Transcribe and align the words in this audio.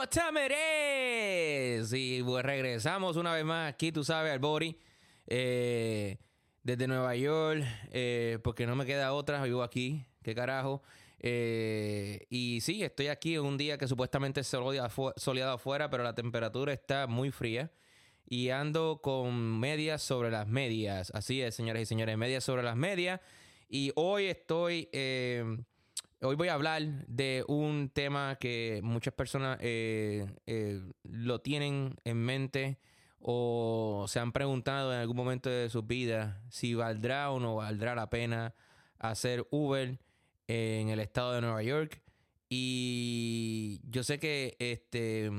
What 0.00 0.08
time. 0.08 0.48
Y 1.92 2.22
pues 2.22 2.42
regresamos 2.42 3.18
una 3.18 3.34
vez 3.34 3.44
más 3.44 3.70
aquí, 3.70 3.92
tú 3.92 4.02
sabes, 4.02 4.32
al 4.32 4.38
Bori. 4.38 4.74
Eh, 5.26 6.16
desde 6.62 6.86
Nueva 6.88 7.14
York, 7.16 7.62
eh, 7.90 8.38
porque 8.42 8.66
no 8.66 8.76
me 8.76 8.86
queda 8.86 9.12
otra, 9.12 9.42
vivo 9.42 9.62
aquí, 9.62 10.06
qué 10.22 10.34
carajo. 10.34 10.82
Eh, 11.18 12.26
y 12.30 12.62
sí, 12.62 12.82
estoy 12.82 13.08
aquí 13.08 13.36
un 13.36 13.58
día 13.58 13.76
que 13.76 13.86
supuestamente 13.86 14.40
es 14.40 14.46
soleado 14.46 15.52
afuera, 15.52 15.90
pero 15.90 16.02
la 16.02 16.14
temperatura 16.14 16.72
está 16.72 17.06
muy 17.06 17.30
fría. 17.30 17.70
Y 18.24 18.48
ando 18.48 19.02
con 19.02 19.60
medias 19.60 20.00
sobre 20.00 20.30
las 20.30 20.48
medias. 20.48 21.10
Así 21.14 21.42
es, 21.42 21.54
señores 21.54 21.82
y 21.82 21.86
señores, 21.86 22.16
medias 22.16 22.42
sobre 22.42 22.62
las 22.62 22.74
medias. 22.74 23.20
Y 23.68 23.92
hoy 23.96 24.28
estoy 24.28 24.88
Hoy 26.22 26.36
voy 26.36 26.48
a 26.48 26.54
hablar 26.54 26.82
de 27.06 27.46
un 27.48 27.88
tema 27.88 28.36
que 28.38 28.80
muchas 28.82 29.14
personas 29.14 29.56
eh, 29.62 30.26
eh, 30.46 30.82
lo 31.02 31.40
tienen 31.40 31.96
en 32.04 32.18
mente 32.18 32.78
o 33.20 34.04
se 34.06 34.20
han 34.20 34.30
preguntado 34.32 34.92
en 34.92 35.00
algún 35.00 35.16
momento 35.16 35.48
de 35.48 35.70
su 35.70 35.82
vida 35.82 36.42
si 36.50 36.74
valdrá 36.74 37.30
o 37.30 37.40
no 37.40 37.56
valdrá 37.56 37.94
la 37.94 38.10
pena 38.10 38.54
hacer 38.98 39.46
Uber 39.50 39.98
en 40.46 40.90
el 40.90 41.00
estado 41.00 41.32
de 41.32 41.40
Nueva 41.40 41.62
York. 41.62 42.02
Y 42.50 43.80
yo 43.84 44.02
sé 44.02 44.18
que 44.18 44.56
este 44.58 45.30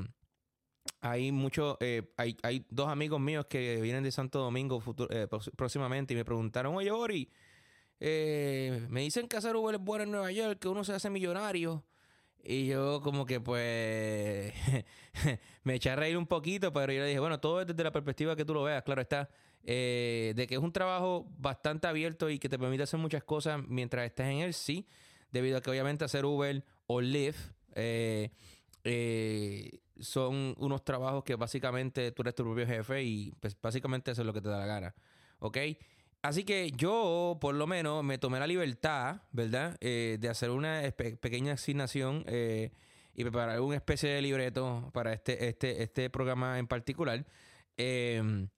hay 1.00 1.32
muchos, 1.32 1.78
eh, 1.80 2.12
hay, 2.18 2.38
hay, 2.42 2.66
dos 2.72 2.90
amigos 2.90 3.20
míos 3.20 3.45
que 3.48 3.80
vienen 3.82 4.04
de 4.04 4.12
Santo 4.12 4.40
Domingo 4.40 4.82
próximamente 5.56 6.16
y 6.16 6.18
me 6.18 6.26
preguntaron, 6.26 6.76
oye, 6.76 6.90
Ori, 6.90 7.32
eh, 8.04 8.88
me 8.90 9.02
dicen 9.02 9.28
que 9.28 9.38
hacer 9.38 9.56
Uber 9.56 9.76
es 9.76 9.82
bueno 9.82 10.04
en 10.04 10.12
Nueva 10.12 10.32
York, 10.32 10.58
que 10.60 10.68
uno 10.68 10.84
se 10.84 10.92
hace 10.92 11.12
millonario. 11.12 11.86
Y 12.44 12.66
yo 12.66 13.00
como 13.02 13.28
que 13.28 13.40
pues 13.40 14.52
me 15.64 15.76
eché 15.76 15.92
a 15.92 15.96
reír 15.96 16.18
un 16.18 16.26
poquito, 16.26 16.74
pero 16.74 16.92
yo 16.92 17.02
le 17.02 17.08
dije, 17.08 17.20
bueno, 17.20 17.40
todo 17.40 17.62
es 17.62 17.68
desde 17.68 17.84
la 17.84 17.92
perspectiva 17.92 18.36
que 18.36 18.44
tú 18.44 18.56
lo 18.56 18.64
veas, 18.64 18.82
claro 18.82 19.02
está, 19.02 19.30
eh, 19.64 20.34
de 20.36 20.48
que 20.48 20.56
es 20.56 20.62
un 20.62 20.72
trabajo 20.72 21.28
bastante 21.38 21.86
abierto 21.86 22.28
y 22.32 22.40
que 22.40 22.50
te 22.50 22.58
permite 22.58 22.82
hacer 22.82 23.00
muchas 23.00 23.24
cosas 23.24 23.62
mientras 23.68 24.04
estés 24.08 24.26
en 24.26 24.38
él, 24.40 24.56
sí, 24.56 24.88
debido 25.30 25.60
a 25.60 25.62
que 25.62 25.70
obviamente 25.70 26.04
hacer 26.04 26.26
Uber 26.26 26.66
o 26.88 27.02
Lyft 27.02 27.52
eh, 27.76 28.32
son 30.00 30.56
unos 30.58 30.84
trabajos 30.84 31.24
que 31.24 31.36
básicamente 31.36 32.12
tú 32.12 32.24
eres 32.24 32.34
tu 32.34 32.44
propio 32.44 32.66
jefe 32.66 33.04
y 33.04 33.32
pues 33.40 33.56
básicamente 33.62 34.10
eso 34.10 34.24
es 34.24 34.26
lo 34.26 34.34
que 34.34 34.42
te 34.42 34.50
da 34.50 34.58
la 34.58 34.66
gana, 34.66 34.96
¿ok? 35.38 35.58
Así 36.22 36.44
que 36.44 36.72
yo, 36.72 37.38
por 37.41 37.55
lo 37.55 37.66
menos, 37.66 38.03
me 38.03 38.19
tomé 38.19 38.39
la 38.39 38.45
libertad, 38.45 39.22
¿verdad?, 39.31 39.75
eh, 39.81 40.17
de 40.19 40.30
hacer 40.30 40.52
una 40.52 40.83
pequeña 41.19 41.53
asignación 41.53 42.23
eh, 42.27 42.72
y 43.16 43.23
preparar 43.23 43.59
una 43.59 43.77
especie 43.77 44.09
de 44.11 44.22
libreto 44.22 44.92
para 44.94 45.14
este, 45.14 45.47
este, 45.47 45.81
este 45.81 46.09
programa 46.11 46.59
en 46.59 46.67
particular. 46.67 47.25
Em, 47.75 48.49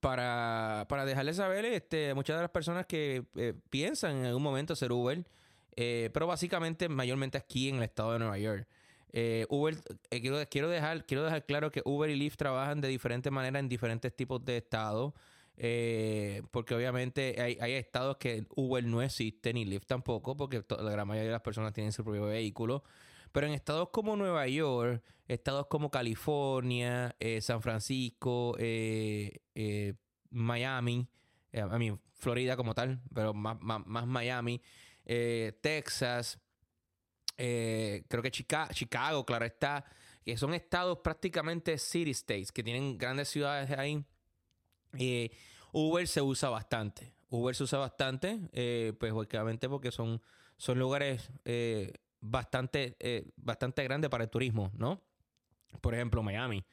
para, 0.00 0.86
para 0.88 1.04
dejarles 1.04 1.36
saber 1.36 1.64
este, 1.64 2.14
muchas 2.14 2.36
de 2.36 2.42
las 2.42 2.50
personas 2.50 2.86
que 2.86 3.24
eh, 3.34 3.54
piensan 3.70 4.16
en 4.18 4.26
algún 4.26 4.42
momento 4.42 4.76
ser 4.76 4.92
Uber, 4.92 5.26
pero 5.76 6.26
básicamente 6.28 6.88
mayormente 6.88 7.36
aquí 7.36 7.68
en 7.68 7.76
el 7.76 7.82
estado 7.82 8.12
de 8.12 8.20
Nueva 8.20 8.38
York. 8.38 8.68
Uber, 9.48 9.76
quiero, 10.08 10.38
quiero, 10.48 10.68
dejar, 10.68 11.04
quiero 11.04 11.24
dejar 11.24 11.44
claro 11.44 11.72
que 11.72 11.82
Uber 11.84 12.08
y 12.08 12.14
Lyft 12.14 12.36
trabajan 12.36 12.80
de 12.80 12.88
diferente 12.88 13.30
manera 13.32 13.58
en 13.58 13.68
diferentes 13.68 14.14
tipos 14.14 14.44
de 14.44 14.58
estados. 14.58 15.12
Eh, 15.56 16.42
porque 16.50 16.74
obviamente 16.74 17.36
hay, 17.40 17.72
estados 17.74 18.16
que 18.16 18.46
Uber 18.56 18.84
no 18.84 19.02
existe 19.02 19.52
ni 19.52 19.64
Lyft 19.64 19.86
tampoco, 19.86 20.36
porque 20.36 20.64
la 20.68 20.90
gran 20.90 21.06
mayoría 21.06 21.28
de 21.28 21.32
las 21.32 21.42
personas 21.42 21.72
tienen 21.72 21.92
su 21.92 22.04
propio 22.04 22.26
vehículo. 22.26 22.82
Pero 23.32 23.46
en 23.46 23.54
estados 23.54 23.88
como 23.90 24.16
Nueva 24.16 24.46
York, 24.46 25.02
estados 25.26 25.66
como 25.66 25.90
California, 25.90 27.16
eh, 27.18 27.40
San 27.40 27.62
Francisco, 27.62 28.56
eh, 28.58 29.40
Miami, 30.30 31.08
a 31.52 31.78
mí 31.78 31.96
Florida 32.14 32.56
como 32.56 32.74
tal, 32.74 33.00
pero 33.12 33.34
más, 33.34 33.58
Miami, 34.06 34.60
Texas, 35.04 36.40
creo 37.36 38.22
que 38.22 38.30
Chicago, 38.30 38.72
Chicago, 38.72 39.26
claro 39.26 39.44
está, 39.44 39.84
que 40.24 40.36
son 40.36 40.54
estados 40.54 40.98
prácticamente 40.98 41.76
city 41.78 42.12
states, 42.12 42.52
que 42.52 42.62
tienen 42.62 42.96
grandes 42.98 43.28
ciudades 43.28 43.70
ahí 43.76 44.04
eh, 44.98 45.30
Uber 45.72 46.06
se 46.06 46.22
usa 46.22 46.48
bastante. 46.48 47.12
Uber 47.30 47.54
se 47.54 47.64
usa 47.64 47.78
bastante, 47.78 48.40
eh, 48.52 48.92
pues 48.98 49.12
obviamente 49.12 49.68
porque 49.68 49.90
son, 49.90 50.22
son 50.56 50.78
lugares 50.78 51.30
eh, 51.44 51.92
bastante, 52.20 52.96
bastante 53.36 53.82
grandes 53.84 54.10
para 54.10 54.24
el 54.24 54.30
turismo, 54.30 54.70
¿no? 54.76 55.02
Por 55.80 55.94
ejemplo, 55.94 56.22
Miami 56.22 56.64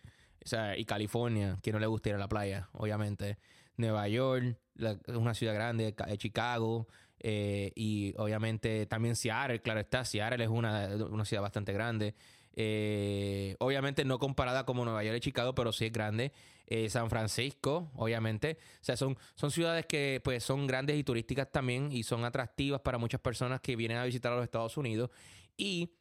o 0.43 0.47
sea, 0.47 0.77
y 0.77 0.85
California, 0.85 1.59
que 1.61 1.71
no 1.71 1.79
le 1.79 1.85
gusta 1.85 2.09
ir 2.09 2.15
a 2.15 2.17
la 2.17 2.27
playa, 2.27 2.69
obviamente. 2.73 3.37
Nueva 3.77 4.07
York, 4.07 4.57
es 4.75 5.15
una 5.15 5.33
ciudad 5.33 5.53
grande, 5.53 5.95
Chicago, 6.17 6.87
y 7.23 8.13
obviamente 8.17 8.85
también 8.87 9.15
Seattle, 9.15 9.61
claro 9.61 9.79
está, 9.79 10.03
Seattle 10.03 10.43
es 10.43 10.49
una, 10.49 10.87
una 11.09 11.25
ciudad 11.25 11.43
bastante 11.43 11.73
grande. 11.73 12.15
Eh, 12.55 13.55
obviamente 13.59 14.03
no 14.05 14.19
comparada 14.19 14.65
como 14.65 14.83
Nueva 14.83 15.03
York 15.03 15.17
y 15.17 15.21
Chicago, 15.21 15.55
pero 15.55 15.71
sí 15.71 15.85
es 15.85 15.91
grande. 15.91 16.31
Eh, 16.67 16.89
San 16.89 17.09
Francisco, 17.09 17.91
obviamente. 17.95 18.57
O 18.75 18.83
sea, 18.83 18.95
son, 18.95 19.17
son 19.35 19.51
ciudades 19.51 19.85
que 19.85 20.21
pues 20.23 20.43
son 20.43 20.67
grandes 20.67 20.97
y 20.97 21.03
turísticas 21.03 21.51
también 21.51 21.91
y 21.91 22.03
son 22.03 22.23
atractivas 22.23 22.79
para 22.79 22.97
muchas 22.97 23.19
personas 23.19 23.59
que 23.59 23.75
vienen 23.75 23.97
a 23.97 24.05
visitar 24.05 24.31
a 24.31 24.35
los 24.35 24.45
Estados 24.45 24.77
Unidos. 24.77 25.09
Y 25.57 25.91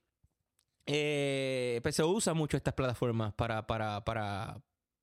eh, 0.86 1.80
pues 1.82 1.96
se 1.96 2.04
usan 2.04 2.36
mucho 2.36 2.56
estas 2.56 2.74
plataformas 2.74 3.32
para, 3.34 3.66
para, 3.66 4.04
para, 4.04 4.60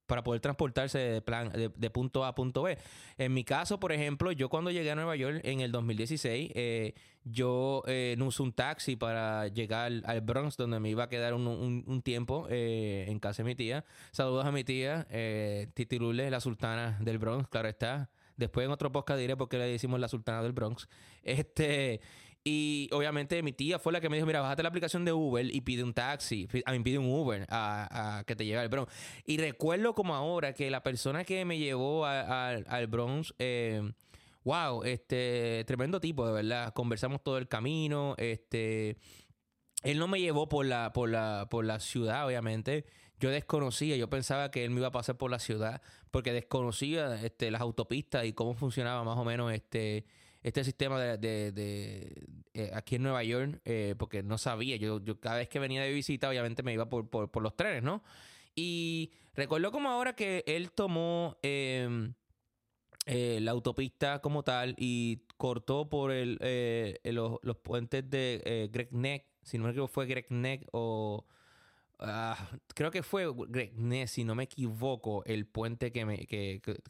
para 0.07 0.23
poder 0.23 0.41
transportarse 0.41 0.97
de, 0.97 1.22
plan, 1.22 1.51
de, 1.53 1.90
punto 1.90 2.25
A 2.25 2.29
a 2.29 2.35
punto 2.35 2.63
B. 2.63 2.78
En 3.18 3.34
mi 3.34 3.44
caso, 3.44 3.79
por 3.79 3.91
ejemplo, 3.91 4.31
yo 4.31 4.50
cuando 4.50 4.72
llegué 4.72 4.90
a 4.90 4.95
Nueva 4.95 5.16
York 5.16 5.41
en 5.44 5.59
el 5.59 5.72
2016, 5.72 6.51
eh, 6.56 6.94
yo 7.31 7.84
eh, 7.88 8.16
no 8.18 8.28
usé 8.28 8.41
un 8.44 8.53
taxi 8.53 8.95
para 8.95 9.47
llegar 9.47 9.91
al 10.06 10.22
Bronx, 10.22 10.57
donde 10.57 10.79
me 10.79 10.90
iba 10.90 11.03
a 11.03 11.09
quedar 11.09 11.34
un, 11.34 12.01
tiempo 12.03 12.47
eh, 12.50 13.06
en 13.07 13.19
casa 13.19 13.44
de 13.44 13.47
mi 13.47 13.56
tía. 13.56 13.85
Saludos 14.12 14.45
a 14.45 14.51
mi 14.51 14.63
tía, 14.63 15.07
eh, 15.09 15.68
Titi 15.73 16.00
la 16.00 16.39
sultana 16.39 16.97
del 17.01 17.18
Bronx, 17.18 17.47
claro 17.50 17.68
está. 17.68 18.09
Después 18.38 18.66
en 18.66 18.72
otro 18.72 18.91
podcast 18.91 19.19
diré 19.19 19.35
por 19.35 19.50
qué 19.50 19.57
le 19.57 19.66
decimos 19.66 20.00
la 20.00 20.07
sultana 20.07 20.44
del 20.44 20.51
Bronx. 20.51 20.88
Este, 21.24 22.00
y 22.50 22.88
obviamente 22.94 23.44
mi 23.44 23.52
tía 23.52 23.78
fue 23.78 23.91
la 23.91 24.00
que 24.00 24.08
me 24.08 24.16
dijo, 24.16 24.25
mira, 24.25 24.40
bájate 24.40 24.63
la 24.63 24.69
aplicación 24.69 25.03
de 25.03 25.12
Uber 25.12 25.46
y 25.53 25.59
pide 25.59 25.84
un 25.84 25.94
taxi, 25.94 26.47
a 26.66 26.72
mí 26.72 26.80
pide 26.80 26.97
un 26.97 27.08
Uber 27.08 27.46
a, 27.50 28.24
que 28.25 28.38
te 28.38 28.46
lleve 28.46 28.62
al 28.62 28.69
Bronx. 28.69 28.90
Y 29.25 29.38
recuerdo 29.38 29.94
como 29.94 30.16
ahora 30.16 30.53
que 30.53 30.72
la 30.72 30.81
persona 30.81 31.25
que 31.25 31.44
me 31.44 31.57
llevó 31.57 32.06
al 32.06 32.88
Bronx, 32.88 33.34
eh, 33.38 33.91
wow, 34.46 34.86
este, 34.86 35.66
tremendo 35.68 36.00
tipo, 36.00 36.25
de 36.25 36.31
verdad. 36.31 36.74
Conversamos 36.74 37.22
todo 37.22 37.38
el 37.38 37.50
camino, 37.50 38.16
este... 38.18 38.96
Él 39.84 40.00
no 40.00 40.07
me 40.07 40.22
llevó 40.22 40.47
por 40.47 40.66
la, 40.66 40.94
por 40.94 41.09
la, 41.09 41.47
por 41.52 41.66
la 41.66 41.81
ciudad, 41.81 42.25
obviamente. 42.25 42.86
Yo 43.19 43.30
desconocía, 43.30 43.97
yo 43.97 44.09
pensaba 44.09 44.52
que 44.52 44.63
él 44.63 44.69
me 44.69 44.78
iba 44.78 44.88
a 44.88 44.91
pasar 44.91 45.18
por 45.18 45.30
la 45.30 45.40
ciudad, 45.40 45.81
porque 46.12 46.31
desconocía 46.31 47.22
este, 47.25 47.52
las 47.52 47.59
autopistas 47.59 48.24
y 48.24 48.31
cómo 48.31 48.53
funcionaba 48.53 49.03
más 49.03 49.18
o 49.18 49.25
menos 49.25 49.52
este, 49.52 50.06
este 50.47 50.63
sistema 50.63 51.00
de, 51.00 52.13
eh, 52.54 52.71
aquí 52.74 52.95
en 52.95 53.04
Nueva 53.04 53.24
York, 53.24 53.62
eh, 53.66 53.95
porque 53.98 54.24
no 54.24 54.38
sabía. 54.38 54.77
Yo, 54.77 55.04
yo 55.04 55.19
cada 55.19 55.38
vez 55.38 55.50
que 55.50 55.60
venía 55.60 55.83
de 55.83 55.92
visita, 55.92 56.30
obviamente 56.30 56.63
me 56.63 56.74
iba 56.74 56.89
por, 56.89 57.42
los 57.42 57.56
trenes, 57.56 57.83
¿no? 57.83 58.04
Y 58.56 59.12
recuerdo 59.36 59.71
como 59.71 59.89
ahora 59.89 60.16
que 60.16 60.44
él 60.48 60.71
tomó 60.71 61.38
em, 61.42 62.13
eh, 63.06 63.39
la 63.42 63.51
autopista 63.51 64.19
como 64.19 64.44
tal 64.44 64.74
y 64.77 65.24
cortó 65.36 65.89
por 65.89 66.12
los, 66.13 67.57
puentes 67.62 68.10
de 68.10 68.69
Greg 68.71 68.89
si 69.44 69.57
no 69.57 69.66
me 69.66 69.71
equivoco 69.71 69.94
fue 69.94 70.06
Greg 70.07 70.27
o... 70.71 71.25
Ah, 72.00 72.38
creo 72.75 72.92
que 72.92 73.01
fue 73.01 73.25
Greg 73.48 73.74
si 74.07 74.24
no 74.24 74.36
me 74.36 74.44
equivoco, 74.44 75.25
el 75.25 75.48
puente 75.48 75.92
que, 75.92 76.06
me, 76.06 76.27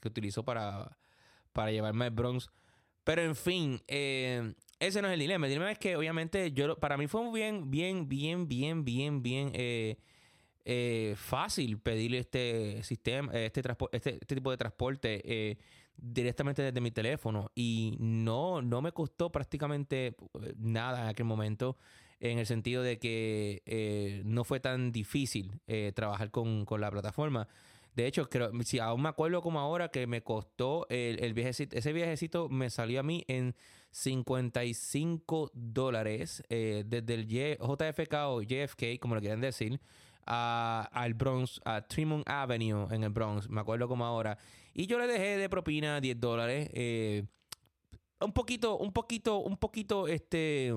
utilizó 0.06 0.44
para, 0.44 0.98
para 1.54 1.72
llevarme 1.72 2.06
al 2.06 2.12
Bronx. 2.12 2.52
Pero 3.08 3.22
en 3.22 3.38
fin, 3.38 3.82
eh, 3.88 4.54
ese 4.82 5.02
no 5.02 5.08
es 5.08 5.14
el 5.14 5.22
dilema. 5.22 5.46
El 5.46 5.54
dilema 5.54 5.72
es 5.72 5.80
que 5.80 5.96
obviamente 5.96 6.52
yo 6.52 6.76
para 6.76 6.98
mí 6.98 7.08
fue 7.08 7.32
bien, 7.32 7.72
bien, 7.72 8.10
bien, 8.10 8.50
bien, 8.50 8.84
bien, 8.84 9.24
bien 9.24 9.52
eh, 9.54 9.96
eh, 10.66 11.16
fácil 11.16 11.80
pedir 11.80 12.14
este 12.16 12.84
sistema, 12.84 13.32
este, 13.32 13.62
este, 13.94 14.10
este, 14.22 14.36
tipo 14.36 14.52
de 14.52 14.58
transporte 14.58 15.58
directamente 15.96 16.62
desde 16.62 16.82
mi 16.82 16.92
teléfono. 16.92 17.50
Y 17.56 17.96
no, 17.98 18.62
no 18.62 18.82
me 18.82 18.92
costó 18.92 19.32
prácticamente 19.32 20.18
nada 20.58 21.04
en 21.04 21.08
aquel 21.08 21.28
momento. 21.28 21.78
En 22.20 22.40
el 22.40 22.46
sentido 22.46 22.84
de 22.84 23.00
que 23.00 24.22
no 24.26 24.44
fue 24.44 24.60
tan 24.60 24.92
difícil 24.92 25.54
trabajar 25.96 26.30
con, 26.30 26.66
con 26.66 26.82
la 26.82 26.92
plataforma. 26.92 27.48
De 27.98 28.06
hecho, 28.06 28.30
si 28.64 28.78
aún 28.78 29.02
me 29.02 29.10
acuerdo 29.10 29.42
como 29.42 29.60
ahora 29.60 29.90
que 29.90 30.06
me 30.06 30.22
costó 30.22 30.86
el, 30.88 31.34
viajecito, 31.34 31.76
ese 31.76 31.94
viajecito 31.94 32.48
me 32.48 32.70
salió 32.70 33.00
a 33.00 33.04
mí 33.04 33.26
en 33.28 33.56
55 33.90 35.50
dólares 35.56 36.44
eh, 36.50 36.84
desde 36.86 37.16
el 37.16 37.28
JFK 37.28 38.14
o 38.28 38.44
JFK, 38.44 39.00
como 39.00 39.16
lo 39.16 39.22
quieran 39.22 39.42
decir, 39.42 39.82
al 40.28 41.16
Bronx, 41.16 41.60
a 41.66 41.82
Tremont 41.88 42.24
Avenue 42.30 42.86
en 42.92 43.04
el 43.04 43.10
Bronx, 43.10 43.50
me 43.50 43.62
acuerdo 43.62 43.88
como 43.88 44.06
ahora. 44.06 44.38
Y 44.76 44.86
yo 44.86 45.00
le 45.00 45.08
dejé 45.08 45.38
de 45.38 45.50
propina 45.50 46.00
10 46.00 46.20
dólares. 46.20 46.70
Eh, 46.74 47.24
un 48.22 48.32
poquito, 48.32 48.78
un 48.78 48.94
poquito, 48.94 49.40
un 49.40 49.58
poquito, 49.58 50.08
este 50.08 50.72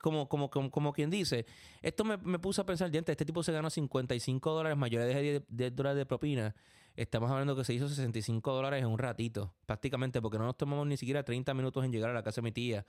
como, 0.00 0.28
como, 0.28 0.50
como, 0.50 0.92
quien 0.92 1.10
dice, 1.10 1.46
esto 1.82 2.04
me, 2.04 2.16
me 2.18 2.38
puso 2.38 2.62
a 2.62 2.66
pensar, 2.66 2.90
diente, 2.90 3.12
este 3.12 3.24
tipo 3.24 3.42
se 3.42 3.52
ganó 3.52 3.70
55 3.70 4.52
dólares 4.52 4.78
yo 4.90 4.98
le 4.98 5.06
dejé 5.06 5.44
10, 5.48 5.76
dólares 5.76 5.98
de 5.98 6.06
propina. 6.06 6.54
Estamos 6.96 7.30
hablando 7.30 7.54
que 7.54 7.64
se 7.64 7.72
hizo 7.72 7.88
65 7.88 8.52
dólares 8.52 8.82
en 8.82 8.88
un 8.88 8.98
ratito, 8.98 9.54
prácticamente, 9.64 10.20
porque 10.20 10.38
no 10.38 10.44
nos 10.44 10.56
tomamos 10.56 10.86
ni 10.86 10.96
siquiera 10.96 11.22
30 11.22 11.54
minutos 11.54 11.84
en 11.84 11.92
llegar 11.92 12.10
a 12.10 12.14
la 12.14 12.22
casa 12.22 12.40
de 12.40 12.46
mi 12.46 12.52
tía, 12.52 12.84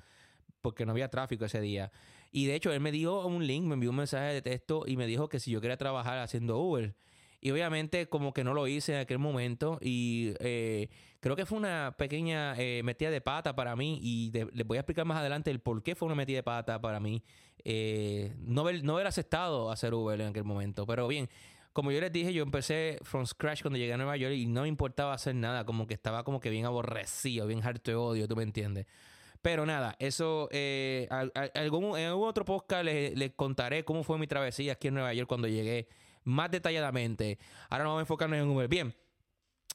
porque 0.62 0.86
no 0.86 0.92
había 0.92 1.10
tráfico 1.10 1.46
ese 1.46 1.62
día. 1.62 1.92
Y 2.32 2.46
de 2.48 2.56
hecho, 2.56 2.72
él 2.72 2.80
me 2.80 2.92
dio 2.92 3.26
un 3.26 3.46
link, 3.46 3.66
me 3.66 3.76
envió 3.76 3.92
un 3.92 3.98
mensaje 3.98 4.34
de 4.34 4.42
texto 4.42 4.84
y 4.88 4.98
me 4.98 5.06
dijo 5.06 5.30
que 5.30 5.40
si 5.40 5.52
yo 5.52 5.62
quería 5.62 5.78
trabajar 5.78 6.18
haciendo 6.18 6.58
Uber. 6.58 6.96
Y 7.42 7.50
obviamente 7.50 8.08
como 8.08 8.34
que 8.34 8.44
no 8.44 8.54
lo 8.54 8.68
hice 8.68 8.94
en 8.94 9.00
aquel 9.00 9.18
momento 9.18 9.80
y 9.82 10.34
eh, 10.40 10.90
creo 11.20 11.36
que 11.36 11.48
fue 11.48 11.58
una 11.58 11.96
pequeña 11.98 12.54
eh, 12.56 12.84
metida 12.84 13.10
de 13.10 13.20
pata 13.20 13.56
para 13.56 13.76
mí 13.76 14.00
y 14.02 14.32
les 14.32 14.68
voy 14.68 14.78
a 14.78 14.82
explicar 14.82 15.06
más 15.06 15.18
adelante 15.18 15.50
el 15.50 15.60
por 15.60 15.82
qué 15.82 15.96
fue 15.96 16.06
una 16.06 16.16
metida 16.16 16.38
de 16.38 16.44
pata 16.44 16.80
para 16.80 17.00
mí. 17.00 17.24
Eh, 17.66 18.36
no, 18.38 18.62
haber, 18.62 18.84
no 18.84 18.94
haber 18.94 19.08
aceptado 19.08 19.72
hacer 19.72 19.96
Uber 19.96 20.22
en 20.22 20.28
aquel 20.28 20.44
momento. 20.44 20.86
Pero 20.86 21.08
bien, 21.08 21.30
como 21.74 21.92
yo 21.92 22.00
les 22.00 22.12
dije, 22.12 22.32
yo 22.32 22.44
empecé 22.44 23.00
from 23.02 23.26
scratch 23.26 23.64
cuando 23.64 23.80
llegué 23.80 23.94
a 23.94 23.98
Nueva 23.98 24.18
York 24.18 24.36
y 24.36 24.46
no 24.46 24.62
me 24.62 24.68
importaba 24.68 25.14
hacer 25.14 25.34
nada, 25.34 25.66
como 25.66 25.88
que 25.88 25.96
estaba 25.96 26.24
como 26.24 26.40
que 26.40 26.52
bien 26.52 26.68
aborrecido, 26.68 27.48
bien 27.48 27.66
harto 27.66 27.90
de 27.90 27.96
odio, 27.96 28.28
tú 28.28 28.36
me 28.36 28.44
entiendes. 28.44 28.86
Pero 29.42 29.66
nada, 29.66 29.96
eso, 29.98 30.48
eh, 30.52 31.08
algún, 31.56 31.98
en 31.98 32.10
algún 32.10 32.28
otro 32.28 32.46
podcast 32.46 32.86
les, 32.86 33.18
les, 33.18 33.32
contaré 33.32 33.84
cómo 33.84 34.04
fue 34.04 34.20
mi 34.20 34.28
travesía 34.28 34.74
aquí 34.74 34.90
en 34.90 34.94
Nueva 34.94 35.12
York 35.16 35.28
cuando 35.28 35.48
llegué 35.48 35.88
más 36.24 36.52
detalladamente. 36.52 37.40
Ahora 37.70 37.84
nos 37.84 37.92
vamos 37.92 38.00
a 38.00 38.04
enfocarnos 38.04 38.40
en 38.40 38.48
Uber. 38.48 38.68
Bien. 38.68 38.94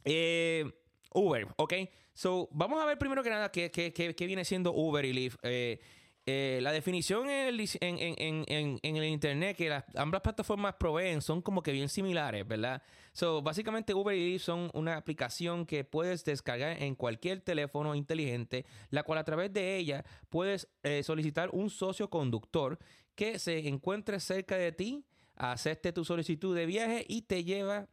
Eh, 0.05 0.65
Uber, 1.13 1.49
¿ok? 1.57 1.75
So, 2.15 2.49
vamos 2.53 2.81
a 2.83 2.87
ver 2.87 2.99
primero 2.99 3.23
que 3.23 3.31
nada 3.31 3.51
qué, 3.51 3.71
qué, 3.71 3.93
qué, 3.93 4.27
viene 4.27 4.45
siendo 4.45 4.73
Uber 4.73 5.05
y 5.05 5.13
Lyft. 5.13 5.39
Eh, 5.43 5.81
eh, 6.29 6.59
la 6.63 6.73
definición 6.73 7.29
en 7.29 7.49
el, 7.49 7.61
en, 7.81 8.45
en, 8.49 8.79
en, 8.83 8.97
el 8.97 9.05
internet 9.05 9.57
que 9.57 9.83
ambas 9.95 10.23
plataformas 10.23 10.75
proveen 10.75 11.23
son 11.23 11.41
como 11.41 11.63
que 11.63 11.71
bien 11.71 11.89
similares, 11.89 12.47
¿verdad? 12.47 12.83
So, 13.13 13.43
básicamente 13.43 13.95
Uber 13.95 14.17
y 14.17 14.33
Lyft 14.33 14.45
son 14.45 14.71
una 14.75 14.97
aplicación 14.97 15.67
que 15.67 15.85
puedes 15.85 16.25
descargar 16.25 16.83
en 16.83 16.95
cualquier 16.95 17.41
teléfono 17.41 17.95
inteligente, 17.95 18.67
la 18.91 19.03
cual 19.03 19.19
a 19.19 19.25
través 19.25 19.53
de 19.53 19.77
ella 19.77 20.05
puedes 20.29 20.69
solicitar 21.03 21.51
un 21.53 21.71
socio 21.71 22.11
conductor 22.11 22.79
que 23.15 23.39
se 23.39 23.67
encuentre 23.69 24.21
cerca 24.21 24.57
de 24.57 24.73
ti 24.73 25.05
acepte 25.37 25.93
tu 25.93 26.05
solicitud 26.05 26.57
de 26.57 26.67
viaje 26.67 27.05
y 27.09 27.23
te 27.23 27.45
lleva 27.45 27.89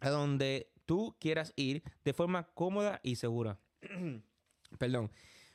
a 0.00 0.10
donde 0.10 0.70
tú 0.86 1.16
quieras 1.20 1.52
ir 1.56 1.82
de 2.04 2.12
forma 2.12 2.44
cómoda 2.54 3.00
y 3.02 3.16
segura. 3.16 3.58
Perdón. 4.78 5.10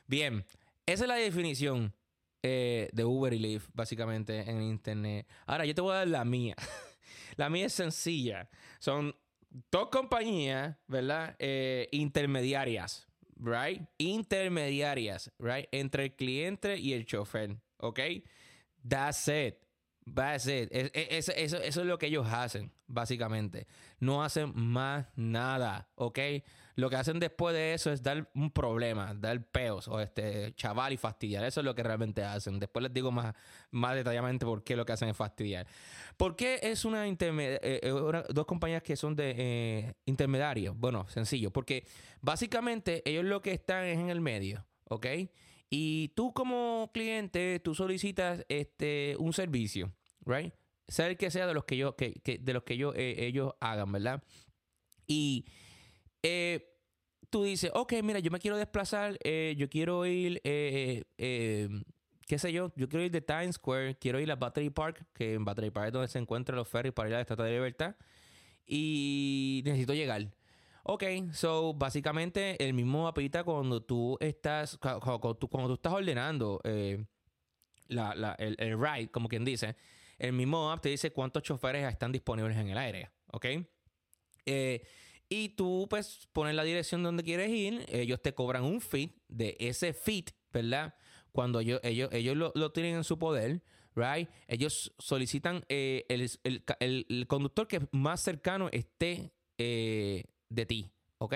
Bien, 0.06 0.44
esa 0.86 1.04
es 1.04 1.08
la 1.08 1.16
definición 1.16 1.92
eh, 2.42 2.88
de 2.92 3.04
Uber 3.04 3.32
y 3.32 3.38
Lyft, 3.38 3.70
básicamente, 3.74 4.48
en 4.48 4.62
Internet. 4.62 5.26
Ahora, 5.46 5.64
yo 5.64 5.74
te 5.74 5.80
voy 5.80 5.92
a 5.92 5.96
dar 5.96 6.08
la 6.08 6.24
mía. 6.24 6.54
la 7.36 7.50
mía 7.50 7.66
es 7.66 7.72
sencilla. 7.72 8.48
Son 8.78 9.14
dos 9.70 9.88
compañías, 9.88 10.76
¿verdad? 10.86 11.34
Eh, 11.38 11.88
intermediarias, 11.90 13.08
¿right? 13.36 13.82
Intermediarias, 13.98 15.32
¿right? 15.38 15.66
Entre 15.72 16.04
el 16.04 16.14
cliente 16.14 16.78
y 16.78 16.92
el 16.92 17.04
chofer, 17.04 17.56
¿ok? 17.78 18.00
That's 18.88 19.26
it. 19.28 19.65
That's 20.12 20.46
it. 20.46 20.68
eso, 20.72 21.32
es 21.32 21.76
lo 21.76 21.98
que 21.98 22.06
ellos 22.06 22.26
hacen, 22.30 22.70
básicamente. 22.86 23.66
No 23.98 24.22
hacen 24.22 24.52
más 24.54 25.06
nada, 25.16 25.88
¿ok? 25.96 26.18
Lo 26.76 26.90
que 26.90 26.96
hacen 26.96 27.18
después 27.18 27.54
de 27.54 27.74
eso 27.74 27.90
es 27.90 28.02
dar 28.02 28.30
un 28.34 28.50
problema, 28.50 29.14
dar 29.14 29.42
peos 29.42 29.88
o 29.88 29.98
este 29.98 30.54
chaval 30.54 30.92
y 30.92 30.96
fastidiar. 30.96 31.44
Eso 31.44 31.60
es 31.60 31.64
lo 31.64 31.74
que 31.74 31.82
realmente 31.82 32.22
hacen. 32.22 32.60
Después 32.60 32.84
les 32.84 32.92
digo 32.92 33.10
más, 33.10 33.34
más 33.70 33.96
detalladamente 33.96 34.46
por 34.46 34.62
qué 34.62 34.76
lo 34.76 34.84
que 34.84 34.92
hacen 34.92 35.08
es 35.08 35.16
fastidiar. 35.16 35.66
¿Por 36.16 36.36
qué 36.36 36.60
es 36.62 36.84
una, 36.84 37.08
intermedia, 37.08 37.56
eh, 37.62 37.80
eh, 37.82 38.22
dos 38.28 38.46
compañías 38.46 38.82
que 38.82 38.94
son 38.94 39.16
de 39.16 39.34
eh, 39.36 39.94
intermediarios? 40.04 40.76
Bueno, 40.78 41.08
sencillo. 41.08 41.50
Porque 41.50 41.84
básicamente 42.20 43.02
ellos 43.04 43.24
lo 43.24 43.42
que 43.42 43.52
están 43.52 43.84
es 43.84 43.98
en 43.98 44.10
el 44.10 44.20
medio, 44.20 44.64
¿ok? 44.88 45.06
Y 45.68 46.08
tú 46.14 46.32
como 46.32 46.90
cliente, 46.92 47.60
tú 47.60 47.74
solicitas 47.74 48.44
este, 48.48 49.16
un 49.18 49.32
servicio, 49.32 49.92
right? 50.24 50.54
Sea 50.88 51.08
el 51.08 51.16
que 51.16 51.30
sea 51.30 51.46
de 51.46 51.54
los 51.54 51.64
que 51.64 51.76
yo, 51.76 51.96
que, 51.96 52.20
de 52.40 52.52
los 52.52 52.62
que 52.62 52.74
ellos, 52.74 52.94
eh, 52.96 53.26
ellos 53.26 53.54
hagan, 53.60 53.90
¿verdad? 53.90 54.22
Y 55.08 55.46
eh, 56.22 56.72
tú 57.30 57.42
dices, 57.42 57.72
ok, 57.74 57.94
mira, 58.04 58.20
yo 58.20 58.30
me 58.30 58.38
quiero 58.38 58.56
desplazar, 58.56 59.18
eh, 59.24 59.54
yo 59.58 59.68
quiero 59.68 60.06
ir, 60.06 60.40
qué 60.42 61.04
sé 62.38 62.52
yo, 62.52 62.72
yo 62.76 62.88
quiero 62.88 63.04
ir 63.04 63.10
de 63.10 63.20
Times 63.20 63.56
Square, 63.56 63.98
quiero 63.98 64.20
ir 64.20 64.30
a 64.30 64.36
Battery 64.36 64.70
Park, 64.70 65.04
que 65.12 65.34
en 65.34 65.44
Battery 65.44 65.70
Park 65.70 65.88
es 65.88 65.92
donde 65.92 66.08
se 66.08 66.20
encuentran 66.20 66.56
los 66.56 66.68
ferries 66.68 66.94
para 66.94 67.08
ir 67.08 67.14
a 67.16 67.18
la 67.18 67.22
Estatua 67.22 67.46
de 67.46 67.52
Libertad, 67.52 67.96
y 68.64 69.62
necesito 69.64 69.94
llegar. 69.94 70.28
Ok, 70.88 71.02
so 71.32 71.74
básicamente 71.74 72.64
el 72.64 72.72
mismo 72.72 73.02
mapita 73.02 73.42
cuando 73.42 73.82
tú 73.82 74.16
estás, 74.20 74.78
cuando, 74.78 75.34
tú, 75.34 75.50
estás 75.74 75.92
ordenando 75.92 76.60
eh, 76.62 77.04
el, 77.88 78.80
ride, 78.80 79.10
como 79.10 79.28
quien 79.28 79.44
dice, 79.44 79.74
el 80.16 80.32
mismo 80.32 80.70
app 80.70 80.82
te 80.82 80.90
dice 80.90 81.10
cuántos 81.10 81.42
choferes 81.42 81.90
están 81.90 82.12
disponibles 82.12 82.56
en 82.56 82.68
el 82.68 82.78
aire, 82.78 83.10
¿ok? 83.32 83.46
Eh, 84.44 84.86
y 85.28 85.48
tú 85.50 85.88
pues 85.90 86.28
pones 86.32 86.54
la 86.54 86.62
dirección 86.62 87.02
donde 87.02 87.24
quieres 87.24 87.50
ir, 87.50 87.84
ellos 87.88 88.22
te 88.22 88.32
cobran 88.32 88.62
un 88.62 88.80
fee 88.80 89.12
de 89.26 89.56
ese 89.58 89.92
fee, 89.92 90.26
¿verdad? 90.52 90.94
Cuando 91.32 91.58
ellos, 91.58 91.80
ellos, 91.82 92.10
ellos 92.12 92.36
lo, 92.36 92.70
tienen 92.70 92.94
en 92.94 93.02
su 93.02 93.18
poder, 93.18 93.60
right? 93.96 94.28
Ellos 94.46 94.94
solicitan 95.00 95.64
eh, 95.68 96.06
el, 96.08 97.26
conductor 97.26 97.66
que 97.66 97.88
más 97.90 98.20
cercano 98.20 98.68
esté 98.70 99.32
de 100.48 100.66
ti, 100.66 100.90
¿ok? 101.18 101.34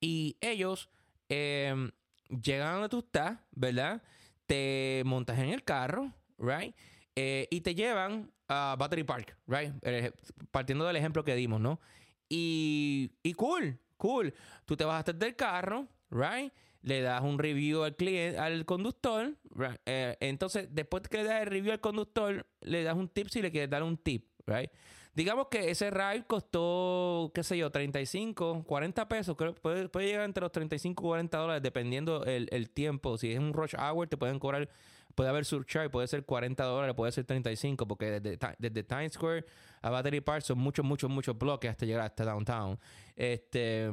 Y 0.00 0.36
ellos 0.40 0.90
em, 1.28 1.90
llegan 2.28 2.68
a 2.68 2.72
donde 2.72 2.88
tú 2.88 2.98
estás, 3.00 3.38
¿verdad? 3.52 4.02
Te 4.46 5.02
montas 5.04 5.38
en 5.38 5.50
el 5.50 5.64
carro, 5.64 6.12
¿right? 6.38 6.74
Eh, 7.14 7.46
y 7.50 7.60
te 7.60 7.74
llevan 7.74 8.32
a 8.48 8.76
Battery 8.78 9.04
Park, 9.04 9.36
¿right? 9.46 9.72
Eh, 9.82 10.12
partiendo 10.50 10.84
del 10.84 10.96
ejemplo 10.96 11.24
que 11.24 11.34
dimos, 11.34 11.60
¿no? 11.60 11.80
Y, 12.28 13.12
y 13.22 13.34
cool, 13.34 13.78
cool. 13.96 14.34
Tú 14.64 14.76
te 14.76 14.84
vas 14.84 14.98
hasta 14.98 15.12
del 15.12 15.36
carro, 15.36 15.86
¿right? 16.10 16.52
Le 16.82 17.00
das 17.00 17.22
un 17.22 17.38
review 17.38 17.84
al 17.84 17.94
cliente, 17.94 18.38
al 18.38 18.64
conductor. 18.64 19.36
Right? 19.54 19.80
Eh, 19.86 20.16
entonces, 20.20 20.68
después 20.70 21.02
que 21.08 21.18
le 21.18 21.24
das 21.24 21.42
el 21.42 21.46
review 21.46 21.72
al 21.72 21.80
conductor, 21.80 22.46
le 22.60 22.82
das 22.82 22.96
un 22.96 23.08
tip 23.08 23.28
si 23.28 23.42
le 23.42 23.50
quieres 23.50 23.70
dar 23.70 23.82
un 23.82 23.96
tip, 23.96 24.28
¿right? 24.46 24.70
Digamos 25.14 25.48
que 25.48 25.70
ese 25.70 25.90
ride 25.90 26.24
costó, 26.26 27.30
qué 27.34 27.42
sé 27.42 27.58
yo, 27.58 27.70
35, 27.70 28.64
40 28.64 29.08
pesos. 29.08 29.36
Creo 29.36 29.54
puede, 29.54 29.88
puede 29.90 30.06
llegar 30.06 30.24
entre 30.24 30.40
los 30.40 30.52
35 30.52 31.02
y 31.02 31.04
40 31.04 31.38
dólares 31.38 31.62
dependiendo 31.62 32.24
el, 32.24 32.70
tiempo. 32.70 33.18
Si 33.18 33.30
es 33.30 33.38
un 33.38 33.52
rush 33.52 33.74
hour, 33.76 34.08
te 34.08 34.16
pueden 34.16 34.38
cobrar, 34.38 34.70
puede 35.14 35.28
haber 35.28 35.44
surcharge, 35.44 35.90
puede 35.90 36.06
ser 36.08 36.24
40 36.24 36.64
dólares, 36.64 36.94
puede 36.94 37.12
ser 37.12 37.26
35, 37.26 37.86
porque 37.86 38.20
desde, 38.20 38.38
desde 38.58 38.82
Times 38.84 39.12
Square 39.12 39.44
a 39.82 39.90
Battery 39.90 40.22
Park 40.22 40.42
son 40.44 40.58
muchos, 40.58 40.82
muchos, 40.82 41.10
muchos 41.10 41.36
bloques 41.36 41.70
hasta 41.70 41.84
llegar 41.84 42.06
hasta 42.06 42.24
downtown. 42.24 42.78
Este, 43.14 43.90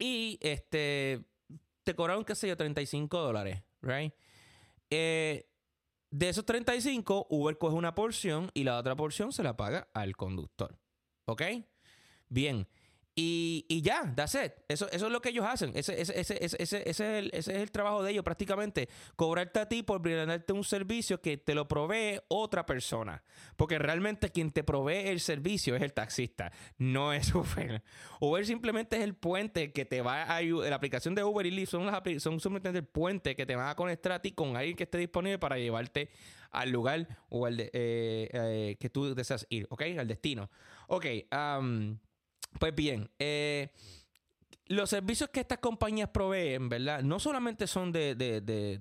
y 0.00 0.36
este, 0.42 1.24
te 1.84 1.94
cobraron, 1.94 2.24
qué 2.24 2.34
sé 2.34 2.48
yo, 2.48 2.56
35 2.56 3.20
dólares, 3.20 3.62
right? 3.82 4.12
Eh, 4.90 5.48
de 6.10 6.28
esos 6.28 6.44
35, 6.46 7.26
Uber 7.28 7.58
coge 7.58 7.76
una 7.76 7.94
porción 7.94 8.50
y 8.54 8.64
la 8.64 8.78
otra 8.78 8.96
porción 8.96 9.32
se 9.32 9.42
la 9.42 9.56
paga 9.56 9.88
al 9.92 10.16
conductor. 10.16 10.78
¿Ok? 11.26 11.42
Bien. 12.28 12.66
Y, 13.20 13.66
y, 13.66 13.82
ya, 13.82 14.12
that's 14.14 14.36
it. 14.36 14.52
Eso, 14.68 14.88
eso 14.92 15.06
es 15.06 15.12
lo 15.12 15.20
que 15.20 15.30
ellos 15.30 15.44
hacen. 15.44 15.72
Ese, 15.74 16.00
ese, 16.00 16.20
ese, 16.20 16.38
ese, 16.40 16.88
es 16.88 17.00
el, 17.00 17.30
ese 17.34 17.52
es 17.52 17.62
el 17.62 17.72
trabajo 17.72 18.04
de 18.04 18.12
ellos 18.12 18.22
prácticamente. 18.22 18.88
Cobrarte 19.16 19.58
a 19.58 19.68
ti 19.68 19.82
por 19.82 20.00
brindarte 20.00 20.52
un 20.52 20.62
servicio 20.62 21.20
que 21.20 21.36
te 21.36 21.52
lo 21.56 21.66
provee 21.66 22.20
otra 22.28 22.64
persona. 22.64 23.24
Porque 23.56 23.76
realmente 23.80 24.30
quien 24.30 24.52
te 24.52 24.62
provee 24.62 25.08
el 25.08 25.18
servicio 25.18 25.74
es 25.74 25.82
el 25.82 25.94
taxista, 25.94 26.52
no 26.76 27.12
es 27.12 27.34
Uber. 27.34 27.82
Uber 28.20 28.46
simplemente 28.46 28.98
es 28.98 29.02
el 29.02 29.16
puente 29.16 29.72
que 29.72 29.84
te 29.84 30.00
va 30.00 30.22
a 30.22 30.36
ayudar. 30.36 30.70
La 30.70 30.76
aplicación 30.76 31.16
de 31.16 31.24
Uber 31.24 31.44
y 31.44 31.50
Lyft 31.50 31.72
son, 31.72 31.86
las, 31.86 32.22
son 32.22 32.38
simplemente 32.38 32.78
el 32.78 32.86
puente 32.86 33.34
que 33.34 33.46
te 33.46 33.56
va 33.56 33.70
a 33.70 33.74
conectar 33.74 34.12
a 34.12 34.22
ti 34.22 34.30
con 34.30 34.56
alguien 34.56 34.76
que 34.76 34.84
esté 34.84 34.98
disponible 34.98 35.40
para 35.40 35.58
llevarte 35.58 36.10
al 36.52 36.70
lugar 36.70 37.08
o 37.30 37.46
al 37.46 37.58
eh, 37.58 37.70
eh, 37.72 38.76
que 38.78 38.88
tú 38.88 39.12
deseas 39.12 39.44
ir, 39.50 39.66
¿ok? 39.70 39.82
Al 39.98 40.06
destino. 40.06 40.48
Ok, 40.86 41.06
um, 41.32 41.98
pues 42.58 42.74
bien, 42.74 43.10
eh, 43.18 43.70
los 44.66 44.90
servicios 44.90 45.30
que 45.30 45.40
estas 45.40 45.58
compañías 45.58 46.10
proveen, 46.10 46.68
¿verdad? 46.68 47.02
No 47.02 47.18
solamente 47.18 47.66
son 47.66 47.90
de, 47.92 48.14
de, 48.14 48.40
de, 48.40 48.78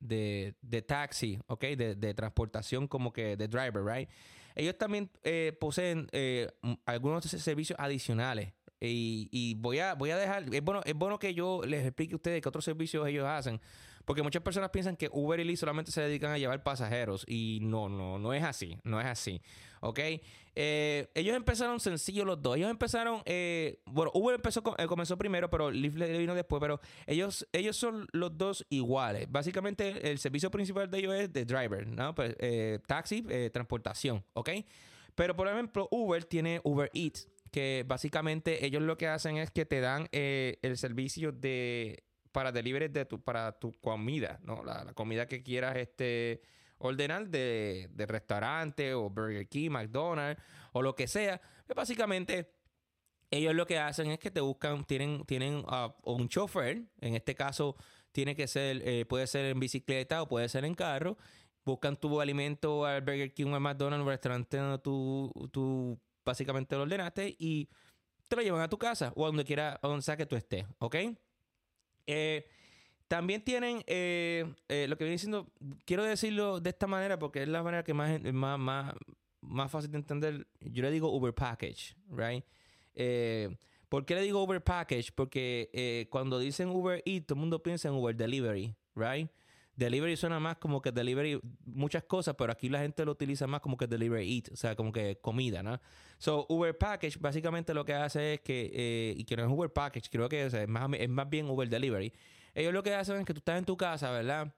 de, 0.00 0.54
de 0.60 0.82
taxi, 0.82 1.38
¿ok? 1.46 1.64
De, 1.64 2.14
transportación 2.14 2.88
como 2.88 3.12
que 3.12 3.36
de 3.36 3.48
driver, 3.48 3.84
¿right? 3.84 4.08
ellos 4.56 4.76
también 4.78 5.10
eh, 5.22 5.54
poseen 5.60 6.08
eh, 6.12 6.50
algunos 6.86 7.24
servicios 7.24 7.78
adicionales. 7.78 8.52
Y, 8.80 9.54
voy 9.58 9.78
a 9.80 9.94
voy 9.94 10.10
a 10.10 10.16
dejar, 10.16 10.44
es 10.54 10.62
bueno, 10.62 10.80
es 10.84 10.94
bueno 10.94 11.18
que 11.18 11.34
yo 11.34 11.62
les 11.64 11.84
explique 11.84 12.12
a 12.12 12.16
ustedes 12.16 12.42
qué 12.42 12.48
otros 12.48 12.64
servicios 12.64 13.06
ellos 13.06 13.26
hacen. 13.26 13.60
Porque 14.06 14.22
muchas 14.22 14.40
personas 14.40 14.70
piensan 14.70 14.96
que 14.96 15.10
Uber 15.12 15.40
y 15.40 15.44
Lyft 15.44 15.58
solamente 15.58 15.90
se 15.90 16.00
dedican 16.00 16.30
a 16.30 16.38
llevar 16.38 16.62
pasajeros. 16.62 17.24
Y 17.26 17.58
no, 17.62 17.88
no, 17.88 18.20
no 18.20 18.32
es 18.32 18.44
así. 18.44 18.78
No 18.84 19.00
es 19.00 19.06
así. 19.06 19.42
¿Ok? 19.80 19.98
Eh, 20.54 21.08
ellos 21.12 21.36
empezaron 21.36 21.80
sencillo 21.80 22.24
los 22.24 22.40
dos. 22.40 22.56
Ellos 22.56 22.70
empezaron. 22.70 23.20
Eh, 23.24 23.80
bueno, 23.84 24.12
Uber 24.14 24.36
empezó, 24.36 24.62
eh, 24.78 24.86
comenzó 24.86 25.18
primero, 25.18 25.50
pero 25.50 25.72
Lyft 25.72 25.96
le 25.96 26.18
vino 26.18 26.36
después. 26.36 26.60
Pero 26.60 26.80
ellos, 27.08 27.48
ellos 27.52 27.76
son 27.76 28.06
los 28.12 28.38
dos 28.38 28.64
iguales. 28.70 29.26
Básicamente, 29.28 30.08
el 30.08 30.18
servicio 30.18 30.52
principal 30.52 30.88
de 30.88 30.98
ellos 30.98 31.14
es 31.16 31.32
de 31.32 31.44
driver, 31.44 31.84
¿no? 31.88 32.14
Pues, 32.14 32.36
taxi, 32.86 33.22
transportación. 33.52 34.24
¿Ok? 34.34 34.50
Pero 35.16 35.34
por 35.34 35.48
ejemplo, 35.48 35.88
Uber 35.90 36.24
tiene 36.24 36.60
Uber 36.62 36.90
Eats 36.94 37.28
que 37.50 37.84
básicamente 37.86 38.66
ellos 38.66 38.82
lo 38.82 38.98
que 38.98 39.08
hacen 39.08 39.38
es 39.38 39.50
que 39.50 39.64
te 39.64 39.80
dan 39.80 40.08
el 40.12 40.76
servicio 40.76 41.32
de 41.32 42.05
para 42.36 42.52
delivery 42.52 42.88
de 42.88 43.06
tu, 43.06 43.18
para 43.18 43.58
tu 43.58 43.72
comida, 43.80 44.38
¿no? 44.42 44.62
La, 44.62 44.92
comida 44.92 45.26
que 45.26 45.42
quieras 45.42 45.74
este, 45.78 46.42
ordenar 46.76 47.30
de, 47.30 47.88
restaurante 47.96 48.92
o 48.92 49.08
Burger 49.08 49.48
King, 49.48 49.70
McDonald's 49.70 50.42
o 50.72 50.82
lo 50.82 50.94
que 50.94 51.08
sea. 51.08 51.40
Pues 51.64 51.74
básicamente 51.74 52.52
ellos 53.30 53.54
lo 53.54 53.66
que 53.66 53.78
hacen 53.78 54.10
es 54.10 54.18
que 54.18 54.30
te 54.30 54.42
buscan, 54.42 54.84
tienen, 54.84 55.24
tienen 55.24 55.64
ah, 55.66 55.96
un 56.02 56.28
chofer, 56.28 56.82
en 57.00 57.14
este 57.14 57.34
caso 57.34 57.74
tiene 58.12 58.36
que 58.36 58.46
ser, 58.46 58.86
eh, 58.86 59.06
puede 59.06 59.26
ser 59.26 59.46
en 59.46 59.58
bicicleta 59.58 60.20
o 60.20 60.28
puede 60.28 60.50
ser 60.50 60.66
en 60.66 60.74
carro, 60.74 61.16
buscan 61.64 61.96
tu 61.96 62.20
alimento 62.20 62.84
al 62.84 63.00
Burger 63.00 63.32
King 63.32 63.46
o 63.46 63.54
al 63.54 63.62
McDonald's, 63.62 64.02
un 64.04 64.10
restaurante 64.10 64.58
donde 64.58 64.78
tú, 64.80 65.32
tú 65.50 65.98
básicamente 66.22 66.76
lo 66.76 66.82
ordenaste 66.82 67.34
y 67.38 67.70
te 68.28 68.36
lo 68.36 68.42
llevan 68.42 68.60
a 68.60 68.68
tu 68.68 68.76
casa 68.76 69.10
o 69.16 69.24
a 69.24 69.28
donde 69.28 69.46
quiera, 69.46 69.80
a 69.80 69.88
donde 69.88 70.02
sea 70.02 70.18
que 70.18 70.26
tú 70.26 70.36
estés, 70.36 70.66
¿ok? 70.80 70.96
Eh, 72.06 72.46
también 73.08 73.42
tienen 73.42 73.82
eh, 73.86 74.52
eh, 74.68 74.86
lo 74.88 74.96
que 74.96 75.04
viene 75.04 75.14
diciendo, 75.14 75.46
quiero 75.84 76.02
decirlo 76.04 76.60
de 76.60 76.70
esta 76.70 76.86
manera 76.86 77.18
porque 77.18 77.42
es 77.42 77.48
la 77.48 77.62
manera 77.62 77.84
que 77.84 77.94
más, 77.94 78.20
más, 78.32 78.58
más, 78.58 78.94
más 79.40 79.70
fácil 79.70 79.90
de 79.92 79.98
entender. 79.98 80.46
Yo 80.60 80.82
le 80.82 80.90
digo 80.90 81.14
Uber 81.14 81.32
Package, 81.32 81.94
right? 82.10 82.44
¿Por 83.88 84.04
qué 84.04 84.16
le 84.16 84.22
digo 84.22 84.42
Uber 84.42 84.62
Package? 84.62 85.12
Porque 85.14 86.08
cuando 86.10 86.38
dicen 86.38 86.68
Uber 86.70 87.02
Eat, 87.06 87.26
todo 87.26 87.36
el 87.36 87.40
mundo 87.40 87.62
piensa 87.62 87.88
en 87.88 87.94
Uber 87.94 88.16
Delivery, 88.16 88.74
right? 88.96 89.30
Delivery 89.76 90.16
suena 90.16 90.40
más 90.40 90.56
como 90.56 90.80
que 90.80 90.90
delivery 90.90 91.38
muchas 91.66 92.04
cosas, 92.04 92.34
pero 92.36 92.50
aquí 92.50 92.70
la 92.70 92.80
gente 92.80 93.04
lo 93.04 93.12
utiliza 93.12 93.46
más 93.46 93.60
como 93.60 93.76
que 93.76 93.86
delivery 93.86 94.36
eat, 94.36 94.52
o 94.52 94.56
sea, 94.56 94.74
como 94.74 94.90
que 94.90 95.18
comida, 95.20 95.62
¿no? 95.62 95.78
So, 96.18 96.46
Uber 96.48 96.76
Package 96.76 97.18
básicamente 97.20 97.74
lo 97.74 97.84
que 97.84 97.92
hace 97.92 98.34
es 98.34 98.40
que, 98.40 98.70
eh, 98.72 99.14
y 99.16 99.24
que 99.24 99.36
no 99.36 99.44
es 99.44 99.50
Uber 99.50 99.70
Package, 99.70 100.08
creo 100.10 100.28
que 100.30 100.46
es, 100.46 100.68
más, 100.68 100.88
es 100.98 101.08
más 101.10 101.28
bien 101.28 101.50
Uber 101.50 101.68
Delivery. 101.68 102.12
Ellos 102.54 102.72
lo 102.72 102.82
que 102.82 102.94
hacen 102.94 103.16
es 103.16 103.26
que 103.26 103.34
tú 103.34 103.38
estás 103.38 103.58
en 103.58 103.66
tu 103.66 103.76
casa, 103.76 104.10
¿verdad? 104.10 104.54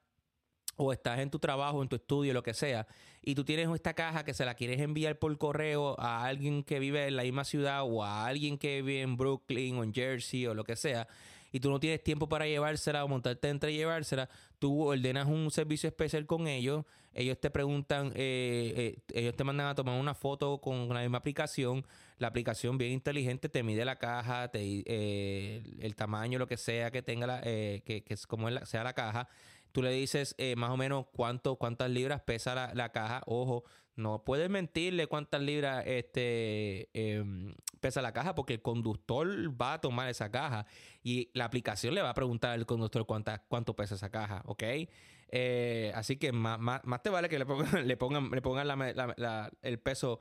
o 0.79 0.93
estás 0.93 1.19
en 1.19 1.29
tu 1.29 1.41
trabajo, 1.41 1.83
en 1.83 1.89
tu 1.89 1.97
estudio, 1.97 2.33
lo 2.33 2.43
que 2.43 2.55
sea, 2.55 2.87
y 3.21 3.35
tú 3.35 3.45
tienes 3.45 3.69
esta 3.75 3.95
caja 3.95 4.25
que 4.25 4.33
se 4.33 4.45
la 4.45 4.55
quieres 4.55 4.81
enviar 4.81 5.19
por 5.19 5.37
correo 5.37 5.99
a 5.99 6.25
alguien 6.25 6.63
que 6.63 6.79
vive 6.79 7.09
en 7.09 7.17
la 7.17 7.25
misma 7.25 7.45
ciudad 7.45 7.83
o 7.83 8.05
a 8.05 8.27
alguien 8.27 8.59
que 8.59 8.81
vive 8.83 9.03
en 9.03 9.17
Brooklyn 9.17 9.77
o 9.77 9.83
en 9.85 9.93
Jersey 9.93 10.47
o 10.47 10.55
lo 10.55 10.63
que 10.63 10.77
sea, 10.77 11.09
y 11.53 11.61
tú 11.61 11.71
no 11.71 11.81
tienes 11.81 12.03
tiempo 12.03 12.29
para 12.29 12.47
llevársela 12.47 13.05
o 13.05 13.09
montarte 13.09 13.49
entre 13.49 13.73
llevársela, 13.73 14.29
tú 14.59 14.85
ordenas 14.85 15.27
un 15.27 15.51
servicio 15.51 15.89
especial 15.89 16.27
con 16.27 16.47
ellos, 16.47 16.85
ellos 17.15 17.39
te 17.41 17.51
preguntan, 17.51 18.13
eh, 18.15 18.73
eh, 18.77 18.99
ellos 19.15 19.35
te 19.35 19.45
mandan 19.45 19.69
a 19.69 19.75
tomar 19.75 19.99
una 19.99 20.15
foto 20.15 20.59
con 20.61 20.89
la 20.89 21.01
misma 21.01 21.19
aplicación, 21.19 21.87
la 22.19 22.29
aplicación 22.29 22.79
bien 22.79 22.93
inteligente 22.93 23.49
te 23.49 23.63
mide 23.63 23.85
la 23.85 23.99
caja, 23.99 24.49
te, 24.49 24.61
eh, 24.87 25.63
el 25.81 25.97
tamaño, 25.97 26.39
lo 26.39 26.47
que 26.47 26.57
sea 26.57 26.91
que 26.91 27.03
tenga, 27.03 27.27
la, 27.27 27.41
que, 27.41 28.05
que, 28.07 28.15
es 28.15 28.27
como 28.27 28.51
sea 28.67 28.85
la 28.85 28.93
caja, 28.93 29.29
tú 29.73 29.83
le 29.83 29.91
dices 29.91 30.37
más 30.57 30.71
o 30.71 30.77
menos 30.77 31.07
cuánto, 31.13 31.57
cuántas 31.57 31.91
libras 31.91 32.21
pesa 32.23 32.55
la, 32.55 32.75
la 32.75 32.93
caja, 32.93 33.23
ojo, 33.27 33.65
no 33.99 34.25
puedes 34.25 34.49
mentirle 34.49 35.09
cuántas 35.09 35.43
libras 35.43 35.85
este, 35.87 36.89
em, 36.95 37.55
pesa 37.81 38.01
la 38.01 38.13
caja 38.13 38.35
porque 38.35 38.55
el 38.55 38.63
conductor 38.63 39.29
va 39.61 39.75
a 39.75 39.81
tomar 39.81 40.09
esa 40.09 40.31
caja 40.31 40.67
y 41.03 41.31
la 41.35 41.45
aplicación 41.45 41.95
le 41.95 42.03
va 42.03 42.11
a 42.11 42.15
preguntar 42.15 42.53
al 42.53 42.65
conductor 42.65 43.05
cuánta, 43.07 43.45
cuánto 43.49 43.75
pesa 43.75 43.97
esa 43.97 44.11
caja, 44.11 44.43
¿ok? 44.47 44.63
Eh, 45.31 45.93
así 45.95 46.17
que 46.17 46.33
más, 46.33 46.59
más, 46.61 47.03
te 47.03 47.11
vale 47.11 47.29
que 47.29 47.39
le 47.39 47.47
pongan, 47.47 47.87
le 47.89 47.97
pongan, 47.97 48.31
le 48.31 48.41
pongan 48.41 48.69
el 49.63 49.79
peso 49.81 50.21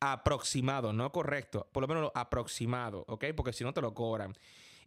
aproximado, 0.00 0.92
no 0.92 1.12
correcto, 1.12 1.68
por 1.72 1.82
lo 1.82 1.88
menos 1.88 2.10
aproximado, 2.14 3.04
¿ok? 3.08 3.26
Porque 3.36 3.52
si 3.52 3.62
no 3.62 3.74
te 3.74 3.80
lo 3.80 3.94
cobran. 3.94 4.34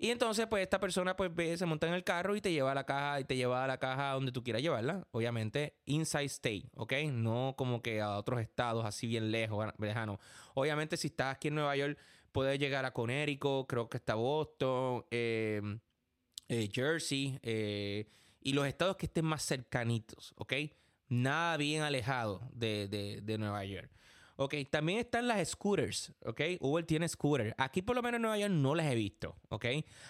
Y 0.01 0.09
entonces, 0.09 0.47
pues 0.47 0.63
esta 0.63 0.79
persona 0.79 1.15
pues 1.15 1.29
ve, 1.31 1.55
se 1.55 1.67
monta 1.67 1.85
en 1.85 1.93
el 1.93 2.03
carro 2.03 2.35
y 2.35 2.41
te 2.41 2.51
lleva 2.51 2.71
a 2.71 2.73
la 2.73 2.87
caja 2.87 3.19
y 3.19 3.23
te 3.23 3.35
lleva 3.35 3.63
a 3.63 3.67
la 3.67 3.77
caja 3.77 4.13
donde 4.13 4.31
tú 4.31 4.43
quieras 4.43 4.63
llevarla. 4.63 5.07
Obviamente, 5.11 5.75
inside 5.85 6.25
state, 6.25 6.71
¿ok? 6.73 6.93
No 7.11 7.53
como 7.55 7.83
que 7.83 8.01
a 8.01 8.17
otros 8.17 8.41
estados 8.41 8.83
así 8.83 9.05
bien 9.05 9.29
lejos, 9.29 9.63
lejano. 9.77 10.19
Obviamente, 10.55 10.97
si 10.97 11.09
estás 11.09 11.35
aquí 11.35 11.49
en 11.49 11.53
Nueva 11.53 11.75
York, 11.75 11.99
puedes 12.31 12.57
llegar 12.57 12.83
a 12.83 12.93
Connecticut, 12.93 13.67
creo 13.67 13.89
que 13.89 13.97
está 13.97 14.15
Boston, 14.15 15.05
em, 15.11 15.79
eh, 16.47 16.67
Jersey 16.73 17.37
eh, 17.43 18.09
y 18.41 18.53
los 18.53 18.65
estados 18.65 18.97
que 18.97 19.05
estén 19.05 19.25
más 19.25 19.45
cercanitos, 19.45 20.33
¿ok? 20.35 20.53
Nada 21.09 21.57
bien 21.57 21.83
alejado 21.83 22.41
de, 22.53 22.87
de 23.23 23.37
Nueva 23.37 23.63
York. 23.65 23.91
Ok, 24.43 24.55
también 24.71 24.97
están 24.97 25.27
las 25.27 25.49
scooters, 25.49 26.13
ok. 26.25 26.41
Uber 26.61 26.83
tiene 26.83 27.07
scooters. 27.07 27.53
Aquí 27.59 27.83
por 27.83 27.95
lo 27.95 28.01
menos 28.01 28.15
en 28.15 28.23
Nueva 28.23 28.39
York 28.39 28.51
no 28.51 28.73
las 28.73 28.87
he 28.87 28.95
visto, 28.95 29.35
ok. 29.49 29.65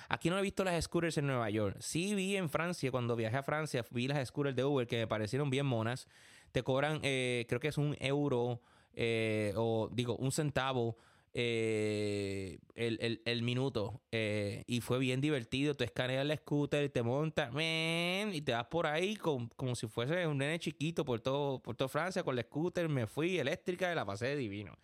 Aquí 0.07 0.29
no 0.29 0.39
he 0.39 0.41
visto 0.41 0.63
las 0.63 0.81
scooters 0.81 1.17
en 1.17 1.27
Nueva 1.27 1.49
York. 1.49 1.75
Sí 1.81 2.15
vi 2.15 2.37
en 2.37 2.49
Francia, 2.49 2.89
cuando 2.91 3.17
viajé 3.17 3.35
a 3.35 3.43
Francia, 3.43 3.85
vi 3.91 4.07
las 4.07 4.25
scooters 4.25 4.55
de 4.55 4.63
Uber 4.63 4.87
que 4.87 4.99
me 4.99 5.07
parecieron 5.07 5.49
bien 5.49 5.65
monas. 5.65 6.07
Te 6.53 6.63
cobran, 6.63 7.01
eh, 7.03 7.45
creo 7.49 7.59
que 7.59 7.67
es 7.67 7.77
un 7.77 7.97
euro 7.99 8.61
eh, 8.93 9.51
o 9.57 9.89
digo, 9.91 10.15
un 10.15 10.31
centavo 10.31 10.95
eh, 11.33 12.59
el, 12.75 13.41
minuto. 13.43 14.01
Eh, 14.11 14.63
y 14.67 14.81
fue 14.81 14.99
bien 14.99 15.21
divertido. 15.21 15.75
Tú 15.75 15.83
escaneas 15.83 16.23
el 16.25 16.37
scooter, 16.37 16.89
te 16.89 17.01
montas, 17.03 17.51
y 17.53 18.41
te 18.41 18.51
vas 18.51 18.65
por 18.67 18.87
ahí 18.87 19.15
como 19.15 19.75
si 19.75 19.87
fuese 19.87 20.27
un 20.27 20.37
nene 20.37 20.59
chiquito 20.59 21.05
por 21.05 21.21
todo, 21.21 21.61
por 21.61 21.75
toda 21.75 21.87
Francia 21.87 22.23
con 22.23 22.37
el 22.37 22.43
scooter. 22.43 22.89
Me 22.89 23.07
fui 23.07 23.39
eléctrica 23.39 23.91
y 23.91 23.95
la 23.95 24.05
pasé 24.05 24.35
divino. 24.35 24.77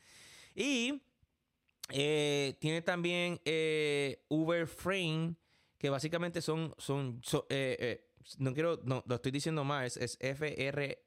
Y 0.55 1.01
eh, 1.89 2.55
tiene 2.59 2.81
también 2.81 3.39
Uber 4.29 4.67
Frame, 4.67 5.35
que 5.77 5.89
básicamente 5.89 6.41
son, 6.41 6.73
son, 6.77 7.21
no 8.39 8.53
quiero, 8.53 8.79
no, 8.83 9.03
lo 9.05 9.15
estoy 9.15 9.31
diciendo 9.31 9.63
más, 9.63 9.97
es, 9.97 10.17
F-R-E-I-G-H-T, 10.19 10.99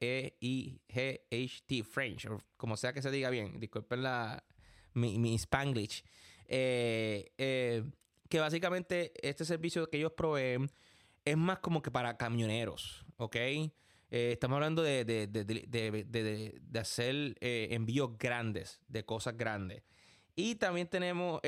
French, 1.83 2.27
como 2.57 2.77
sea 2.77 2.93
que 2.93 3.01
se 3.01 3.11
diga 3.11 3.29
bien, 3.29 3.59
disculpen 3.59 4.03
la, 4.03 4.43
mi, 4.93 5.17
mi 5.17 5.35
Spanglish. 5.35 6.03
Eh, 6.53 7.31
eh, 7.37 7.83
que 8.27 8.39
básicamente 8.39 9.13
este 9.27 9.45
servicio 9.45 9.89
que 9.89 9.97
ellos 9.97 10.11
proveen 10.11 10.69
es 11.23 11.37
más 11.37 11.59
como 11.59 11.81
que 11.81 11.91
para 11.91 12.17
camioneros, 12.17 13.05
¿ok? 13.15 13.35
Eh, 13.35 13.71
estamos 14.09 14.55
hablando 14.55 14.81
de, 14.81 15.05
de, 15.05 15.27
de, 15.27 16.59
de 16.61 16.79
hacer 16.79 17.37
envíos 17.39 18.17
grandes, 18.17 18.81
de 18.89 19.05
cosas 19.05 19.37
grandes. 19.37 19.83
Y 20.35 20.55
también 20.55 20.87
tenemos 20.87 21.39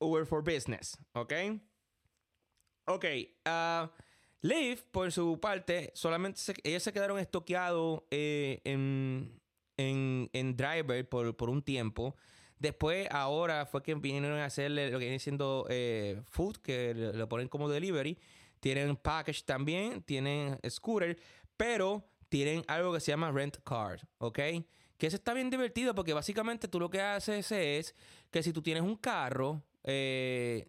Uber 0.00 0.26
for 0.26 0.44
Business, 0.44 0.98
¿ok? 1.14 1.32
Ok, 2.86 3.04
uh, 3.46 3.88
por 4.90 5.12
su 5.12 5.38
parte, 5.40 5.92
solamente 5.94 6.40
ellos 6.64 6.82
se 6.82 6.92
quedaron 6.92 7.18
estoqueados 7.18 8.02
en, 8.10 9.39
en, 9.80 10.56
Driver 10.56 11.08
por, 11.08 11.50
un 11.50 11.62
tiempo. 11.62 12.16
Después, 12.58 13.08
ahora 13.10 13.66
fue 13.66 13.82
que 13.82 13.94
vinieron 13.94 14.38
a 14.38 14.44
hacerle 14.44 14.90
lo 14.90 14.98
que 14.98 15.06
viene 15.06 15.18
siendo 15.18 15.66
eh, 15.70 16.20
food, 16.26 16.58
que 16.58 16.94
lo 16.94 17.28
ponen 17.28 17.48
como 17.48 17.68
delivery. 17.68 18.18
Tienen 18.60 18.96
package 18.96 19.42
también, 19.44 20.02
tienen 20.02 20.58
scooter, 20.68 21.18
pero 21.56 22.04
tienen 22.28 22.62
algo 22.68 22.92
que 22.92 23.00
se 23.00 23.12
llama 23.12 23.32
rent 23.32 23.56
card, 23.64 24.00
¿ok? 24.18 24.38
Que 24.98 25.06
eso 25.06 25.16
está 25.16 25.32
bien 25.32 25.48
divertido 25.48 25.94
porque 25.94 26.12
básicamente 26.12 26.68
tú 26.68 26.78
lo 26.78 26.90
que 26.90 27.00
haces 27.00 27.50
es 27.52 27.94
que 28.30 28.42
si 28.42 28.52
tú 28.52 28.60
tienes 28.60 28.82
un 28.82 28.96
carro, 28.96 29.62
eh, 29.82 30.68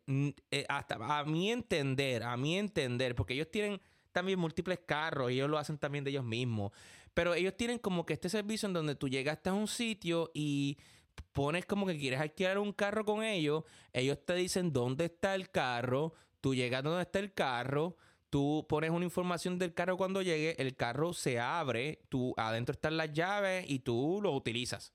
eh, 0.52 0.66
hasta 0.70 0.96
a 0.96 1.26
mi 1.26 1.52
entender, 1.52 2.24
a 2.24 2.38
mi 2.38 2.58
entender, 2.58 3.14
porque 3.14 3.34
ellos 3.34 3.52
tienen 3.52 3.82
también 4.12 4.40
múltiples 4.40 4.80
carros, 4.86 5.32
ellos 5.32 5.50
lo 5.50 5.58
hacen 5.58 5.78
también 5.78 6.04
de 6.04 6.12
ellos 6.12 6.24
mismos. 6.24 6.72
Pero 7.14 7.34
ellos 7.34 7.56
tienen 7.58 7.80
como 7.80 8.06
que 8.06 8.14
este 8.14 8.30
servicio 8.30 8.68
en 8.68 8.74
donde 8.74 8.96
tú 8.96 9.10
llegas 9.10 9.40
a 9.46 9.54
un 9.54 9.68
sitio 9.68 10.32
y 10.34 10.78
pones 11.32 11.66
como 11.66 11.86
que 11.86 11.98
quieres 11.98 12.20
alquilar 12.20 12.58
un 12.58 12.74
carro 12.74 13.06
con 13.06 13.24
ellos, 13.24 13.64
ellos 13.94 14.20
te 14.26 14.34
dicen 14.36 14.72
dónde 14.72 15.06
está 15.06 15.36
el 15.36 15.50
carro, 15.50 16.14
tú 16.40 16.56
llegas 16.56 16.84
donde 16.84 17.02
está 17.02 17.20
el 17.20 17.34
carro, 17.34 17.98
Tú 18.32 18.66
pones 18.70 18.92
una 18.92 19.04
información 19.04 19.60
del 19.60 19.74
carro 19.74 19.98
cuando 19.98 20.22
llegue, 20.22 20.56
el 20.58 20.78
carro 20.78 21.12
se 21.12 21.38
abre, 21.38 22.06
tú 22.08 22.34
adentro 22.38 22.72
están 22.72 22.96
las 22.96 23.12
llaves 23.12 23.66
y 23.70 23.80
tú 23.80 24.22
lo 24.24 24.32
utilizas. 24.32 24.94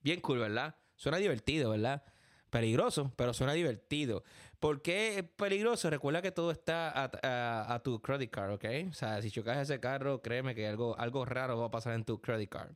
Bien 0.00 0.20
cool, 0.20 0.40
¿verdad? 0.40 0.74
Suena 0.96 1.18
divertido, 1.18 1.70
¿verdad? 1.70 2.02
Peligroso, 2.50 3.12
pero 3.14 3.34
suena 3.34 3.52
divertido. 3.52 4.24
¿Por 4.62 4.80
qué 4.80 5.18
es 5.18 5.24
peligroso? 5.24 5.90
Recuerda 5.90 6.22
que 6.22 6.30
todo 6.30 6.52
está 6.52 7.10
a, 7.72 7.82
tu 7.82 8.00
credit 8.00 8.30
card, 8.30 8.52
¿ok? 8.52 8.64
O 8.90 8.92
sea, 8.92 9.20
si 9.20 9.28
chocas 9.28 9.58
ese 9.58 9.80
carro, 9.80 10.22
créeme 10.22 10.54
que 10.54 10.68
algo, 10.68 10.96
algo 11.00 11.24
raro 11.24 11.58
va 11.58 11.66
a 11.66 11.70
pasar 11.72 11.94
en 11.94 12.04
tu 12.04 12.20
credit 12.20 12.48
card. 12.48 12.70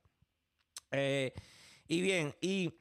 Eh, 0.91 1.33
y 1.87 2.01
bien, 2.01 2.35
y, 2.41 2.75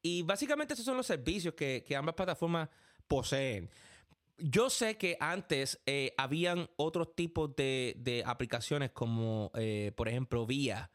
y 0.00 0.22
básicamente 0.22 0.74
esos 0.74 0.86
son 0.86 0.96
los 0.96 1.08
servicios 1.08 1.54
que, 1.54 1.82
que 1.84 1.96
ambas 1.96 2.14
plataformas 2.14 2.68
poseen 3.08 3.68
yo 4.38 4.70
sé 4.70 4.96
que 4.96 5.16
antes 5.20 5.80
eh, 5.86 6.14
habían 6.16 6.68
otros 6.76 7.14
tipos 7.14 7.54
de, 7.56 8.22
aplicaciones 8.26 8.90
como, 8.90 9.50
eh, 9.54 9.92
por 9.96 10.08
ejemplo, 10.08 10.46
Vía. 10.46 10.90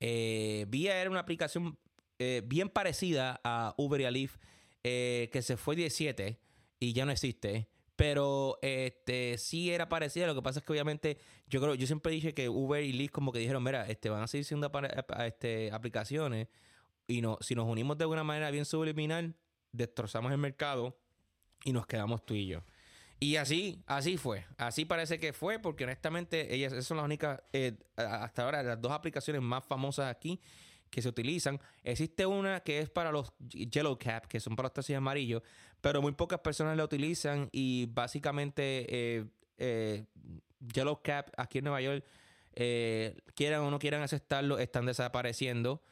Eh, 0.00 0.66
Vía 0.68 1.00
era 1.00 1.10
una 1.10 1.20
aplicación 1.20 1.78
bien 2.44 2.70
parecida 2.70 3.38
a 3.44 3.74
Uber 3.76 4.00
y 4.00 4.04
a 4.06 4.10
que 4.82 5.42
se 5.42 5.56
fue 5.58 5.76
17 5.76 6.43
y 6.84 6.92
ya 6.92 7.04
no 7.04 7.12
existe. 7.12 7.68
Pero 7.96 8.58
este 8.60 9.38
sí 9.38 9.70
era 9.70 9.88
parecida. 9.88 10.26
Lo 10.26 10.34
que 10.34 10.42
pasa 10.42 10.58
es 10.58 10.64
que 10.64 10.72
obviamente 10.72 11.18
yo 11.46 11.60
creo, 11.60 11.74
yo 11.74 11.86
siempre 11.86 12.12
dije 12.12 12.34
que 12.34 12.48
Uber 12.48 12.82
y 12.82 12.92
Lyft 12.92 13.12
como 13.12 13.32
que 13.32 13.38
dijeron, 13.38 13.62
mira, 13.62 13.88
este, 13.88 14.10
van 14.10 14.22
a 14.22 14.26
seguir 14.26 14.44
siendo 14.44 14.70
este, 15.24 15.70
aplicaciones 15.72 16.48
y 17.06 17.20
no, 17.20 17.38
si 17.40 17.54
nos 17.54 17.66
unimos 17.66 17.96
de 17.96 18.04
alguna 18.04 18.24
manera 18.24 18.50
bien 18.50 18.64
subliminal, 18.64 19.36
destrozamos 19.72 20.32
el 20.32 20.38
mercado 20.38 20.98
y 21.64 21.72
nos 21.72 21.86
quedamos 21.86 22.24
tú 22.26 22.34
y 22.34 22.46
yo. 22.46 22.64
Y 23.20 23.36
así, 23.36 23.82
así 23.86 24.16
fue. 24.16 24.44
Así 24.58 24.84
parece 24.84 25.20
que 25.20 25.32
fue, 25.32 25.58
porque 25.60 25.84
honestamente, 25.84 26.52
ellas 26.54 26.72
esas 26.72 26.86
son 26.86 26.96
las 26.96 27.04
únicas, 27.04 27.42
eh, 27.52 27.76
hasta 27.96 28.44
ahora, 28.44 28.62
las 28.62 28.80
dos 28.80 28.92
aplicaciones 28.92 29.40
más 29.40 29.64
famosas 29.64 30.10
aquí 30.10 30.40
que 30.94 31.02
se 31.02 31.08
utilizan. 31.08 31.60
Existe 31.82 32.24
una 32.24 32.60
que 32.60 32.78
es 32.78 32.88
para 32.88 33.10
los 33.10 33.32
Yellow 33.48 33.98
Cap, 33.98 34.26
que 34.26 34.38
son 34.38 34.54
para 34.54 34.66
los 34.66 34.74
taxis 34.74 34.96
amarillos, 34.96 35.42
pero 35.80 36.00
muy 36.00 36.12
pocas 36.12 36.38
personas 36.40 36.76
la 36.76 36.84
utilizan 36.84 37.48
y 37.52 37.86
básicamente 37.86 38.86
eh, 38.88 39.24
eh, 39.58 40.04
Yellow 40.72 41.00
Cap 41.02 41.30
aquí 41.36 41.58
en 41.58 41.64
Nueva 41.64 41.80
York, 41.80 42.04
quieran 43.34 43.62
o 43.62 43.70
no 43.70 43.78
quieran 43.80 44.02
aceptarlo, 44.02 44.58
están 44.58 44.86
desapareciendo. 44.86 45.82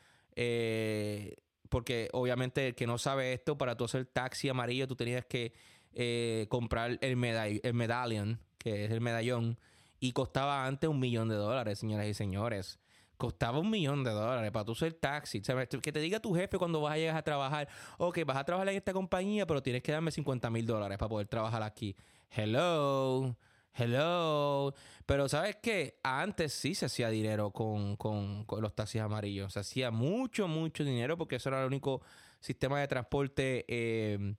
porque 1.69 2.09
obviamente 2.13 2.69
el 2.69 2.75
que 2.75 2.87
no 2.87 2.99
sabe 2.99 3.33
esto, 3.33 3.59
para 3.59 3.77
tú 3.77 3.85
hacer 3.85 4.07
taxi 4.07 4.49
amarillo, 4.49 4.87
tú 4.87 4.95
tenías 4.95 5.25
que 5.25 5.53
eh, 5.95 6.47
comprar 6.49 6.99
el, 7.03 7.17
medall 7.17 7.61
el 7.63 7.75
medallion, 7.75 8.41
que 8.57 8.87
es 8.87 8.91
el 8.91 9.01
medallón, 9.01 9.59
y 10.01 10.13
costaba 10.13 10.67
antes 10.67 10.89
un 10.89 10.99
millón 10.99 11.29
de 11.29 11.35
dólares, 11.35 11.79
señoras 11.79 12.07
y 12.07 12.15
señores. 12.15 12.79
Costaba 13.23 13.61
un 13.61 13.71
millón 13.71 14.02
de 14.02 14.11
dólares 14.11 14.50
para 14.50 14.64
tú 14.64 14.75
ser 14.75 14.95
taxi. 14.95 15.41
Que 15.81 15.93
te 15.93 16.00
diga 16.00 16.19
tu 16.19 16.35
jefe 16.35 16.59
cuando 16.59 16.81
vas 16.81 16.95
a 16.95 16.97
llegar 16.97 17.17
a 17.17 17.23
trabajar, 17.23 17.69
ok, 17.97 18.19
vas 18.26 18.37
a 18.37 18.43
trabajar 18.43 18.69
en 18.71 18.76
esta 18.76 18.93
compañía, 18.93 19.47
pero 19.47 19.62
tienes 19.62 19.81
que 19.81 19.93
darme 19.93 20.11
50 20.11 20.50
mil 20.50 20.67
dólares 20.67 20.99
para 20.99 21.09
poder 21.09 21.29
trabajar 21.29 21.62
aquí. 21.62 21.95
Hello, 22.31 23.37
hello. 23.75 24.75
Pero 25.07 25.29
¿sabes 25.29 25.55
qué? 25.62 26.00
Antes 26.02 26.52
sí 26.52 26.75
se 26.75 26.87
hacía 26.87 27.11
dinero 27.11 27.52
con, 27.52 27.95
con 27.95 28.45
los 28.61 28.75
taxis 28.75 29.01
amarillos. 29.01 29.53
Se 29.53 29.61
hacía 29.61 29.92
mucho, 29.92 30.49
mucho 30.49 30.83
dinero 30.83 31.16
porque 31.16 31.37
eso 31.37 31.49
era 31.49 31.61
el 31.61 31.68
único 31.68 32.03
sistema 32.40 32.81
de 32.81 32.88
transporte 32.88 33.64
eh, 33.68 34.35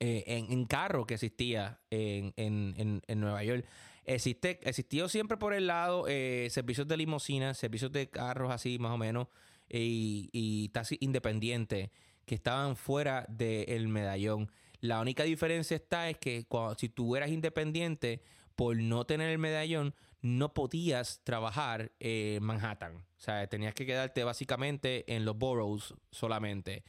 eh, 0.00 0.24
en, 0.26 0.64
carro 0.64 1.06
que 1.06 1.14
existía 1.14 1.78
en, 1.88 3.00
Nueva 3.14 3.44
York. 3.44 3.64
Existió 4.04 5.08
siempre 5.08 5.36
por 5.36 5.54
el 5.54 5.66
lado 5.66 6.06
eh, 6.08 6.48
servicios 6.50 6.88
de 6.88 6.96
limusina, 6.96 7.54
servicios 7.54 7.92
de 7.92 8.08
carros 8.08 8.52
así 8.52 8.78
más 8.78 8.92
o 8.92 8.98
menos, 8.98 9.28
y, 9.68 10.28
y 10.32 10.68
taxis 10.70 10.98
independientes 11.00 11.90
que 12.26 12.34
estaban 12.34 12.76
fuera 12.76 13.26
del 13.28 13.88
medallón. 13.88 14.50
La 14.80 15.00
única 15.00 15.22
diferencia 15.22 15.76
está 15.76 16.10
es 16.10 16.18
que 16.18 16.46
si 16.76 16.88
tú 16.88 17.16
eras 17.16 17.30
independiente, 17.30 18.22
por 18.56 18.76
no 18.76 19.04
tener 19.04 19.30
el 19.30 19.38
medallón, 19.38 19.94
no 20.20 20.54
podías 20.54 21.20
trabajar 21.24 21.92
en 21.98 22.42
Manhattan. 22.42 22.96
O 22.96 23.20
sea, 23.20 23.46
tenías 23.48 23.74
que 23.74 23.86
quedarte 23.86 24.24
básicamente 24.24 25.04
en 25.14 25.24
los 25.24 25.36
boroughs 25.36 25.94
solamente. 26.10 26.84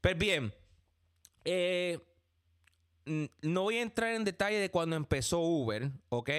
Pero 0.00 0.16
pues 0.16 0.18
bien, 0.18 0.54
eh, 1.44 1.98
no 3.04 3.62
voy 3.62 3.78
a 3.78 3.82
entrar 3.82 4.14
en 4.14 4.24
detalle 4.24 4.58
de 4.58 4.70
cuando 4.70 4.96
empezó 4.96 5.40
Uber, 5.40 5.90
¿ok? 6.08 6.30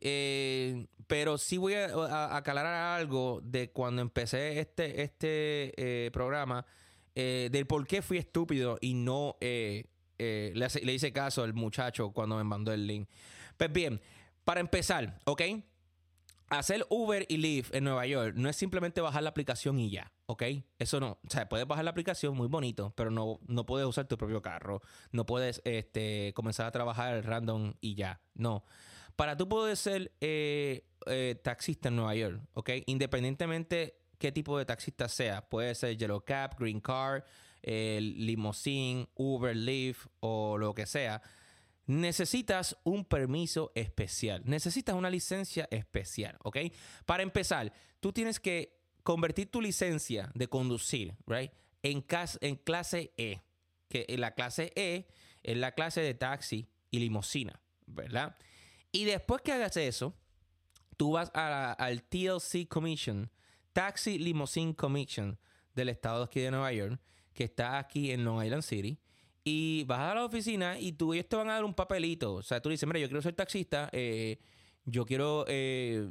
Eh, 0.00 0.86
pero 1.06 1.38
sí 1.38 1.56
voy 1.56 1.74
a, 1.74 2.36
aclarar 2.36 2.98
algo 3.00 3.40
de 3.42 3.70
cuando 3.70 4.02
empecé 4.02 4.60
este, 4.60 5.02
este 5.02 5.72
eh, 5.76 6.10
programa, 6.10 6.66
eh, 7.14 7.48
del 7.50 7.66
por 7.66 7.86
qué 7.86 8.02
fui 8.02 8.18
estúpido 8.18 8.78
y 8.80 8.94
no 8.94 9.36
le, 9.40 9.86
le, 10.18 10.92
hice 10.92 11.12
caso 11.12 11.42
al 11.42 11.54
muchacho 11.54 12.10
cuando 12.10 12.36
me 12.36 12.44
mandó 12.44 12.72
el 12.72 12.86
link. 12.86 13.08
Pues 13.56 13.72
bien, 13.72 14.00
para 14.44 14.60
empezar, 14.60 15.18
¿ok? 15.24 15.42
Hacer 16.48 16.86
Uber 16.90 17.26
y 17.28 17.38
Lyft 17.38 17.74
en 17.74 17.84
Nueva 17.84 18.06
York 18.06 18.34
no 18.36 18.48
es 18.48 18.56
simplemente 18.56 19.00
bajar 19.00 19.22
la 19.22 19.30
aplicación 19.30 19.78
y 19.78 19.90
ya, 19.90 20.12
¿ok? 20.26 20.42
Eso 20.78 21.00
no. 21.00 21.18
O 21.26 21.30
sea, 21.30 21.48
puedes 21.48 21.66
bajar 21.66 21.84
la 21.84 21.90
aplicación 21.90 22.36
muy 22.36 22.48
bonito, 22.48 22.92
pero 22.96 23.10
no, 23.10 23.40
no 23.46 23.66
puedes 23.66 23.86
usar 23.86 24.06
tu 24.06 24.16
propio 24.16 24.42
carro. 24.42 24.80
No 25.12 25.26
puedes 25.26 25.60
este, 25.64 26.32
comenzar 26.34 26.66
a 26.66 26.72
trabajar 26.72 27.24
random 27.24 27.74
y 27.80 27.94
ya. 27.94 28.20
No. 28.34 28.64
Para 29.16 29.36
tú 29.36 29.48
poder 29.48 29.76
ser 29.76 30.12
eh, 30.20 30.86
eh, 31.06 31.40
taxista 31.42 31.88
en 31.88 31.96
Nueva 31.96 32.14
York, 32.14 32.40
¿ok? 32.54 32.70
Independientemente 32.86 33.98
qué 34.18 34.32
tipo 34.32 34.58
de 34.58 34.64
taxista 34.64 35.08
sea, 35.08 35.48
puede 35.48 35.74
ser 35.74 35.96
Yellow 35.96 36.22
Cab, 36.24 36.56
Green 36.58 36.80
Car, 36.80 37.24
eh, 37.62 37.98
Limousine, 38.00 39.08
Uber, 39.14 39.56
Lyft 39.56 40.06
o 40.20 40.56
lo 40.58 40.74
que 40.74 40.86
sea 40.86 41.22
necesitas 41.86 42.76
un 42.82 43.04
permiso 43.04 43.72
especial, 43.74 44.42
necesitas 44.44 44.94
una 44.94 45.10
licencia 45.10 45.68
especial, 45.70 46.36
¿ok? 46.42 46.58
Para 47.04 47.22
empezar, 47.22 47.72
tú 48.00 48.12
tienes 48.12 48.40
que 48.40 48.76
convertir 49.02 49.50
tu 49.50 49.60
licencia 49.60 50.30
de 50.34 50.48
conducir, 50.48 51.14
right, 51.26 51.52
en, 51.82 52.04
en 52.40 52.56
clase 52.56 53.12
E, 53.16 53.40
que 53.88 54.04
la 54.18 54.32
clase 54.32 54.72
E 54.74 55.06
es 55.44 55.56
la 55.56 55.72
clase 55.72 56.00
de 56.00 56.14
taxi 56.14 56.68
y 56.90 56.98
limosina, 56.98 57.60
¿verdad? 57.86 58.36
Y 58.90 59.04
después 59.04 59.42
que 59.42 59.52
hagas 59.52 59.76
eso, 59.76 60.14
tú 60.96 61.12
vas 61.12 61.30
al 61.34 62.02
TLC 62.02 62.66
Commission, 62.66 63.30
Taxi 63.72 64.18
Limousine 64.18 64.74
Commission 64.74 65.38
del 65.74 65.90
estado 65.90 66.20
de 66.20 66.24
aquí 66.24 66.40
de 66.40 66.50
Nueva 66.50 66.72
York, 66.72 66.98
que 67.32 67.44
está 67.44 67.78
aquí 67.78 68.10
en 68.10 68.24
Long 68.24 68.42
Island 68.42 68.62
City 68.62 68.98
y 69.48 69.84
vas 69.84 70.00
a 70.00 70.14
la 70.16 70.24
oficina 70.24 70.76
y 70.76 70.90
tú 70.90 71.14
ellos 71.14 71.28
te 71.28 71.36
van 71.36 71.48
a 71.48 71.52
dar 71.52 71.64
un 71.64 71.72
papelito. 71.72 72.34
O 72.34 72.42
sea, 72.42 72.60
tú 72.60 72.68
dices, 72.68 72.84
mira, 72.84 72.98
yo 72.98 73.06
quiero 73.06 73.22
ser 73.22 73.32
taxista, 73.32 73.88
eh, 73.92 74.40
yo 74.84 75.06
quiero, 75.06 75.44
eh, 75.46 76.10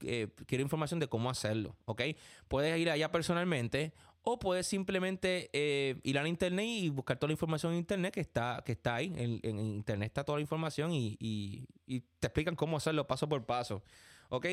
eh, 0.00 0.26
quiero 0.46 0.62
información 0.62 0.98
de 0.98 1.06
cómo 1.06 1.30
hacerlo, 1.30 1.76
¿ok? 1.84 2.02
Puedes 2.48 2.76
ir 2.76 2.90
allá 2.90 3.12
personalmente 3.12 3.92
o 4.22 4.40
puedes 4.40 4.66
simplemente 4.66 5.48
ir 6.02 6.18
a 6.18 6.26
internet 6.26 6.66
y 6.66 6.88
buscar 6.88 7.18
toda 7.18 7.28
la 7.28 7.34
información 7.34 7.72
en 7.72 7.78
internet 7.78 8.12
que 8.12 8.20
está, 8.20 8.60
que 8.66 8.72
está 8.72 8.96
ahí. 8.96 9.12
En, 9.16 9.60
internet 9.60 10.08
está 10.08 10.24
toda 10.24 10.38
la 10.38 10.42
información 10.42 10.92
y, 10.92 11.16
y, 11.20 12.00
te 12.18 12.26
explican 12.26 12.56
cómo 12.56 12.78
hacerlo 12.78 13.06
paso 13.06 13.28
por 13.28 13.46
paso, 13.46 13.84
¿ok? 14.28 14.46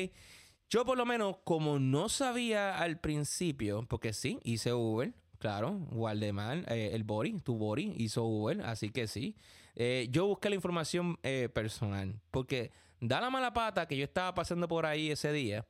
Yo 0.68 0.84
por 0.84 0.96
lo 0.96 1.04
menos, 1.04 1.38
como 1.42 1.80
no 1.80 2.08
sabía 2.08 2.78
al 2.78 3.00
principio, 3.00 3.86
porque 3.88 4.12
sí, 4.12 4.38
hice 4.44 4.72
Uber, 4.72 5.12
Claro, 5.40 5.70
Waldemar, 5.92 6.70
eh, 6.70 6.90
el 6.92 7.02
Bori, 7.02 7.40
tu 7.40 7.56
Bori 7.56 7.94
hizo 7.96 8.24
Uber, 8.24 8.60
así 8.60 8.90
que 8.90 9.06
sí. 9.06 9.34
Eh, 9.74 10.06
yo 10.10 10.26
busqué 10.26 10.50
la 10.50 10.54
información 10.54 11.18
eh, 11.22 11.48
personal, 11.48 12.20
porque 12.30 12.72
da 13.00 13.22
la 13.22 13.30
mala 13.30 13.54
pata 13.54 13.88
que 13.88 13.96
yo 13.96 14.04
estaba 14.04 14.34
pasando 14.34 14.68
por 14.68 14.84
ahí 14.84 15.10
ese 15.10 15.32
día. 15.32 15.66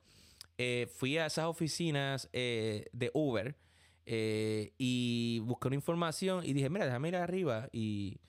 fui 0.93 1.17
a 1.17 1.25
esas 1.25 1.45
oficinas 1.45 2.29
de 2.33 3.11
Uber 3.13 3.55
y 4.05 5.39
busqué 5.45 5.67
una 5.69 5.75
información 5.75 6.45
y 6.45 6.51
dije, 6.51 6.69
mira, 6.69 6.85
déjame 6.85 7.07
ir 7.07 7.15
arriba 7.15 7.69
y, 7.71 8.19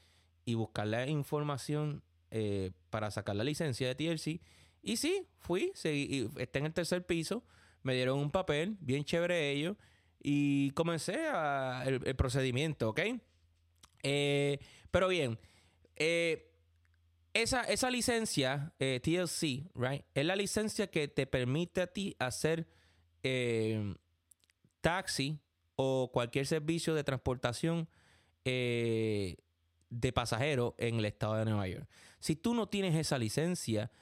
buscar 0.46 0.86
la 0.86 1.08
información 1.08 2.04
para 2.88 3.10
sacar 3.10 3.34
la 3.34 3.42
licencia 3.42 3.88
de 3.88 3.94
TLC. 3.96 4.40
Y 4.80 4.96
sí, 4.96 5.26
fui, 5.40 5.72
está 5.74 6.60
en 6.60 6.66
el 6.66 6.72
tercer 6.72 7.04
piso, 7.04 7.42
me 7.82 7.94
dieron 7.94 8.20
un 8.20 8.30
papel, 8.30 8.76
bien 8.80 9.04
chévere 9.04 9.50
ellos 9.50 9.76
y 10.22 10.70
comencé 10.70 11.18
el, 11.84 12.16
procedimiento, 12.16 12.90
¿ok? 12.90 13.00
Eh, 14.02 14.58
pero 14.90 15.08
bien, 15.08 15.38
eh, 15.96 16.50
esa, 17.34 17.62
esa, 17.62 17.90
licencia 17.90 18.72
eh, 18.78 19.00
TLC, 19.02 19.70
right, 19.74 20.04
es 20.14 20.24
la 20.24 20.36
licencia 20.36 20.88
que 20.88 21.08
te 21.08 21.26
permite 21.26 21.82
a 21.82 21.86
ti 21.86 22.14
hacer 22.18 22.68
taxi 24.80 25.38
o 25.76 26.10
cualquier 26.12 26.46
servicio 26.46 26.94
de 26.94 27.04
transportación 27.04 27.88
de 28.44 29.36
pasajeros 30.12 30.74
en 30.78 30.96
el 30.96 31.04
estado 31.04 31.36
de 31.36 31.44
Nueva 31.44 31.68
York. 31.68 31.88
Si 32.18 32.34
tú 32.34 32.54
no 32.54 32.68
tienes 32.68 32.96
esa 32.96 33.16
licencia, 33.18 33.92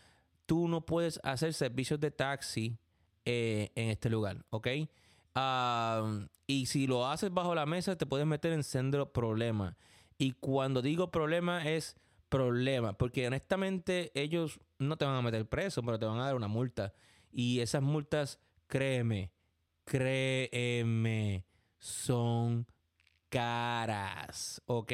tú 0.46 0.68
no 0.68 0.87
puedes 0.87 1.20
hacer 1.22 1.52
servicios 1.52 2.00
de 2.00 2.11
taxi 2.11 2.78
en 3.26 3.90
este 3.90 4.09
lugar, 4.09 4.42
¿ok? 4.48 4.68
Ah, 5.34 6.26
y 6.46 6.66
si 6.66 6.86
lo 6.86 7.06
haces 7.06 7.32
bajo 7.32 7.54
la 7.54 7.66
mesa, 7.66 7.96
te 7.96 8.06
puedes 8.06 8.26
meter 8.26 8.52
en 8.52 8.64
sendero 8.64 9.12
problema. 9.12 9.76
Y 10.18 10.32
cuando 10.32 10.82
digo 10.82 11.10
problema 11.10 11.66
es 11.68 11.96
problema, 12.28 12.92
porque 12.92 13.26
honestamente 13.26 14.10
ellos 14.14 14.60
no 14.78 14.96
te 14.96 15.04
van 15.04 15.16
a 15.16 15.22
meter 15.22 15.48
preso, 15.48 15.82
pero 15.82 15.98
te 15.98 16.06
van 16.06 16.18
a 16.18 16.26
dar 16.26 16.34
una 16.34 16.48
multa. 16.48 16.92
Y 17.32 17.60
esas 17.60 17.82
multas, 17.82 18.40
créeme, 18.66 19.32
créeme, 19.84 21.44
son 21.78 22.66
caras, 23.28 24.62
¿ok? 24.66 24.92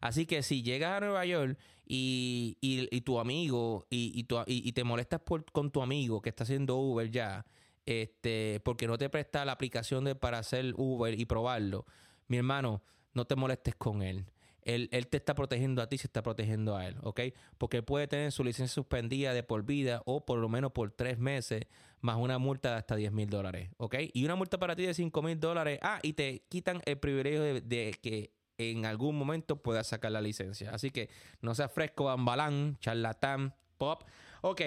Así 0.00 0.26
que 0.26 0.42
si 0.42 0.62
llegas 0.62 0.96
a 0.96 1.00
Nueva 1.00 1.24
York 1.24 1.58
y, 1.86 2.56
y, 2.60 3.00
tu 3.02 3.18
amigo 3.18 3.86
y, 3.90 4.12
y, 4.46 4.72
te 4.72 4.84
molestas 4.84 5.20
con 5.52 5.70
tu 5.70 5.82
amigo 5.82 6.20
que 6.20 6.30
está 6.30 6.44
haciendo 6.44 6.76
Uber 6.76 7.10
ya, 7.10 7.44
este, 7.86 8.60
porque 8.64 8.86
no 8.86 8.98
te 8.98 9.08
presta 9.08 9.44
la 9.44 9.52
aplicación 9.52 10.04
de, 10.04 10.14
para 10.14 10.38
hacer 10.38 10.74
Uber 10.76 11.18
y 11.18 11.24
probarlo, 11.26 11.86
mi 12.28 12.38
hermano, 12.38 12.82
no 13.14 13.26
te 13.26 13.36
molestes 13.36 13.74
con 13.74 14.02
él. 14.02 14.26
Él, 14.62 14.88
él, 14.92 15.08
te 15.08 15.16
está 15.16 15.34
protegiendo 15.34 15.82
a 15.82 15.88
ti, 15.88 15.98
se 15.98 16.06
está 16.06 16.22
protegiendo 16.22 16.76
a 16.76 16.86
él, 16.86 16.96
¿ok? 17.02 17.20
Porque 17.58 17.82
puede 17.82 18.06
tener 18.06 18.30
su 18.30 18.44
licencia 18.44 18.72
suspendida 18.72 19.34
de 19.34 19.42
por 19.42 19.64
vida 19.64 20.02
o 20.06 20.24
por 20.24 20.38
lo 20.38 20.48
menos 20.48 20.70
por 20.70 20.92
tres 20.92 21.18
meses, 21.18 21.66
más 22.00 22.16
una 22.16 22.38
multa 22.38 22.70
de 22.70 22.76
hasta 22.76 22.96
10 22.96 23.12
mil 23.12 23.28
dólares, 23.28 23.70
¿ok? 23.78 23.96
Y 24.12 24.24
una 24.24 24.36
multa 24.36 24.58
para 24.58 24.76
ti 24.76 24.84
de 24.86 24.94
5 24.94 25.22
mil 25.22 25.40
dólares. 25.40 25.78
Ah, 25.82 25.98
y 26.02 26.12
te 26.12 26.44
quitan 26.48 26.80
el 26.84 26.98
privilegio 26.98 27.42
de, 27.42 27.98
que 28.00 28.34
en 28.58 28.84
algún 28.84 29.16
momento 29.16 29.62
puedas 29.62 29.88
sacar 29.88 30.12
la 30.12 30.20
licencia. 30.20 30.70
Así 30.72 30.90
que 30.90 31.08
no 31.40 31.54
seas 31.54 31.72
fresco, 31.72 32.10
ambalán, 32.10 32.76
charlatán, 32.80 33.54
pop. 33.78 34.04
Ok. 34.42 34.60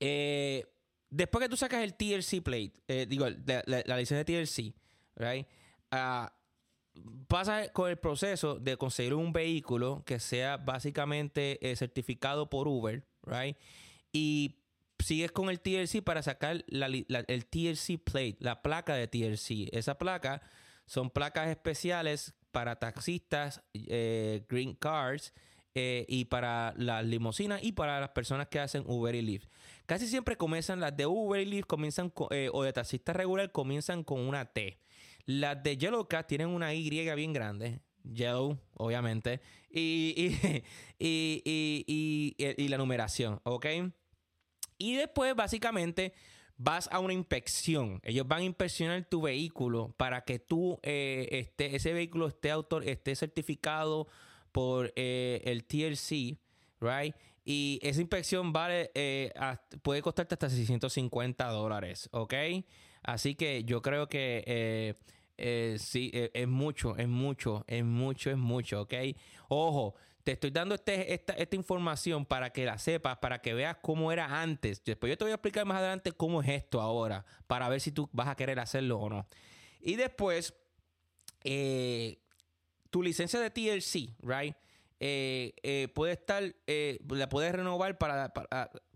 Eh, 0.00 0.66
después 1.10 1.42
que 1.42 1.48
tú 1.48 1.56
sacas 1.56 1.82
el 1.82 1.94
TLC 1.94 2.42
plate, 2.42 2.72
eh, 2.88 3.06
digo, 3.06 3.26
la, 3.28 3.96
licencia 3.96 4.18
de 4.18 4.24
TLC, 4.24 4.74
right? 5.16 5.46
Uh, 5.92 6.28
pasa 7.26 7.68
con 7.72 7.90
el 7.90 7.98
proceso 7.98 8.58
de 8.58 8.76
conseguir 8.76 9.14
un 9.14 9.32
vehículo 9.32 10.02
que 10.06 10.20
sea 10.20 10.56
básicamente 10.56 11.58
eh, 11.68 11.76
certificado 11.76 12.48
por 12.48 12.68
Uber, 12.68 13.04
right? 13.24 13.56
Y 14.12 14.56
sigues 14.98 15.32
con 15.32 15.50
el 15.50 15.60
TLC 15.60 16.02
para 16.02 16.22
sacar 16.22 16.64
el 16.68 17.46
TLC 17.46 17.98
plate, 18.02 18.36
la 18.40 18.62
placa 18.62 18.94
de 18.94 19.08
TLC. 19.08 19.68
Esa 19.72 19.98
placa 19.98 20.42
son 20.86 21.10
placas 21.10 21.48
especiales 21.48 22.34
para 22.50 22.76
taxistas, 22.76 23.62
green 23.72 24.74
cars 25.74 26.04
y 26.08 26.24
para 26.26 26.74
las 26.76 27.04
limusinas 27.04 27.62
y 27.62 27.72
para 27.72 28.00
las 28.00 28.10
personas 28.10 28.48
que 28.48 28.58
hacen 28.58 28.84
Uber 28.86 29.14
y 29.14 29.22
Lyft. 29.22 29.48
Casi 29.86 30.06
siempre 30.06 30.36
comienzan 30.36 30.80
las 30.80 30.96
de 30.96 31.06
Uber 31.06 31.40
y 31.40 31.46
Lyft 31.46 31.66
comienzan 31.66 32.12
eh, 32.30 32.48
o 32.52 32.62
de 32.62 32.72
taxista 32.72 33.12
regular 33.12 33.50
comienzan 33.52 34.04
con 34.04 34.20
una 34.20 34.44
T. 34.44 34.78
Las 35.26 35.62
de 35.62 35.76
Yellow 35.76 36.06
Cat 36.08 36.26
tienen 36.26 36.48
una 36.48 36.74
Y 36.74 36.88
bien 36.90 37.32
grande. 37.32 37.80
Yellow, 38.02 38.58
obviamente. 38.74 39.40
Y, 39.72 40.36
y, 40.98 42.34
y, 42.36 42.68
la 42.68 42.76
numeración, 42.76 43.40
¿ok? 43.44 43.66
Y 44.78 44.96
después, 44.96 45.34
básicamente, 45.36 46.12
vas 46.56 46.88
a 46.92 46.98
una 46.98 47.14
inspección. 47.14 48.00
Ellos 48.02 48.26
van 48.26 48.40
a 48.40 48.44
inspeccionar 48.44 49.04
tu 49.04 49.22
vehículo 49.22 49.94
para 49.96 50.22
que 50.24 50.38
tú, 50.38 50.78
eh, 50.82 51.28
este, 51.30 51.76
ese 51.76 51.92
vehículo 51.92 52.28
esté, 52.28 52.50
autor, 52.50 52.86
esté 52.86 53.14
certificado 53.14 54.08
por 54.52 54.92
eh, 54.96 55.42
el 55.44 55.64
TLC, 55.64 56.38
right? 56.80 57.14
Y 57.44 57.80
esa 57.82 58.00
inspección 58.00 58.52
vale, 58.52 58.90
eh, 58.94 59.32
puede 59.82 60.02
costarte 60.02 60.34
hasta 60.34 60.48
650 60.48 61.48
dólares, 61.48 62.08
¿ok? 62.12 62.34
Así 63.02 63.34
que 63.34 63.64
yo 63.64 63.80
creo 63.80 64.08
que 64.08 64.44
eh, 64.46 64.94
eh, 65.38 65.76
sí, 65.78 66.10
es 66.12 66.48
mucho, 66.48 66.96
es 66.96 67.08
mucho, 67.08 67.64
es 67.66 67.84
mucho, 67.84 68.30
es 68.30 68.36
mucho, 68.36 68.82
¿ok? 68.82 68.94
Ojo, 69.48 69.94
te 70.22 70.32
estoy 70.32 70.50
dando 70.50 70.74
este, 70.74 71.14
esta, 71.14 71.32
esta, 71.32 71.56
información 71.56 72.26
para 72.26 72.50
que 72.50 72.66
la 72.66 72.76
sepas, 72.76 73.18
para 73.18 73.40
que 73.40 73.54
veas 73.54 73.78
cómo 73.80 74.12
era 74.12 74.42
antes. 74.42 74.84
Después 74.84 75.10
yo 75.10 75.16
te 75.16 75.24
voy 75.24 75.32
a 75.32 75.36
explicar 75.36 75.64
más 75.64 75.78
adelante 75.78 76.12
cómo 76.12 76.42
es 76.42 76.48
esto 76.48 76.80
ahora, 76.80 77.24
para 77.46 77.68
ver 77.70 77.80
si 77.80 77.90
tú 77.90 78.08
vas 78.12 78.28
a 78.28 78.36
querer 78.36 78.60
hacerlo 78.60 78.98
o 79.00 79.08
no. 79.08 79.26
Y 79.80 79.96
después, 79.96 80.54
tu 82.90 83.02
licencia 83.02 83.40
de 83.40 83.50
TLC, 83.50 84.14
¿right? 84.22 84.54
Eh, 85.02 85.54
eh, 85.62 85.88
puede 85.94 86.12
estar, 86.12 86.54
eh, 86.66 86.98
la 87.08 87.28
puedes 87.30 87.52
renovar 87.52 87.96
para, 87.96 88.30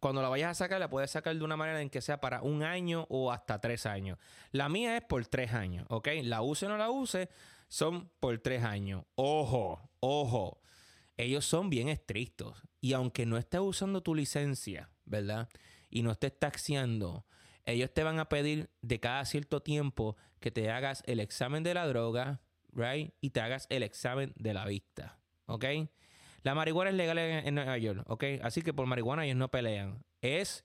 cuando 0.01 0.21
la 0.21 0.29
vayas 0.29 0.51
a 0.51 0.55
sacar, 0.55 0.79
la 0.79 0.91
puedes 0.91 1.11
sacar 1.11 1.35
de 1.35 1.43
una 1.43 1.57
manera 1.57 1.81
en 1.81 1.89
que 1.89 2.03
sea 2.03 2.21
para 2.21 2.43
un 2.43 2.63
año 2.63 3.07
o 3.09 3.33
hasta 3.33 3.59
tres 3.59 3.87
años. 3.87 4.19
La 4.53 4.69
mía 4.69 4.99
es 4.99 5.03
por 5.03 5.25
tres 5.27 5.55
años, 5.55 5.87
¿ok? 5.89 6.09
La 6.23 6.43
use 6.43 6.67
o 6.67 6.69
no 6.69 6.77
la 6.77 6.91
use, 6.91 7.31
son 7.69 8.11
por 8.21 8.39
tres 8.39 8.63
años. 8.65 9.05
Ojo, 9.15 9.91
ojo, 10.01 10.61
ellos 11.17 11.47
son 11.47 11.71
bien 11.71 11.89
estrictos. 11.89 12.63
Y 12.83 12.93
aunque 12.93 13.25
no 13.25 13.39
estés 13.39 13.61
usando 13.61 14.03
tu 14.03 14.15
licencia, 14.15 14.91
¿verdad? 15.07 15.49
Y 15.89 16.03
no 16.03 16.13
estés 16.13 16.39
taxiando, 16.39 17.25
ellos 17.65 17.91
te 17.95 18.03
van 18.03 18.19
a 18.19 18.29
pedir 18.29 18.69
de 18.83 19.01
cada 19.01 19.25
cierto 19.25 19.63
tiempo 19.63 20.19
que 20.39 20.51
te 20.51 20.71
hagas 20.71 21.03
el 21.07 21.19
examen 21.19 21.63
de 21.63 21.73
la 21.73 21.87
droga, 21.87 22.43
¿right? 22.75 23.13
Y 23.21 23.31
te 23.31 23.41
hagas 23.41 23.67
el 23.71 23.83
examen 23.83 24.33
de 24.37 24.55
la 24.55 24.67
vista. 24.67 25.19
¿ok? 25.47 25.65
La 26.43 26.55
marihuana 26.55 26.91
es 26.91 26.97
legal 26.97 27.19
en, 27.19 27.55
Nueva 27.55 27.79
York, 27.79 28.05
¿ok? 28.07 28.25
Así 28.43 28.63
que 28.63 28.75
por 28.75 28.87
marihuana 28.87 29.25
ellos 29.25 29.37
no 29.37 29.51
pelean. 29.51 30.05
Es 30.21 30.65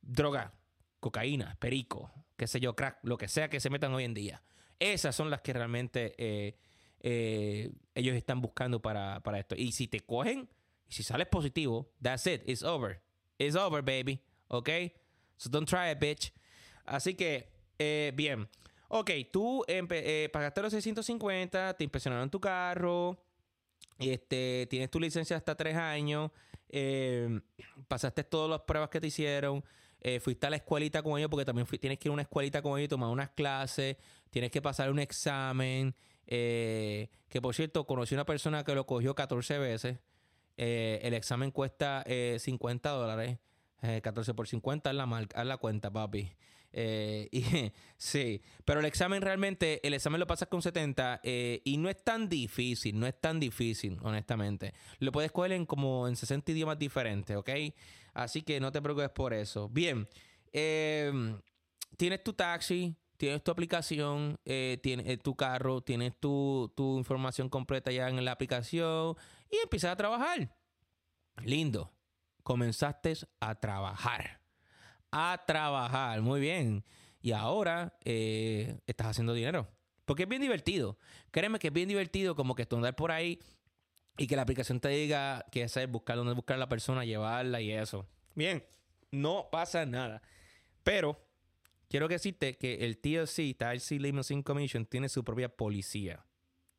droga, 0.00 0.54
cocaína, 1.00 1.56
perico, 1.60 2.10
qué 2.36 2.46
sé 2.46 2.60
yo, 2.60 2.74
crack, 2.74 2.98
lo 3.02 3.18
que 3.18 3.28
sea 3.28 3.50
que 3.50 3.60
se 3.60 3.70
metan 3.70 3.92
hoy 3.92 4.04
en 4.04 4.14
día. 4.14 4.42
Esas 4.78 5.14
son 5.14 5.30
las 5.30 5.42
que 5.42 5.52
realmente 5.52 6.14
eh, 6.16 6.56
eh, 7.00 7.70
ellos 7.94 8.16
están 8.16 8.40
buscando 8.40 8.80
para, 8.80 9.20
esto. 9.38 9.54
Y 9.56 9.72
si 9.72 9.88
te 9.88 10.00
cogen, 10.00 10.48
si 10.88 11.02
sales 11.02 11.26
positivo, 11.26 11.92
that's 12.02 12.26
it, 12.26 12.42
it's 12.46 12.62
over. 12.62 13.02
It's 13.38 13.56
over, 13.56 13.82
baby, 13.82 14.22
¿ok? 14.48 14.70
So 15.36 15.50
don't 15.50 15.68
try 15.68 15.90
it, 15.90 15.98
bitch. 15.98 16.32
Así 16.86 17.14
que, 17.14 17.50
eh, 17.78 18.12
bien. 18.14 18.48
Ok, 18.96 19.10
tú 19.32 19.64
pagaste 20.32 20.62
los 20.62 20.72
650, 20.72 21.74
te 21.74 21.82
impresionaron 21.82 22.30
tu 22.30 22.38
carro, 22.38 23.18
este, 23.98 24.68
tienes 24.70 24.88
tu 24.88 25.00
licencia 25.00 25.36
hasta 25.36 25.56
tres 25.56 25.74
años, 25.74 26.30
eh, 26.68 27.40
pasaste 27.88 28.22
todas 28.22 28.48
las 28.48 28.60
pruebas 28.60 28.90
que 28.90 29.00
te 29.00 29.08
hicieron, 29.08 29.64
eh, 30.00 30.20
fuiste 30.20 30.46
a 30.46 30.50
la 30.50 30.54
escuelita 30.54 31.02
con 31.02 31.18
ellos, 31.18 31.28
porque 31.28 31.44
también 31.44 31.66
tienes 31.66 31.98
que 31.98 32.06
ir 32.06 32.10
a 32.10 32.12
una 32.12 32.22
escuelita 32.22 32.62
con 32.62 32.78
ellos 32.78 32.84
y 32.84 32.88
tomar 32.90 33.10
unas 33.10 33.30
clases, 33.30 33.96
tienes 34.30 34.52
que 34.52 34.62
pasar 34.62 34.92
un 34.92 35.00
examen, 35.00 35.96
eh, 36.28 37.08
que 37.28 37.42
por 37.42 37.52
cierto, 37.52 37.88
conocí 37.88 38.14
una 38.14 38.24
persona 38.24 38.62
que 38.62 38.76
lo 38.76 38.86
cogió 38.86 39.16
14 39.16 39.58
veces, 39.58 39.98
el 40.56 41.14
examen 41.14 41.50
cuesta 41.50 42.04
50 42.38 42.90
dólares, 42.90 43.40
14 43.80 44.34
por 44.34 44.46
50 44.46 44.90
es 44.90 44.94
la, 44.94 45.26
haz 45.34 45.46
la 45.46 45.56
cuenta, 45.56 45.90
papi. 45.90 46.30
Eh, 46.76 47.70
sí, 47.96 48.42
pero 48.64 48.80
el 48.80 48.86
examen 48.86 49.22
realmente, 49.22 49.86
el 49.86 49.94
examen 49.94 50.18
lo 50.18 50.26
pasas 50.26 50.48
con 50.48 50.60
70 50.60 51.20
eh, 51.22 51.62
y 51.64 51.76
no 51.76 51.88
es 51.88 52.02
tan 52.02 52.28
difícil, 52.28 52.98
no 52.98 53.06
es 53.06 53.18
tan 53.20 53.38
difícil, 53.38 53.96
honestamente. 54.02 54.74
Lo 54.98 55.12
puedes 55.12 55.30
coger 55.30 55.52
en 55.52 55.66
como 55.66 56.08
en 56.08 56.16
60 56.16 56.50
idiomas 56.50 56.78
diferentes, 56.78 57.36
¿ok? 57.36 57.50
Así 58.12 58.42
que 58.42 58.58
no 58.58 58.72
te 58.72 58.82
preocupes 58.82 59.10
por 59.10 59.32
eso. 59.32 59.68
Bien, 59.68 60.08
em, 60.52 61.40
tienes 61.96 62.24
tu 62.24 62.32
taxi, 62.32 62.96
tienes 63.16 63.44
tu 63.44 63.52
aplicación, 63.52 64.40
eh, 64.44 64.78
tienes 64.82 65.20
tu 65.20 65.36
carro, 65.36 65.80
tienes 65.80 66.18
tu, 66.18 66.72
tu 66.74 66.98
información 66.98 67.48
completa 67.48 67.92
ya 67.92 68.08
en 68.08 68.24
la 68.24 68.32
aplicación 68.32 69.16
y 69.48 69.58
empiezas 69.62 69.92
a 69.92 69.96
trabajar. 69.96 70.56
Lindo. 71.44 71.92
Comenzaste 72.42 73.14
a 73.40 73.54
trabajar 73.54 74.43
a 75.14 75.44
trabajar. 75.46 76.20
Muy 76.22 76.40
bien. 76.40 76.84
Y 77.22 77.32
ahora 77.32 77.96
eh, 78.04 78.80
estás 78.86 79.06
haciendo 79.06 79.32
dinero. 79.32 79.68
Porque 80.04 80.24
es 80.24 80.28
bien 80.28 80.42
divertido. 80.42 80.98
Créeme 81.30 81.58
que 81.58 81.68
es 81.68 81.72
bien 81.72 81.88
divertido 81.88 82.34
como 82.34 82.54
que 82.54 82.66
andar 82.70 82.96
por 82.96 83.12
ahí 83.12 83.38
y 84.18 84.26
que 84.26 84.36
la 84.36 84.42
aplicación 84.42 84.80
te 84.80 84.88
diga 84.88 85.44
que 85.50 85.62
es 85.62 85.90
buscar 85.90 86.16
dónde 86.16 86.34
buscar 86.34 86.56
a 86.56 86.58
la 86.58 86.68
persona, 86.68 87.04
llevarla 87.04 87.60
y 87.60 87.70
eso. 87.70 88.06
Bien, 88.34 88.64
no 89.12 89.48
pasa 89.50 89.86
nada. 89.86 90.20
Pero 90.82 91.24
quiero 91.88 92.08
que 92.08 92.14
decirte 92.14 92.58
que 92.58 92.84
el 92.84 92.98
TLC, 92.98 93.56
TLC 93.56 94.00
Limousine 94.00 94.42
Commission, 94.42 94.84
tiene 94.84 95.08
su 95.08 95.24
propia 95.24 95.48
policía. 95.48 96.24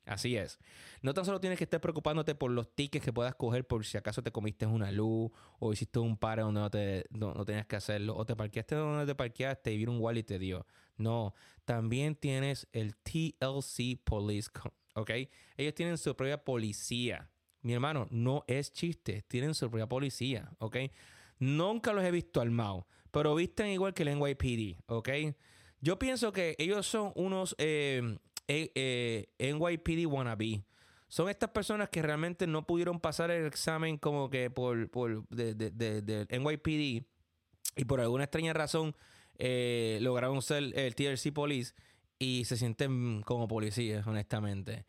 Así 0.06 0.38
es. 0.38 0.60
No 1.02 1.14
tan 1.14 1.26
solo 1.26 1.40
tienes 1.40 1.58
que 1.58 1.64
estar 1.64 1.82
preocupándote 1.82 2.36
por 2.36 2.52
los 2.52 2.74
tickets 2.76 3.04
que 3.04 3.12
puedas 3.12 3.36
coger 3.36 3.66
por 3.66 3.86
si 3.86 3.98
acaso 3.98 4.22
te 4.22 4.32
comiste 4.32 4.66
una 4.66 4.92
luz 4.92 5.32
o 5.60 5.74
hiciste 5.74 6.00
un 6.00 6.18
par 6.18 6.40
donde 6.40 6.60
no, 6.60 6.70
te, 6.70 7.06
no, 7.10 7.46
tenías 7.46 7.66
que 7.66 7.76
hacerlo 7.76 8.16
o 8.16 8.26
te 8.26 8.36
parqueaste 8.36 8.76
donde 8.76 9.06
te 9.06 9.16
parqueaste 9.16 9.74
y 9.74 9.78
vino 9.78 9.92
un 9.92 10.00
wall 10.00 10.18
y 10.18 10.24
te 10.24 10.38
dio. 10.38 10.66
No, 10.98 11.34
también 11.66 12.16
tienes 12.16 12.68
el 12.72 12.96
TLC 12.96 14.00
Police, 14.04 14.50
¿ok? 14.94 15.12
Ellos 15.58 15.74
tienen 15.74 15.98
su 15.98 16.16
propia 16.16 16.44
policía. 16.44 17.30
Mi 17.62 17.74
hermano, 17.74 18.08
no 18.12 18.44
es 18.48 18.72
chiste, 18.72 19.24
tienen 19.28 19.56
su 19.56 19.70
propia 19.70 19.88
policía, 19.88 20.52
¿ok? 20.60 20.78
Nunca 21.40 21.94
los 21.94 22.04
he 22.04 22.12
visto 22.12 22.40
armados, 22.40 22.86
pero 23.10 23.34
visten 23.34 23.68
igual 23.68 23.96
que 23.96 24.04
el 24.04 24.20
NYPD, 24.20 24.84
¿ok? 24.86 25.10
Yo 25.82 26.00
pienso 26.00 26.32
que 26.32 26.56
ellos 26.58 26.86
son 26.88 27.12
unos 27.16 27.56
eh, 27.58 28.18
eh, 28.48 28.72
eh 29.40 29.54
NYPD 29.54 30.08
wannabe. 30.08 30.64
Son 31.08 31.30
estas 31.30 31.52
personas 31.52 31.90
que 31.90 32.02
realmente 32.02 32.48
no 32.48 32.66
pudieron 32.66 33.00
pasar 33.00 33.32
el 33.32 33.46
examen 33.46 33.98
como 33.98 34.30
que 34.30 34.50
por, 34.50 34.90
por 34.90 35.28
de, 35.30 35.54
de, 35.54 36.28
NYPD 36.30 37.06
y 37.78 37.86
por 37.86 38.02
alguna 38.02 38.24
extraña 38.24 38.54
razón 38.54 38.96
eh, 39.38 40.00
lograron 40.02 40.42
ser 40.42 40.78
el 40.78 40.96
TRC 40.96 41.32
Police 41.34 41.74
y 42.18 42.46
se 42.46 42.58
sienten 42.58 43.22
como 43.22 43.48
policías, 43.48 44.06
honestamente. 44.08 44.86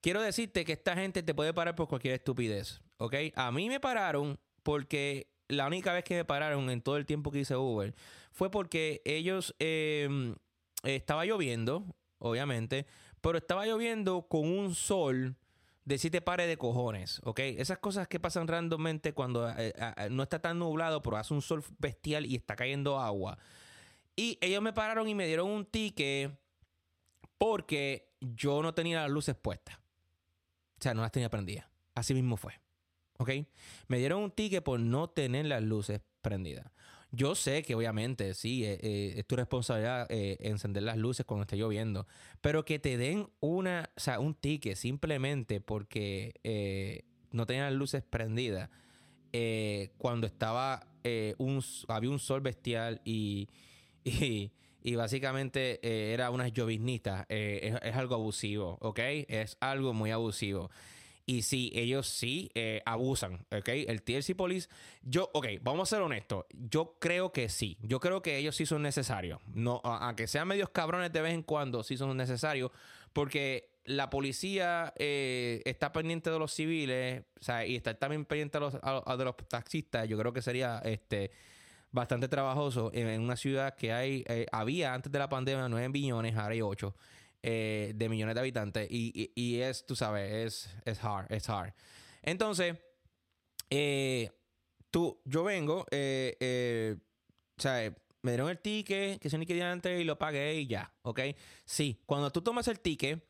Quiero 0.00 0.20
decirte 0.20 0.64
que 0.64 0.72
esta 0.72 0.94
gente 0.94 1.22
te 1.22 1.34
puede 1.34 1.54
parar 1.54 1.74
por 1.74 1.88
cualquier 1.88 2.14
estupidez, 2.14 2.82
¿ok? 2.98 3.14
A 3.34 3.50
mí 3.52 3.68
me 3.68 3.80
pararon 3.80 4.38
porque 4.62 5.28
la 5.48 5.66
única 5.66 5.92
vez 5.92 6.04
que 6.04 6.16
me 6.16 6.24
pararon 6.24 6.68
en 6.70 6.82
todo 6.82 6.96
el 6.96 7.06
tiempo 7.06 7.30
que 7.30 7.40
hice 7.40 7.56
Uber 7.56 7.94
fue 8.32 8.50
porque 8.50 9.00
ellos 9.04 9.54
em, 9.58 10.34
estaba 10.82 11.24
lloviendo, 11.24 11.86
obviamente, 12.24 12.86
pero 13.20 13.38
estaba 13.38 13.66
lloviendo 13.66 14.26
con 14.28 14.46
un 14.46 14.74
sol 14.74 15.36
de 15.84 15.98
siete 15.98 16.20
pares 16.20 16.48
de 16.48 16.56
cojones, 16.56 17.20
¿ok? 17.24 17.40
Esas 17.40 17.78
cosas 17.78 18.08
que 18.08 18.18
pasan 18.18 18.48
randommente 18.48 19.12
cuando 19.12 19.50
eh, 19.50 19.74
no 20.10 20.22
está 20.22 20.40
tan 20.40 20.58
nublado, 20.58 21.02
pero 21.02 21.18
hace 21.18 21.34
un 21.34 21.42
sol 21.42 21.62
bestial 21.78 22.24
y 22.26 22.36
está 22.36 22.56
cayendo 22.56 22.98
agua. 22.98 23.38
Y 24.16 24.38
ellos 24.40 24.62
me 24.62 24.72
pararon 24.72 25.08
y 25.08 25.14
me 25.14 25.26
dieron 25.26 25.50
un 25.50 25.66
ticket 25.66 26.32
porque 27.36 28.14
yo 28.20 28.62
no 28.62 28.72
tenía 28.72 29.02
las 29.02 29.10
luces 29.10 29.34
puestas. 29.34 29.76
O 29.76 30.82
sea, 30.82 30.94
no 30.94 31.02
las 31.02 31.12
tenía 31.12 31.28
prendidas. 31.28 31.66
Así 31.94 32.14
mismo 32.14 32.36
fue. 32.36 32.54
¿Ok? 33.18 33.30
Me 33.88 33.98
dieron 33.98 34.22
un 34.22 34.30
ticket 34.30 34.64
por 34.64 34.80
no 34.80 35.10
tener 35.10 35.46
las 35.46 35.62
luces 35.62 36.00
prendidas. 36.22 36.66
Yo 37.14 37.34
sé 37.34 37.62
que 37.62 37.74
obviamente 37.74 38.34
sí, 38.34 38.64
eh, 38.64 38.78
eh, 38.82 39.14
es 39.16 39.26
tu 39.26 39.36
responsabilidad 39.36 40.06
eh, 40.10 40.36
encender 40.40 40.82
las 40.82 40.96
luces 40.96 41.24
cuando 41.24 41.42
esté 41.42 41.56
lloviendo, 41.56 42.06
pero 42.40 42.64
que 42.64 42.78
te 42.78 42.96
den 42.96 43.28
una, 43.40 43.90
o 43.96 44.00
sea, 44.00 44.18
un 44.18 44.34
ticket 44.34 44.76
simplemente 44.76 45.60
porque 45.60 47.04
no 47.30 47.46
tenían 47.46 47.66
las 47.66 47.74
luces 47.74 48.02
prendidas 48.02 48.70
cuando 49.98 50.26
estaba 50.26 50.86
un, 51.38 51.62
había 51.88 52.10
un 52.10 52.18
sol 52.18 52.40
bestial 52.40 53.00
y, 53.04 53.48
y, 54.04 54.94
básicamente 54.94 55.80
era 56.12 56.30
unas 56.30 56.52
lloviznitas, 56.52 57.26
es, 57.28 57.74
es 57.82 57.96
algo 57.96 58.14
abusivo, 58.14 58.78
¿ok? 58.80 59.00
Es 59.28 59.56
algo 59.60 59.92
muy 59.92 60.10
abusivo. 60.10 60.70
Y 61.26 61.42
sí, 61.42 61.72
ellos 61.74 62.06
sí 62.06 62.50
eh, 62.54 62.82
abusan, 62.84 63.46
¿ok? 63.50 63.68
El 63.68 64.02
TLC 64.02 64.36
Police, 64.36 64.68
yo, 65.02 65.30
ok, 65.32 65.46
vamos 65.62 65.88
a 65.88 65.96
ser 65.96 66.02
honestos. 66.02 66.44
Yo 66.52 66.96
creo 66.98 67.32
que 67.32 67.48
sí. 67.48 67.78
Yo 67.82 67.98
creo 67.98 68.20
que 68.20 68.36
ellos 68.36 68.56
sí 68.56 68.66
son 68.66 68.82
necesarios. 68.82 69.40
No, 69.54 69.80
aunque 69.84 70.26
sean 70.26 70.48
medios 70.48 70.68
cabrones 70.68 71.12
de 71.12 71.22
vez 71.22 71.32
en 71.32 71.42
cuando, 71.42 71.82
sí 71.82 71.96
son 71.96 72.14
necesarios. 72.16 72.70
Porque 73.14 73.70
la 73.84 74.10
policía 74.10 74.92
eh, 74.96 75.62
está 75.64 75.92
pendiente 75.92 76.30
de 76.30 76.38
los 76.38 76.52
civiles, 76.52 77.22
o 77.40 77.42
sea, 77.42 77.66
y 77.66 77.76
está 77.76 77.94
también 77.94 78.24
pendiente 78.24 78.58
de 78.58 78.60
los, 78.60 78.72
de 78.74 79.24
los 79.24 79.36
taxistas. 79.48 80.08
Yo 80.08 80.18
creo 80.18 80.32
que 80.32 80.42
sería 80.42 80.80
este 80.84 81.30
bastante 81.94 82.26
trabajoso 82.26 82.90
en, 82.92 83.20
una 83.20 83.36
ciudad 83.36 83.76
que 83.76 83.92
hay, 83.92 84.24
eh, 84.26 84.46
había 84.50 84.94
antes 84.94 85.12
de 85.12 85.18
la 85.18 85.28
pandemia 85.28 85.68
9 85.68 85.88
millones, 85.90 86.34
ahora 86.34 86.52
hay 86.52 86.60
8. 86.60 86.94
Eh, 87.46 87.92
de 87.94 88.08
millones 88.08 88.34
de 88.34 88.40
habitantes. 88.40 88.88
Y, 88.90 89.60
es, 89.60 89.84
tú 89.84 89.94
sabes, 89.94 90.32
es, 90.32 90.76
es 90.86 91.04
hard, 91.04 91.30
es 91.30 91.46
hard. 91.46 91.74
Entonces, 92.22 92.76
eh, 93.68 94.30
tú, 94.90 95.20
yo 95.26 95.44
vengo, 95.44 95.84
eh, 95.90 96.38
eh, 96.40 96.96
sea, 97.58 97.94
me 98.22 98.30
dieron 98.30 98.48
el 98.48 98.58
ticket, 98.60 99.20
que 99.20 99.28
se 99.28 99.36
ni 99.36 99.44
quería 99.44 99.70
antes 99.70 100.00
y 100.00 100.04
lo 100.04 100.18
pagué 100.18 100.54
y 100.54 100.66
ya, 100.66 100.90
¿ok? 101.02 101.20
Sí, 101.66 102.00
cuando 102.06 102.30
tú 102.30 102.40
tomas 102.40 102.66
el 102.68 102.80
ticket, 102.80 103.22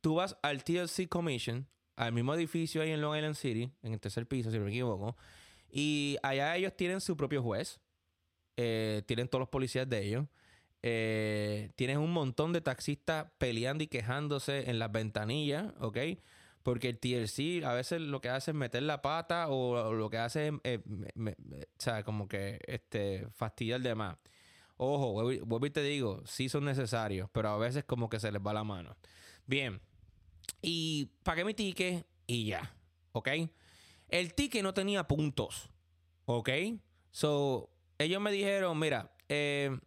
tú 0.00 0.16
vas 0.16 0.36
al 0.42 0.64
TLC 0.64 1.08
Commission, 1.08 1.68
al 1.94 2.12
mismo 2.12 2.34
edificio 2.34 2.82
ahí 2.82 2.90
en 2.90 3.00
Long 3.00 3.14
Island 3.14 3.36
City, 3.36 3.70
en 3.82 3.92
el 3.92 4.00
tercer 4.00 4.26
piso, 4.26 4.50
si 4.50 4.58
no 4.58 4.64
me 4.64 4.70
equivoco, 4.70 5.16
y 5.70 6.16
allá 6.24 6.56
ellos 6.56 6.76
tienen 6.76 7.00
su 7.00 7.16
propio 7.16 7.40
juez, 7.40 7.78
tienen 8.56 9.28
todos 9.28 9.40
los 9.40 9.48
policías 9.48 9.88
de 9.88 10.04
ellos. 10.04 10.26
Eh, 10.86 11.70
tienes 11.76 11.96
un 11.96 12.12
montón 12.12 12.52
de 12.52 12.60
taxistas 12.60 13.28
peleando 13.38 13.82
y 13.82 13.86
quejándose 13.86 14.68
en 14.68 14.78
las 14.78 14.92
ventanillas, 14.92 15.72
¿ok? 15.80 15.96
Porque 16.62 16.90
el 16.90 16.98
TLC 16.98 17.64
a 17.64 17.72
veces 17.72 18.02
lo 18.02 18.20
que 18.20 18.28
hace 18.28 18.50
es 18.50 18.54
meter 18.54 18.82
la 18.82 19.00
pata 19.00 19.48
o, 19.48 19.94
lo 19.94 20.10
que 20.10 20.18
hace 20.18 20.48
es, 20.48 20.52
eh, 20.62 20.80
o 20.84 21.66
sea, 21.78 22.02
como 22.02 22.28
que 22.28 22.60
este, 22.66 23.26
fastidiar 23.30 23.80
de 23.80 23.94
más. 23.94 24.18
Ojo, 24.76 25.12
vuelvo 25.12 25.64
y 25.64 25.70
te 25.70 25.82
digo, 25.82 26.20
sí 26.26 26.50
son 26.50 26.66
necesarios, 26.66 27.30
pero 27.32 27.48
a 27.48 27.56
veces 27.56 27.84
como 27.84 28.10
que 28.10 28.20
se 28.20 28.30
les 28.30 28.42
va 28.42 28.52
la 28.52 28.64
mano. 28.64 28.94
Bien, 29.46 29.80
y 30.60 31.06
pagué 31.22 31.46
mi 31.46 31.54
ticket 31.54 32.06
y 32.26 32.44
ya, 32.44 32.76
¿ok? 33.12 33.30
El 34.10 34.34
ticket 34.34 34.62
no 34.62 34.74
tenía 34.74 35.08
puntos, 35.08 35.70
¿ok? 36.26 36.50
So, 37.10 37.70
ellos 37.96 38.20
me 38.20 38.30
dijeron, 38.30 38.78
mira, 38.78 39.14
eh, 39.30 39.78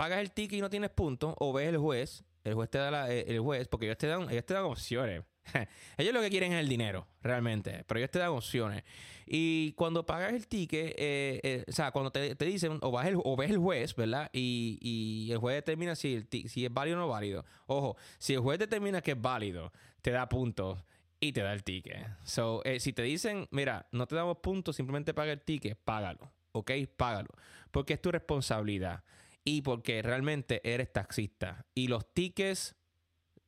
pagas 0.00 0.20
el 0.20 0.32
ticket 0.32 0.56
y 0.56 0.60
no 0.62 0.70
tienes 0.70 0.88
puntos, 0.88 1.34
o 1.40 1.52
ves 1.52 1.68
el 1.68 1.76
juez, 1.76 2.24
el 2.42 2.54
juez 2.54 2.70
te 2.70 2.78
da 2.78 2.90
la, 2.90 3.12
eh, 3.12 3.26
el 3.28 3.38
juez, 3.40 3.68
porque 3.68 3.84
ellos 3.84 3.98
te 3.98 4.06
dan, 4.06 4.30
ellos 4.30 4.46
te 4.46 4.54
dan 4.54 4.64
opciones. 4.64 5.24
ellos 5.98 6.14
lo 6.14 6.22
que 6.22 6.30
quieren 6.30 6.54
es 6.54 6.60
el 6.60 6.70
dinero, 6.70 7.06
realmente, 7.20 7.84
pero 7.86 7.98
ellos 7.98 8.10
te 8.10 8.18
dan 8.18 8.30
opciones. 8.30 8.82
Y 9.26 9.72
cuando 9.72 10.06
pagas 10.06 10.32
el 10.32 10.48
ticket, 10.48 10.94
eh, 10.96 11.40
eh, 11.42 11.64
o 11.68 11.72
sea, 11.72 11.90
cuando 11.90 12.10
te, 12.10 12.34
dicen, 12.34 12.78
o, 12.80 12.90
vas 12.90 13.08
el, 13.08 13.18
o 13.22 13.36
ves 13.36 13.50
el 13.50 13.58
juez, 13.58 13.94
¿verdad? 13.94 14.30
Y, 14.32 14.78
y 14.80 15.32
el 15.32 15.36
juez 15.36 15.56
determina 15.56 15.94
si, 15.94 16.14
el 16.14 16.48
si 16.48 16.64
es 16.64 16.72
válido 16.72 16.96
o 16.96 17.00
no 17.00 17.08
válido. 17.08 17.44
Ojo, 17.66 17.98
si 18.16 18.32
el 18.32 18.40
juez 18.40 18.58
determina 18.58 19.02
que 19.02 19.10
es 19.10 19.20
válido, 19.20 19.70
te 20.00 20.12
da 20.12 20.30
puntos 20.30 20.82
y 21.20 21.32
te 21.32 21.42
da 21.42 21.52
el 21.52 21.62
ticket. 21.62 22.06
So, 22.24 22.62
si 22.78 22.94
te 22.94 23.02
dicen, 23.02 23.48
mira, 23.50 23.86
no 23.92 24.06
te 24.06 24.14
damos 24.14 24.38
puntos, 24.38 24.76
simplemente 24.76 25.12
paga 25.12 25.32
el 25.32 25.42
ticket, 25.42 25.78
págalo. 25.78 26.32
¿Ok? 26.52 26.70
Págalo. 26.96 27.28
Porque 27.70 27.92
es 27.92 28.00
tu 28.00 28.10
responsabilidad 28.10 29.04
y 29.50 29.62
porque 29.62 30.00
realmente 30.00 30.60
eres 30.62 30.92
taxista. 30.92 31.66
Y 31.74 31.88
los 31.88 32.14
tickets 32.14 32.76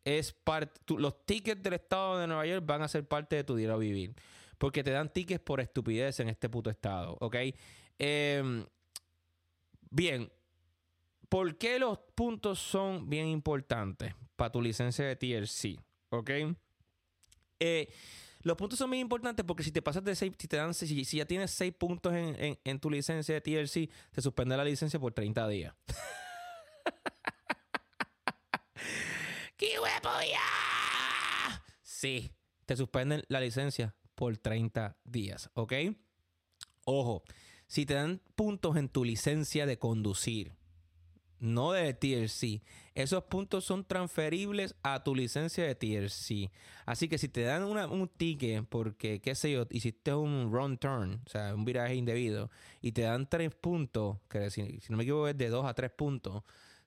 es 0.05 0.33
parte, 0.33 0.81
los 0.97 1.25
tickets 1.25 1.62
del 1.62 1.75
estado 1.75 2.19
de 2.19 2.27
Nueva 2.27 2.45
York 2.45 2.67
van 2.67 2.83
a 2.83 2.88
ser 2.88 3.07
parte 3.07 3.37
de 3.37 3.45
tu 3.45 3.55
dinero 3.55 3.75
a 3.75 3.79
vivir. 3.79 4.12
Porque 4.59 4.83
te 4.83 4.91
dan 4.91 5.12
tickets 5.12 5.45
por 5.45 5.61
estupidez 5.61 6.19
en 6.19 6.29
este 6.29 6.49
puto 6.49 6.71
estado, 6.71 7.17
¿ok? 7.21 7.37
Em, 8.01 8.67
bien, 9.91 10.33
¿por 11.29 11.57
qué 11.57 11.79
los 11.79 12.01
puntos 12.17 12.59
son 12.59 13.09
bien 13.09 13.29
importantes 13.29 14.12
para 14.35 14.51
tu 14.51 14.61
licencia 14.61 15.05
de 15.05 15.15
TLC? 15.15 15.79
¿Ok? 16.11 16.31
Eh, 17.61 17.88
los 18.42 18.57
puntos 18.57 18.78
son 18.78 18.88
muy 18.88 19.00
importantes 19.00 19.44
porque 19.44 19.62
si 19.62 19.70
te 19.72 19.83
pasas 19.83 20.02
de 20.05 20.16
6, 20.16 20.33
si 20.38 20.48
te 20.48 20.57
dan, 20.57 20.72
si, 20.74 21.05
ya 21.05 21.26
tienes 21.26 21.50
6 21.52 21.74
puntos 21.74 22.12
en, 22.14 22.81
tu 22.81 22.90
licencia 22.90 23.35
de 23.35 23.40
TLC, 23.40 23.88
te 24.11 24.20
suspende 24.20 24.57
la 24.57 24.64
licencia 24.64 24.98
por 24.98 25.12
30 25.12 25.46
días. 25.48 25.74
¡Qué 29.57 29.78
huevo 29.78 30.11
ya! 30.28 31.62
Sí, 31.83 32.33
te 32.66 32.76
suspenden 32.76 33.22
la 33.28 33.40
licencia 33.40 33.94
por 34.14 34.37
30 34.37 34.98
días, 35.05 35.50
¿ok? 35.55 35.72
Ojo, 36.85 37.22
si 37.68 37.87
te 37.87 37.94
dan 37.94 38.20
puntos 38.35 38.76
en 38.76 38.88
tu 38.88 39.05
licencia 39.05 39.66
de 39.66 39.78
conducir, 39.78 40.57
no 41.42 41.72
de 41.72 41.92
TLC. 41.92 42.62
Esos 42.94 43.24
puntos 43.24 43.64
son 43.64 43.85
transferibles 43.85 44.76
a 44.83 45.02
tu 45.02 45.14
licencia 45.14 45.64
de 45.64 45.74
TLC. 45.74 46.50
Así 46.87 47.09
que 47.09 47.18
si 47.18 47.28
te 47.28 47.42
dan 47.42 47.64
un 47.64 48.09
ticket 48.09 48.64
porque, 48.68 49.20
qué 49.20 49.35
sé 49.35 49.52
yo, 49.52 49.66
hiciste 49.70 50.14
un 50.14 50.50
wrong 50.50 50.78
turn, 50.78 51.20
o 51.26 51.28
sea, 51.28 51.55
un 51.55 51.64
viraje 51.64 51.96
indebido, 51.96 52.50
y 52.81 52.92
te 52.92 53.02
dan 53.02 53.28
tres 53.28 53.55
puntos, 53.55 54.18
que 54.28 54.50
si, 54.50 54.81
no 54.88 54.96
me 54.96 55.02
equivoco 55.02 55.28
es 55.28 55.37
de 55.37 55.48
dos 55.48 55.66
a 55.66 55.74
tres 55.74 55.90
puntos, 55.90 56.44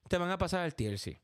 te 0.08 0.16
van 0.16 0.30
a 0.30 0.38
pasar 0.38 0.60
al 0.60 0.74
TLC. 0.74 1.20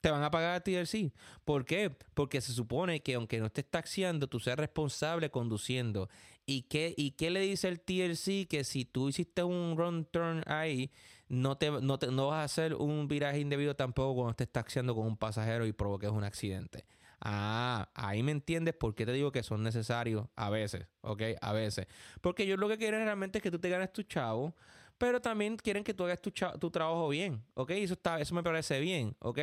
Te 0.00 0.10
van 0.10 0.22
a 0.22 0.30
pagar 0.30 0.54
al 0.54 0.62
TLC. 0.62 1.12
¿Por 1.44 1.64
qué? 1.64 1.90
Porque 2.14 2.40
se 2.40 2.52
supone 2.52 3.00
que 3.02 3.14
aunque 3.14 3.40
no 3.40 3.46
estés 3.46 3.68
taxiando, 3.68 4.28
tú 4.28 4.38
seas 4.38 4.56
responsable 4.56 5.30
conduciendo. 5.30 6.08
¿Y 6.46 6.62
qué, 6.62 6.94
¿Y 6.96 7.12
qué 7.12 7.30
le 7.30 7.40
dice 7.40 7.68
el 7.68 7.80
TLC? 7.80 8.46
Que 8.48 8.62
si 8.64 8.84
tú 8.84 9.08
hiciste 9.08 9.42
un 9.42 9.76
wrong 9.76 10.06
turn 10.10 10.44
ahí, 10.46 10.90
no, 11.28 11.56
te, 11.58 11.70
no, 11.70 11.98
te, 11.98 12.08
no 12.08 12.28
vas 12.28 12.40
a 12.40 12.44
hacer 12.44 12.74
un 12.74 13.08
viraje 13.08 13.40
indebido 13.40 13.76
tampoco 13.76 14.14
cuando 14.14 14.30
estés 14.30 14.50
taxiando 14.50 14.94
con 14.94 15.06
un 15.06 15.16
pasajero 15.16 15.66
y 15.66 15.72
provoques 15.72 16.10
un 16.10 16.24
accidente. 16.24 16.84
Ah, 17.20 17.90
ahí 17.94 18.22
me 18.22 18.30
entiendes 18.32 18.74
por 18.74 18.94
qué 18.94 19.04
te 19.04 19.12
digo 19.12 19.32
que 19.32 19.42
son 19.42 19.62
necesarios 19.62 20.26
a 20.36 20.50
veces, 20.50 20.86
¿ok? 21.00 21.22
A 21.40 21.52
veces. 21.52 21.86
Porque 22.20 22.46
yo 22.46 22.56
lo 22.56 22.68
que 22.68 22.78
quiero 22.78 22.96
realmente 22.98 23.38
es 23.38 23.42
que 23.42 23.50
tú 23.50 23.58
te 23.58 23.68
ganes 23.68 23.92
tu 23.92 24.02
chavo, 24.04 24.54
pero 24.98 25.20
también 25.20 25.56
quieren 25.56 25.84
que 25.84 25.94
tú 25.94 26.04
hagas 26.04 26.20
tu, 26.20 26.30
tu, 26.30 26.70
trabajo 26.70 27.08
bien, 27.08 27.42
¿ok? 27.54 27.70
Eso, 27.70 27.94
está, 27.94 28.20
eso 28.20 28.34
me 28.34 28.42
parece 28.42 28.80
bien, 28.80 29.16
¿ok? 29.20 29.38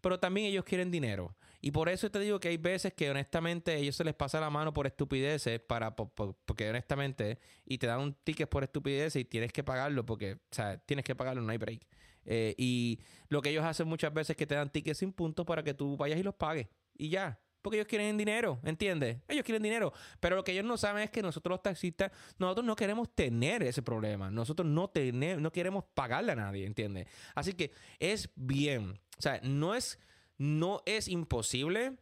Pero 0.00 0.18
también 0.18 0.48
ellos 0.48 0.64
quieren 0.64 0.90
dinero. 0.90 1.34
Y 1.60 1.70
por 1.70 1.88
eso 1.88 2.10
te 2.10 2.18
digo 2.18 2.38
que 2.40 2.48
hay 2.48 2.56
veces 2.56 2.92
que 2.92 3.10
honestamente 3.10 3.76
ellos 3.76 3.96
se 3.96 4.04
les 4.04 4.14
pasa 4.14 4.40
la 4.40 4.50
mano 4.50 4.72
por 4.72 4.86
estupideces, 4.86 5.60
para, 5.60 5.94
porque 5.94 6.68
honestamente, 6.68 7.38
y 7.64 7.78
te 7.78 7.86
dan 7.86 8.00
un 8.00 8.14
ticket 8.14 8.48
por 8.48 8.64
estupideces 8.64 9.22
y 9.22 9.24
tienes 9.24 9.52
que 9.52 9.62
pagarlo 9.62 10.04
porque, 10.04 10.34
o 10.34 10.38
sea, 10.54 10.76
tienes 10.78 11.04
que 11.04 11.14
pagarlo, 11.14 11.42
no 11.42 11.52
hay 11.52 11.58
break. 11.58 11.86
Eh, 12.24 12.54
y 12.58 12.98
lo 13.28 13.40
que 13.40 13.50
ellos 13.50 13.64
hacen 13.64 13.86
muchas 13.86 14.12
veces 14.12 14.30
es 14.30 14.36
que 14.36 14.46
te 14.46 14.56
dan 14.56 14.70
tickets 14.70 14.98
sin 14.98 15.12
puntos 15.12 15.46
para 15.46 15.62
que 15.62 15.72
tú 15.72 15.96
vayas 15.96 16.18
y 16.18 16.24
los 16.24 16.34
pagues. 16.34 16.66
Y 16.98 17.08
ya, 17.08 17.38
porque 17.66 17.78
ellos 17.78 17.88
quieren 17.88 18.16
dinero, 18.16 18.60
¿entiendes? 18.62 19.18
Ellos 19.26 19.44
quieren 19.44 19.60
dinero. 19.60 19.92
Pero 20.20 20.36
lo 20.36 20.44
que 20.44 20.52
ellos 20.52 20.64
no 20.64 20.76
saben 20.76 21.02
es 21.02 21.10
que 21.10 21.20
nosotros 21.20 21.50
los 21.50 21.64
taxistas, 21.64 22.12
nosotros 22.38 22.64
no 22.64 22.76
queremos 22.76 23.12
tener 23.12 23.64
ese 23.64 23.82
problema. 23.82 24.30
Nosotros 24.30 24.68
no, 24.68 24.88
tenemos, 24.88 25.42
no 25.42 25.50
queremos 25.50 25.82
pagarle 25.92 26.30
a 26.30 26.36
nadie, 26.36 26.64
¿entiendes? 26.64 27.08
Así 27.34 27.54
que 27.54 27.72
es 27.98 28.30
bien. 28.36 29.00
O 29.18 29.20
sea, 29.20 29.40
no 29.42 29.74
es, 29.74 29.98
no 30.38 30.80
es 30.86 31.08
imposible, 31.08 31.96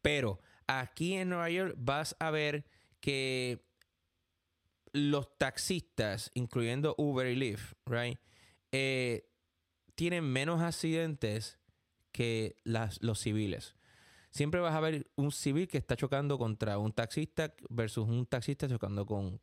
pero 0.00 0.40
aquí 0.66 1.12
en 1.12 1.28
Nueva 1.28 1.50
York 1.50 1.74
vas 1.76 2.16
a 2.18 2.30
ver 2.30 2.64
que 3.00 3.62
los 4.92 5.36
taxistas, 5.36 6.30
incluyendo 6.32 6.94
Uber 6.96 7.26
y 7.26 7.36
Lyft, 7.36 7.74
right, 7.84 8.18
eh, 8.72 9.28
tienen 9.94 10.24
menos 10.24 10.62
accidentes 10.62 11.58
que 12.12 12.56
las, 12.64 13.02
los 13.02 13.20
civiles 13.20 13.74
siempre 14.30 14.60
vas 14.60 14.74
a 14.74 14.80
ver 14.80 15.06
un 15.16 15.32
civil 15.32 15.68
que 15.68 15.78
está 15.78 15.96
chocando 15.96 16.38
contra 16.38 16.78
un 16.78 16.92
taxista 16.92 17.52
versus 17.68 18.08
un 18.08 18.26
taxista 18.26 18.68
chocando 18.68 19.04
con, 19.06 19.38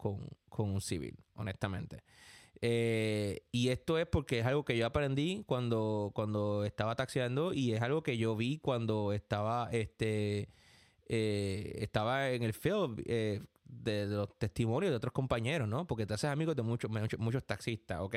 un 0.57 0.81
civil, 0.81 1.15
honestamente. 1.35 2.03
Eh, 2.59 3.41
y 3.51 3.69
esto 3.69 3.99
es 3.99 4.07
porque 4.07 4.39
es 4.39 4.45
algo 4.45 4.65
que 4.65 4.75
yo 4.75 4.87
aprendí 4.87 5.43
cuando, 5.45 6.11
cuando 6.15 6.65
estaba 6.65 6.95
taxiando 6.95 7.53
y 7.53 7.73
es 7.73 7.81
algo 7.81 8.01
que 8.01 8.17
yo 8.17 8.35
vi 8.35 8.57
cuando 8.57 9.13
estaba, 9.13 9.69
este, 9.71 10.49
eh, 11.07 11.75
estaba 11.79 12.31
en 12.31 12.41
el 12.41 12.53
field 12.53 13.03
eh, 13.05 13.43
de, 13.65 14.07
los 14.07 14.35
testimonios 14.39 14.91
de 14.91 14.97
otros 14.97 15.13
compañeros, 15.13 15.67
¿no? 15.67 15.85
Porque 15.85 16.07
te 16.07 16.15
haces 16.15 16.31
amigos 16.31 16.55
de 16.55 16.63
muchos, 16.63 16.89
muchos, 16.89 17.19
muchos 17.19 17.45
taxistas, 17.45 17.99
¿ok? 17.99 18.15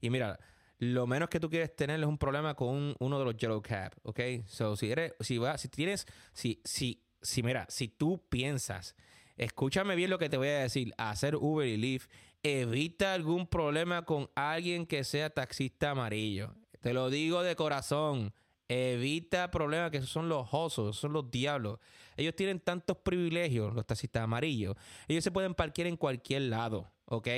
Y 0.00 0.10
mira, 0.10 0.38
lo 0.82 1.06
menos 1.06 1.28
que 1.28 1.38
tú 1.38 1.48
quieres 1.48 1.76
tener 1.76 2.00
es 2.00 2.06
un 2.06 2.18
problema 2.18 2.54
con 2.56 2.96
uno 2.98 3.18
de 3.20 3.24
los 3.24 3.36
Yellow 3.36 3.62
Cab, 3.62 3.92
¿ok? 4.02 4.20
So, 4.46 4.74
si 4.74 4.90
eres, 4.90 5.14
si 5.20 5.38
va, 5.38 5.56
si 5.56 5.68
tienes, 5.68 6.08
si, 6.32 6.60
si, 6.64 7.04
si, 7.20 7.44
mira, 7.44 7.66
si 7.68 7.86
tú 7.86 8.20
piensas, 8.28 8.96
escúchame 9.36 9.94
bien 9.94 10.10
lo 10.10 10.18
que 10.18 10.28
te 10.28 10.36
voy 10.36 10.48
a 10.48 10.58
decir, 10.58 10.92
hacer 10.98 11.36
Uber 11.36 11.68
y 11.68 11.76
Lyft, 11.76 12.10
evita 12.42 13.14
algún 13.14 13.46
problema 13.46 14.04
con 14.04 14.28
alguien 14.34 14.84
que 14.84 15.04
sea 15.04 15.30
taxista 15.30 15.90
amarillo. 15.90 16.52
Te 16.80 16.92
lo 16.92 17.10
digo 17.10 17.44
de 17.44 17.54
corazón. 17.54 18.34
Evita 18.68 19.52
problemas 19.52 19.92
que 19.92 20.00
son 20.00 20.28
los 20.28 20.48
osos, 20.50 20.96
son 20.96 21.12
los 21.12 21.30
diablos. 21.30 21.78
Ellos 22.16 22.34
tienen 22.34 22.58
tantos 22.58 22.96
privilegios, 22.96 23.72
los 23.72 23.86
taxistas 23.86 24.24
amarillos. 24.24 24.74
Ellos 25.06 25.22
se 25.22 25.30
pueden 25.30 25.54
parquear 25.54 25.86
en 25.86 25.96
cualquier 25.96 26.42
lado. 26.42 26.90
¿Ok? 27.12 27.28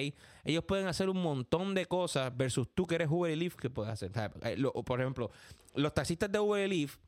Ellos 0.44 0.64
pueden 0.64 0.86
hacer 0.86 1.08
un 1.08 1.22
montón 1.22 1.74
de 1.74 1.86
cosas 1.86 2.36
versus 2.36 2.68
tú 2.74 2.86
que 2.86 2.96
eres 2.96 3.08
Uber 3.10 3.30
y 3.30 3.36
Lyft 3.36 3.58
que 3.58 3.70
puedes 3.70 3.92
hacer. 3.92 4.12
Eh, 4.42 4.62
por 4.84 5.00
ejemplo, 5.00 5.30
los 5.74 5.92
taxistas 5.94 6.30
de 6.30 6.38
Uber 6.38 6.66
y 6.66 6.68
Lyft 6.68 6.98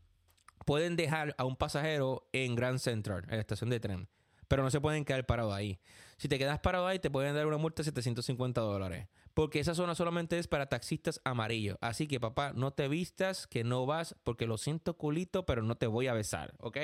pueden 0.64 0.96
dejar 0.96 1.34
a 1.38 1.44
un 1.44 1.56
pasajero 1.56 2.28
en 2.32 2.54
Grand 2.54 2.78
Central, 2.78 3.24
en 3.28 3.36
la 3.36 3.40
estación 3.40 3.70
de 3.70 3.80
tren, 3.80 4.08
pero 4.48 4.62
no 4.62 4.70
se 4.70 4.80
pueden 4.80 5.04
quedar 5.04 5.24
parados 5.26 5.54
ahí. 5.54 5.78
Si 6.18 6.28
te 6.28 6.38
quedas 6.38 6.58
parado 6.60 6.86
ahí, 6.86 6.98
te 6.98 7.10
pueden 7.10 7.34
dar 7.34 7.46
una 7.46 7.58
multa 7.58 7.82
de 7.82 7.84
750 7.84 8.60
dólares. 8.60 9.08
Porque 9.34 9.60
esa 9.60 9.74
zona 9.74 9.94
solamente 9.94 10.38
es 10.38 10.48
para 10.48 10.66
taxistas 10.66 11.20
amarillos. 11.22 11.76
Así 11.82 12.06
que, 12.08 12.18
papá, 12.18 12.52
no 12.54 12.72
te 12.72 12.88
vistas 12.88 13.46
que 13.46 13.64
no 13.64 13.84
vas, 13.84 14.16
porque 14.24 14.46
lo 14.46 14.56
siento 14.56 14.96
culito, 14.96 15.44
pero 15.44 15.62
no 15.62 15.76
te 15.76 15.86
voy 15.86 16.06
a 16.06 16.14
besar, 16.14 16.54
¿ok? 16.58 16.78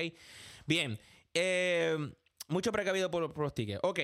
Bien. 0.66 0.98
Eh, 1.32 1.96
mucho 2.48 2.70
precavido 2.70 3.10
por, 3.10 3.32
por 3.32 3.44
los 3.44 3.54
tickets. 3.54 3.80
Ok. 3.82 4.00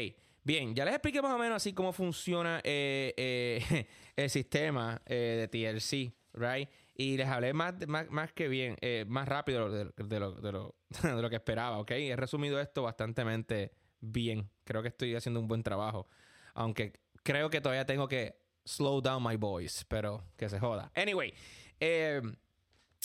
Bien, 0.48 0.74
ya 0.74 0.86
les 0.86 0.94
expliqué 0.94 1.20
más 1.20 1.34
o 1.34 1.36
menos 1.36 1.56
así 1.56 1.74
cómo 1.74 1.92
funciona 1.92 2.62
eh, 2.64 3.12
eh, 3.18 3.86
el 4.16 4.30
sistema 4.30 4.98
eh, 5.04 5.46
de 5.46 5.46
TLC, 5.46 6.14
¿right? 6.32 6.70
Y 6.94 7.18
les 7.18 7.28
hablé 7.28 7.52
más, 7.52 7.74
más, 7.86 8.32
que 8.32 8.48
bien, 8.48 8.74
más 9.08 9.28
rápido 9.28 9.70
de, 9.70 9.84
lo, 10.18 10.32
de, 10.40 11.20
lo, 11.20 11.28
que 11.28 11.36
esperaba, 11.36 11.78
¿ok? 11.78 11.90
He 11.90 12.16
resumido 12.16 12.58
esto 12.62 12.82
bastante 12.82 13.22
bien. 14.00 14.48
Creo 14.64 14.80
que 14.80 14.88
estoy 14.88 15.14
haciendo 15.14 15.38
un 15.38 15.48
buen 15.48 15.62
trabajo. 15.62 16.08
Aunque 16.54 16.94
creo 17.22 17.50
que 17.50 17.60
todavía 17.60 17.84
tengo 17.84 18.08
que 18.08 18.40
slow 18.64 19.02
down 19.02 19.22
my 19.22 19.36
voice, 19.36 19.84
pero 19.86 20.24
que 20.38 20.48
se 20.48 20.58
joda. 20.58 20.90
Anyway, 20.94 21.34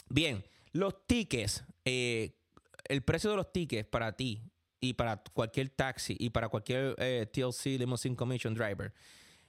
bien, 0.09 0.45
los 0.71 1.05
tickets, 1.05 1.65
el 1.83 3.01
precio 3.03 3.31
de 3.31 3.35
los 3.35 3.51
tickets 3.51 3.89
para 3.89 4.13
ti 4.13 4.41
y 4.83 4.93
para 4.93 5.15
cualquier 5.15 5.69
taxi 5.69 6.17
y 6.19 6.29
para 6.29 6.49
cualquier 6.49 6.93
eh, 6.97 7.25
TLC 7.31 7.79
Limousine 7.79 8.17
Commission 8.17 8.53
Driver 8.53 8.93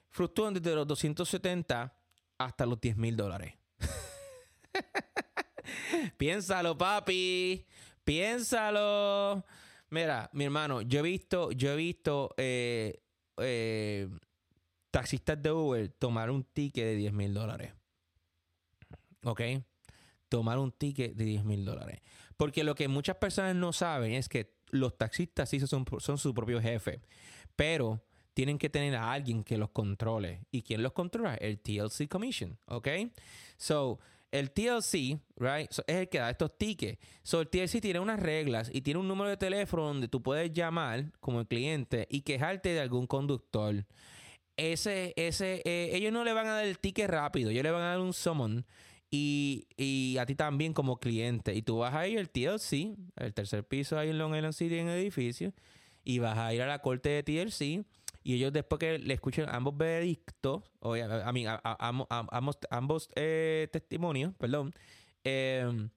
fluctúan 0.08 0.54
desde 0.54 0.76
los 0.76 0.86
270 0.86 1.92
hasta 2.38 2.66
los 2.66 2.80
10 2.80 2.96
mil 2.96 3.16
dólares. 3.16 3.54
Piénsalo, 6.16 6.78
papi. 6.78 7.66
Piénsalo. 8.04 9.44
Mira, 9.90 10.30
mi 10.32 10.44
hermano, 10.44 10.82
yo 10.82 11.00
he 11.00 11.02
visto, 11.02 11.50
yo 11.50 11.72
he 11.72 11.76
visto 11.76 12.32
eh, 12.36 13.02
eh, 13.38 14.08
taxistas 14.92 15.42
de 15.42 15.50
Uber 15.50 15.88
tomar 15.88 16.30
un 16.30 16.44
ticket 16.44 16.84
de 16.84 16.94
10 16.94 17.12
mil 17.12 17.34
dólares. 17.34 17.72
¿Ok? 19.24 19.40
Tomar 20.28 20.58
un 20.58 20.70
ticket 20.70 21.16
de 21.16 21.24
10 21.24 21.44
mil 21.44 21.64
dólares. 21.64 22.02
Porque 22.36 22.62
lo 22.62 22.76
que 22.76 22.86
muchas 22.86 23.16
personas 23.16 23.56
no 23.56 23.72
saben 23.72 24.12
es 24.12 24.28
que 24.28 24.53
los 24.74 24.98
taxistas 24.98 25.48
sí 25.48 25.60
son, 25.60 25.86
su 26.18 26.34
propio 26.34 26.60
jefe, 26.60 27.00
pero 27.56 28.02
tienen 28.34 28.58
que 28.58 28.68
tener 28.68 28.96
a 28.96 29.12
alguien 29.12 29.44
que 29.44 29.56
los 29.56 29.70
controle. 29.70 30.40
¿Y 30.50 30.62
quién 30.62 30.82
los 30.82 30.92
controla? 30.92 31.36
El 31.36 31.60
TLC 31.60 32.08
Commission, 32.08 32.58
¿ok? 32.66 32.88
So, 33.56 34.00
el 34.32 34.50
TLC, 34.50 35.20
right, 35.36 35.70
es 35.70 35.84
el 35.86 36.08
que 36.08 36.18
da 36.18 36.30
estos 36.30 36.58
tickets. 36.58 36.98
So, 37.22 37.40
el 37.40 37.48
TLC 37.48 37.80
tiene 37.80 38.00
unas 38.00 38.18
reglas 38.18 38.68
y 38.72 38.80
tiene 38.80 38.98
un 38.98 39.06
número 39.06 39.30
de 39.30 39.36
teléfono 39.36 39.84
donde 39.84 40.08
tú 40.08 40.22
puedes 40.22 40.52
llamar 40.52 41.12
como 41.20 41.44
cliente 41.46 42.08
y 42.10 42.22
quejarte 42.22 42.70
de 42.70 42.80
algún 42.80 43.06
conductor. 43.06 43.86
Ese, 44.56 45.14
ese, 45.16 45.62
eh, 45.64 45.90
ellos 45.92 46.12
no 46.12 46.24
le 46.24 46.32
van 46.32 46.46
a 46.48 46.54
dar 46.54 46.64
el 46.64 46.78
ticket 46.80 47.08
rápido, 47.08 47.50
ellos 47.50 47.62
le 47.62 47.70
van 47.70 47.82
a 47.82 47.90
dar 47.90 48.00
un 48.00 48.12
summon 48.12 48.66
y, 49.16 50.16
a 50.18 50.26
ti 50.26 50.34
también 50.34 50.72
como 50.72 50.98
cliente. 50.98 51.54
Y 51.54 51.62
tú 51.62 51.78
vas 51.78 51.94
a 51.94 52.06
ir 52.06 52.18
al 52.18 52.30
TLC, 52.30 52.96
el 53.16 53.34
tercer 53.34 53.64
piso 53.64 53.98
ahí 53.98 54.10
en 54.10 54.18
Long 54.18 54.34
Island 54.34 54.54
City 54.54 54.78
en 54.78 54.88
el 54.88 54.98
edificio, 54.98 55.52
y 56.04 56.18
vas 56.18 56.38
a 56.38 56.52
ir 56.54 56.62
a 56.62 56.66
la 56.66 56.80
corte 56.80 57.10
de 57.10 57.22
TLC. 57.22 57.86
Y 58.22 58.34
ellos 58.34 58.52
después 58.52 58.78
que 58.78 58.98
le 58.98 59.14
escuchen 59.14 59.46
ambos 59.48 59.76
veredictos, 59.76 60.62
o 60.80 60.94
a, 60.94 61.32
mí, 61.32 61.44
ambos, 61.46 62.58
ambos 62.70 63.08
eh, 63.16 63.68
testimonios, 63.70 64.34
perdón, 64.36 64.72
em, 65.24 65.90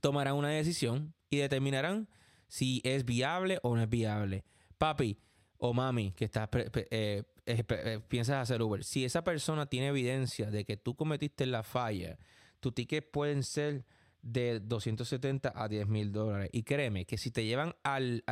tomarán 0.00 0.34
una 0.34 0.48
decisión 0.48 1.14
y 1.28 1.38
determinarán 1.38 2.08
si 2.48 2.80
es 2.84 3.04
viable 3.04 3.58
o 3.62 3.76
no 3.76 3.82
es 3.82 3.88
viable. 3.88 4.44
Papi 4.78 5.18
o 5.58 5.74
mami, 5.74 6.12
que 6.12 6.24
estás 6.24 6.48
eh, 6.54 7.22
eh, 7.44 8.00
piensas 8.08 8.36
hacer 8.36 8.62
Uber, 8.62 8.82
si 8.82 9.04
esa 9.04 9.22
persona 9.24 9.66
tiene 9.66 9.88
evidencia 9.88 10.50
de 10.50 10.64
que 10.64 10.76
tú 10.78 10.94
cometiste 10.94 11.44
la 11.44 11.62
falla, 11.62 12.18
tus 12.60 12.74
tickets 12.74 13.06
pueden 13.10 13.42
ser 13.42 13.84
de 14.22 14.60
270 14.60 15.52
a 15.54 15.68
10 15.68 15.88
mil 15.88 16.12
dólares. 16.12 16.50
Y 16.52 16.62
créeme 16.62 17.04
que 17.04 17.18
si 17.18 17.30
te 17.30 17.44
llevan 17.44 17.74
al, 17.82 18.22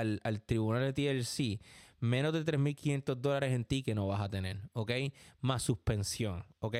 tribunal 0.46 0.82
de 0.82 0.92
TLC, 0.92 1.60
menos 2.00 2.32
de 2.32 2.44
3.500 2.44 3.14
dólares 3.16 3.52
en 3.52 3.64
ticket 3.64 3.94
no 3.94 4.06
vas 4.06 4.20
a 4.20 4.28
tener, 4.28 4.60
¿ok? 4.72 4.92
Más 5.40 5.62
suspensión, 5.62 6.44
¿ok? 6.60 6.76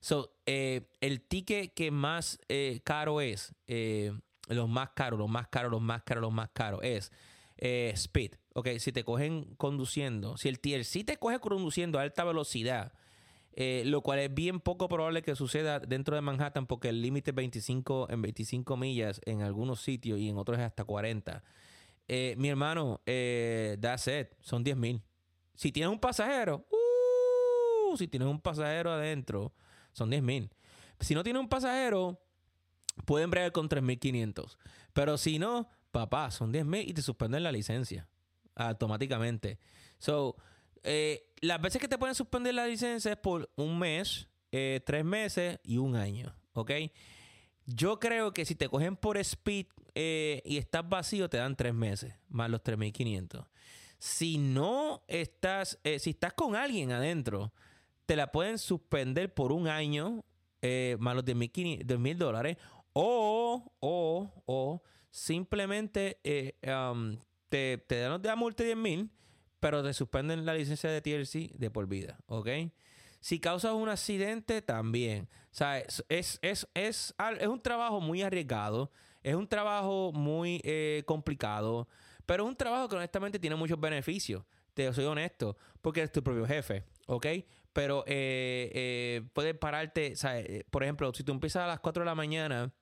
So, 0.00 0.36
eh, 0.46 0.90
el 1.00 1.22
ticket 1.22 1.72
que 1.74 1.90
más 1.90 2.38
eh, 2.48 2.80
caro 2.84 3.20
es, 3.20 3.54
eh, 3.66 4.12
los 4.48 4.68
más 4.68 4.90
caros, 4.90 5.18
los 5.18 5.28
más 5.28 5.48
caros, 5.48 5.70
los 5.70 5.80
más 5.80 6.02
caros, 6.02 6.22
los 6.22 6.32
más 6.32 6.50
caros, 6.52 6.80
es 6.82 7.12
speed, 7.60 8.34
¿ok? 8.54 8.68
Si 8.78 8.92
te 8.92 9.02
cogen 9.02 9.54
conduciendo, 9.56 10.36
si 10.36 10.48
el 10.48 10.60
TLC 10.60 11.04
te 11.04 11.16
coge 11.16 11.40
conduciendo 11.40 11.98
a 11.98 12.02
alta 12.02 12.22
velocidad, 12.22 12.92
eh, 13.60 13.82
lo 13.84 14.02
cual 14.02 14.20
es 14.20 14.32
bien 14.32 14.60
poco 14.60 14.88
probable 14.88 15.20
que 15.20 15.34
suceda 15.34 15.80
dentro 15.80 16.14
de 16.14 16.20
Manhattan 16.20 16.68
porque 16.68 16.90
el 16.90 17.02
límite 17.02 17.32
es 17.32 17.34
25 17.34 18.06
en 18.08 18.22
25 18.22 18.76
millas 18.76 19.20
en 19.24 19.42
algunos 19.42 19.80
sitios 19.80 20.20
y 20.20 20.28
en 20.28 20.38
otros 20.38 20.58
es 20.58 20.64
hasta 20.64 20.84
40. 20.84 21.42
Eh, 22.06 22.36
mi 22.38 22.50
hermano, 22.50 23.00
eh, 23.04 23.76
that's 23.80 24.06
it, 24.06 24.28
son 24.38 24.62
10 24.62 24.76
mil. 24.76 25.02
Si 25.56 25.72
tienes 25.72 25.90
un 25.90 25.98
pasajero, 25.98 26.68
uh, 26.70 27.96
si 27.96 28.06
tienes 28.06 28.28
un 28.28 28.40
pasajero 28.40 28.92
adentro, 28.92 29.52
son 29.90 30.08
10 30.08 30.22
mil. 30.22 30.54
Si 31.00 31.16
no 31.16 31.24
tienes 31.24 31.40
un 31.42 31.48
pasajero, 31.48 32.22
pueden 33.06 33.28
bregar 33.28 33.50
con 33.50 33.68
3.500. 33.68 34.56
Pero 34.92 35.18
si 35.18 35.40
no, 35.40 35.68
papá, 35.90 36.30
son 36.30 36.52
10 36.52 36.64
mil 36.64 36.88
y 36.88 36.94
te 36.94 37.02
suspenden 37.02 37.42
la 37.42 37.50
licencia 37.50 38.06
automáticamente. 38.54 39.58
So, 39.98 40.36
Eh, 40.82 41.32
las 41.40 41.60
veces 41.60 41.80
que 41.80 41.88
te 41.88 41.98
pueden 41.98 42.14
suspender 42.14 42.54
la 42.54 42.66
licencia 42.66 43.12
es 43.12 43.18
por 43.18 43.50
un 43.56 43.78
mes, 43.78 44.28
eh, 44.52 44.80
tres 44.84 45.04
meses 45.04 45.58
y 45.62 45.78
un 45.78 45.96
año, 45.96 46.34
¿ok? 46.52 46.72
Yo 47.66 47.98
creo 47.98 48.32
que 48.32 48.44
si 48.44 48.54
te 48.54 48.68
cogen 48.68 48.96
por 48.96 49.18
speed 49.18 49.66
eh, 49.94 50.42
y 50.44 50.56
estás 50.56 50.88
vacío, 50.88 51.28
te 51.28 51.36
dan 51.36 51.56
tres 51.56 51.74
meses, 51.74 52.14
más 52.28 52.50
los 52.50 52.62
3.500. 52.62 53.46
Si 53.98 54.38
no 54.38 55.02
estás, 55.08 55.78
si 55.98 56.10
estás 56.10 56.32
con 56.32 56.54
alguien 56.54 56.92
adentro, 56.92 57.52
te 58.06 58.16
la 58.16 58.30
pueden 58.30 58.58
suspender 58.58 59.34
por 59.34 59.52
un 59.52 59.66
año, 59.66 60.24
más 60.98 61.14
los 61.16 61.24
2.000 61.24 62.16
dólares, 62.16 62.56
o, 62.92 63.72
o, 63.80 64.42
o 64.46 64.82
simplemente 65.10 66.20
te, 67.48 67.78
te 67.78 67.98
dan 67.98 68.22
la 68.22 68.36
multa 68.36 68.62
de 68.62 68.76
10.000 68.76 69.10
pero 69.60 69.82
te 69.82 69.92
suspenden 69.92 70.46
la 70.46 70.54
licencia 70.54 70.90
de 70.90 71.00
TLC 71.00 71.52
de 71.56 71.70
por 71.70 71.86
vida, 71.86 72.18
¿ok? 72.26 72.48
Si 73.20 73.40
causas 73.40 73.72
un 73.72 73.88
accidente, 73.88 74.62
también. 74.62 75.28
O 75.50 75.54
sea, 75.54 75.78
es, 75.78 76.04
es, 76.08 76.38
es, 76.42 76.66
es, 76.74 77.14
un 77.48 77.60
trabajo 77.60 78.00
muy 78.00 78.22
arriesgado, 78.22 78.92
es 79.22 79.34
un 79.34 79.48
trabajo 79.48 80.12
muy 80.12 80.60
eh, 80.64 81.02
complicado, 81.06 81.88
pero 82.26 82.44
es 82.44 82.48
un 82.48 82.56
trabajo 82.56 82.88
que 82.88 82.96
honestamente 82.96 83.38
tiene 83.38 83.56
muchos 83.56 83.80
beneficios. 83.80 84.44
Te 84.74 84.92
soy 84.92 85.06
honesto, 85.06 85.56
porque 85.80 86.00
eres 86.00 86.12
tu 86.12 86.22
propio 86.22 86.46
jefe, 86.46 86.84
¿ok? 87.06 87.26
Pero 87.72 88.04
eh, 88.06 88.70
eh, 88.74 89.22
puedes 89.32 89.54
pararte, 89.54 90.14
eh, 90.22 90.64
por 90.70 90.82
ejemplo, 90.82 91.12
si 91.14 91.22
tú 91.22 91.32
empiezas 91.32 91.62
a 91.62 91.66
las 91.66 91.80
4 91.80 92.02
de 92.02 92.06
la 92.06 92.14
mañana, 92.14 92.72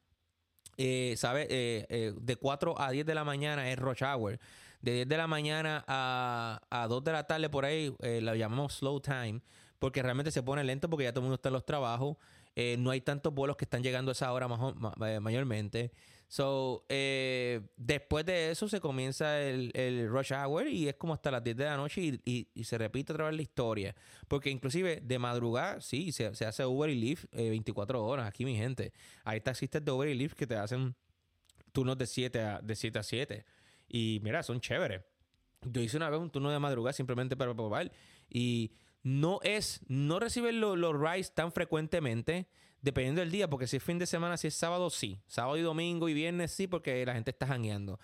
¿sabes? 1.16 1.48
de 1.48 2.36
4 2.40 2.80
a 2.80 2.90
10 2.90 3.06
de 3.06 3.14
la 3.14 3.24
mañana 3.24 3.70
es 3.70 3.78
rush 3.78 4.02
hour 4.02 4.38
de 4.86 4.92
10 4.92 5.08
de 5.08 5.16
la 5.16 5.26
mañana 5.26 5.84
a, 5.88 6.60
a 6.70 6.86
2 6.86 7.02
de 7.02 7.12
la 7.12 7.26
tarde 7.26 7.50
por 7.50 7.64
ahí, 7.64 7.92
eh, 8.02 8.20
la 8.22 8.36
llamamos 8.36 8.74
slow 8.74 9.00
time, 9.00 9.40
porque 9.80 10.00
realmente 10.00 10.30
se 10.30 10.44
pone 10.44 10.62
lento 10.62 10.88
porque 10.88 11.04
ya 11.04 11.10
todo 11.10 11.20
el 11.20 11.24
mundo 11.24 11.34
está 11.34 11.48
en 11.48 11.54
los 11.54 11.66
trabajos. 11.66 12.16
Eh, 12.54 12.76
no 12.78 12.90
hay 12.92 13.00
tantos 13.00 13.34
vuelos 13.34 13.56
que 13.56 13.64
están 13.64 13.82
llegando 13.82 14.10
a 14.10 14.12
esa 14.12 14.32
hora 14.32 14.46
eh, 15.04 15.20
mayormente. 15.20 15.90
So, 16.28 16.84
después 16.88 18.24
de 18.26 18.50
eso 18.50 18.68
se 18.68 18.80
comienza 18.80 19.40
el, 19.40 20.08
rush 20.08 20.32
hour 20.32 20.66
y 20.68 20.88
es 20.88 20.94
como 20.94 21.14
hasta 21.14 21.30
las 21.30 21.44
10 21.44 21.56
de 21.56 21.64
la 21.64 21.76
noche 21.76 22.20
y, 22.24 22.64
se 22.64 22.78
repite 22.78 23.12
otra 23.12 23.26
vez 23.26 23.36
la 23.36 23.42
historia. 23.42 23.94
Porque 24.26 24.50
inclusive 24.50 25.00
de 25.02 25.18
madrugada, 25.18 25.80
sí, 25.80 26.12
se, 26.12 26.26
hace 26.26 26.64
Uber 26.64 26.90
y 26.90 26.94
Lyft 26.94 27.24
24 27.32 28.04
horas 28.04 28.28
aquí, 28.28 28.44
mi 28.44 28.56
gente. 28.56 28.92
Hay 29.24 29.40
taxistas 29.40 29.84
de 29.84 29.90
Uber 29.90 30.08
y 30.08 30.14
Lyft 30.14 30.36
que 30.36 30.46
te 30.46 30.56
hacen 30.56 30.94
turnos 31.72 31.98
de 31.98 32.06
7 32.06 32.40
a, 32.40 32.60
de 32.60 32.74
7 32.74 32.98
a 32.98 33.02
7. 33.02 33.44
Y 33.88 34.20
mira, 34.22 34.42
son 34.42 34.60
chéveres. 34.60 35.02
Yo 35.62 35.80
hice 35.80 35.96
una 35.96 36.10
vez 36.10 36.20
un 36.20 36.30
turno 36.30 36.50
de 36.50 36.58
madrugada 36.58 36.92
simplemente 36.92 37.36
para 37.36 37.54
probar. 37.54 37.90
Y 38.28 38.72
no 39.02 39.40
es, 39.42 39.80
no 39.88 40.18
reciben 40.18 40.60
los 40.60 41.00
rides 41.00 41.34
tan 41.34 41.52
frecuentemente, 41.52 42.48
dependiendo 42.82 43.20
del 43.20 43.30
día, 43.30 43.48
porque 43.48 43.66
si 43.66 43.76
es 43.76 43.82
fin 43.82 43.98
de 43.98 44.06
semana, 44.06 44.36
si 44.36 44.48
es 44.48 44.54
sábado, 44.54 44.90
sí. 44.90 45.20
Sábado 45.26 45.56
y 45.56 45.62
domingo 45.62 46.08
y 46.08 46.14
viernes, 46.14 46.52
sí, 46.52 46.66
porque 46.66 47.04
la 47.06 47.14
gente 47.14 47.30
está 47.30 47.46
jangueando. 47.46 47.98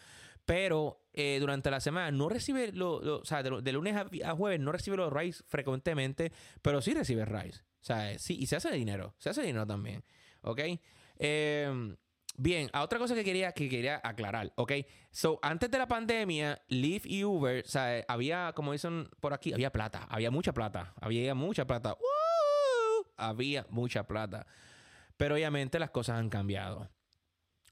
Pero 0.45 1.05
eh, 1.13 1.39
durante 1.41 1.71
la 1.71 1.81
semana 1.81 2.11
no 2.11 2.29
recibe, 2.29 2.73
lo, 2.73 2.95
o 3.21 3.25
sea, 3.25 3.43
de, 3.43 3.73
lunes 3.73 3.97
a, 4.25 4.35
jueves 4.35 4.61
no 4.61 4.73
recibe 4.73 4.97
los 4.97 5.13
rides 5.13 5.45
frecuentemente, 5.47 6.33
pero 6.63 6.83
sí 6.83 6.95
recibe 6.95 7.25
rides. 7.25 7.65
O 7.81 7.85
sea, 7.85 8.19
sí, 8.19 8.37
y 8.39 8.47
se 8.47 8.57
hace 8.57 8.71
dinero, 8.73 9.15
se 9.19 9.31
hace 9.31 9.43
dinero 9.43 9.67
también. 9.67 10.05
¿Ok? 10.43 10.61
Eh, 11.19 11.97
Bien, 12.35 12.71
a 12.73 12.83
otra 12.83 12.99
cosa 12.99 13.15
que 13.15 13.25
quería, 13.25 13.53
que 13.53 13.69
quería 13.69 14.01
aclarar, 14.03 14.53
¿ok? 14.57 14.73
So, 15.11 15.39
antes 15.43 15.71
de 15.71 15.79
la 15.79 15.87
pandemia, 15.87 16.61
Lyft 16.69 17.07
y 17.07 17.25
Uber, 17.25 17.63
o 17.65 17.69
sea, 17.69 18.03
había, 18.09 18.53
como 18.55 18.73
dicen 18.73 19.09
por 19.21 19.35
aquí, 19.35 19.53
había 19.53 19.71
plata, 19.71 20.07
había 20.09 20.31
mucha 20.31 20.53
plata, 20.55 20.95
había 21.01 21.35
mucha 21.35 21.67
plata, 21.67 21.97
había 23.17 23.67
mucha 23.69 24.07
plata. 24.07 24.47
Pero 25.17 25.35
obviamente 25.35 25.79
las 25.79 25.91
cosas 25.91 26.19
han 26.19 26.31
cambiado. 26.31 26.89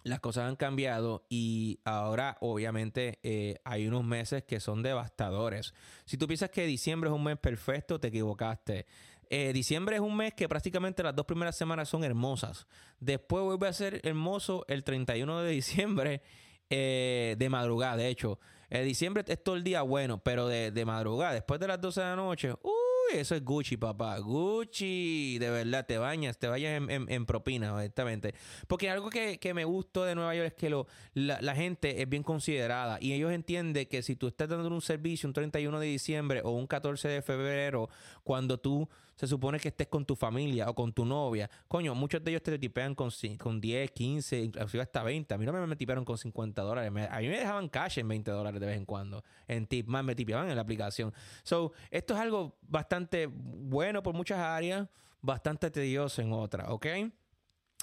Las 0.02 0.20
cosas 0.20 0.48
han 0.48 0.56
cambiado 0.56 1.26
y 1.28 1.80
ahora 1.84 2.38
obviamente 2.40 3.18
eh, 3.22 3.56
hay 3.64 3.86
unos 3.86 4.04
meses 4.04 4.44
que 4.44 4.60
son 4.60 4.82
devastadores. 4.82 5.74
Si 6.06 6.16
tú 6.16 6.26
piensas 6.26 6.50
que 6.50 6.64
diciembre 6.64 7.10
es 7.10 7.16
un 7.16 7.24
mes 7.24 7.38
perfecto, 7.38 8.00
te 8.00 8.08
equivocaste. 8.08 8.86
Eh, 9.32 9.52
diciembre 9.52 9.94
es 9.94 10.02
un 10.02 10.16
mes 10.16 10.34
que 10.34 10.48
prácticamente 10.48 11.04
las 11.04 11.14
dos 11.14 11.24
primeras 11.24 11.56
semanas 11.56 11.88
son 11.88 12.02
hermosas. 12.02 12.66
Después 12.98 13.44
vuelve 13.44 13.68
a 13.68 13.72
ser 13.72 14.00
hermoso 14.02 14.64
el 14.66 14.82
31 14.82 15.42
de 15.42 15.50
diciembre 15.52 16.22
eh, 16.70 17.36
de 17.38 17.48
madrugada. 17.48 17.96
De 17.96 18.08
hecho, 18.08 18.40
el 18.68 18.84
diciembre 18.84 19.24
es 19.26 19.42
todo 19.42 19.54
el 19.54 19.62
día 19.62 19.82
bueno, 19.82 20.18
pero 20.18 20.48
de, 20.48 20.72
de 20.72 20.84
madrugada, 20.84 21.32
después 21.32 21.60
de 21.60 21.68
las 21.68 21.80
12 21.80 22.00
de 22.00 22.06
la 22.06 22.16
noche, 22.16 22.52
uh, 22.52 22.70
eso 23.12 23.34
es 23.34 23.44
Gucci, 23.44 23.76
papá. 23.76 24.18
Gucci, 24.18 25.38
de 25.38 25.50
verdad, 25.50 25.86
te 25.86 25.98
bañas, 25.98 26.38
te 26.38 26.46
bañas 26.46 26.80
en, 26.88 27.26
propina, 27.26 27.74
honestamente. 27.74 28.34
Porque 28.68 28.88
algo 28.88 29.10
que, 29.10 29.38
me 29.54 29.64
gustó 29.64 30.04
de 30.04 30.14
Nueva 30.14 30.34
York 30.34 30.48
es 30.48 30.54
que 30.54 30.70
lo, 30.70 30.86
la, 31.14 31.54
gente 31.54 32.02
es 32.02 32.08
bien 32.08 32.22
considerada 32.22 32.98
y 33.00 33.12
ellos 33.12 33.32
entienden 33.32 33.86
que 33.86 34.02
si 34.02 34.16
tú 34.16 34.28
estás 34.28 34.48
dando 34.48 34.68
un 34.68 34.80
servicio 34.80 35.28
un 35.28 35.32
31 35.32 35.80
de 35.80 35.86
diciembre 35.86 36.40
o 36.44 36.50
un 36.50 36.66
14 36.66 37.08
de 37.08 37.22
febrero, 37.22 37.88
cuando 38.22 38.58
tú 38.58 38.88
se 39.20 39.26
supone 39.26 39.60
que 39.60 39.68
estés 39.68 39.86
con 39.88 40.06
tu 40.06 40.16
familia 40.16 40.70
o 40.70 40.74
con 40.74 40.94
tu 40.94 41.04
novia, 41.04 41.50
coño, 41.68 41.94
muchos 41.94 42.24
de 42.24 42.30
ellos 42.30 42.42
te 42.42 42.58
tipean 42.58 42.94
con, 42.94 43.10
con 43.38 43.60
10, 43.60 43.90
15, 43.90 44.40
inclusive 44.40 44.82
hasta 44.82 45.02
20. 45.02 45.34
A 45.34 45.36
mí 45.36 45.44
no 45.44 45.52
me, 45.52 45.76
tipearon 45.76 46.06
con 46.06 46.16
50 46.16 46.62
dólares. 46.62 46.90
a 47.10 47.18
mí 47.20 47.28
me 47.28 47.38
dejaban 47.38 47.68
cash 47.68 47.98
en 47.98 48.08
20 48.08 48.30
dólares 48.30 48.58
de 48.58 48.66
vez 48.66 48.78
en 48.78 48.86
cuando. 48.86 49.22
En 49.46 49.66
tip, 49.66 49.86
más 49.88 50.02
me 50.02 50.14
tipeaban 50.14 50.48
en 50.48 50.56
la 50.56 50.62
aplicación. 50.62 51.12
So, 51.42 51.72
esto 51.90 52.14
es 52.14 52.20
algo 52.20 52.56
bastante 52.62 53.28
bueno 53.30 54.02
por 54.02 54.14
muchas 54.14 54.38
áreas, 54.38 54.88
bastante 55.20 55.70
tedioso 55.70 56.22
en 56.22 56.32
otras, 56.32 56.70
¿ok? 56.70 56.86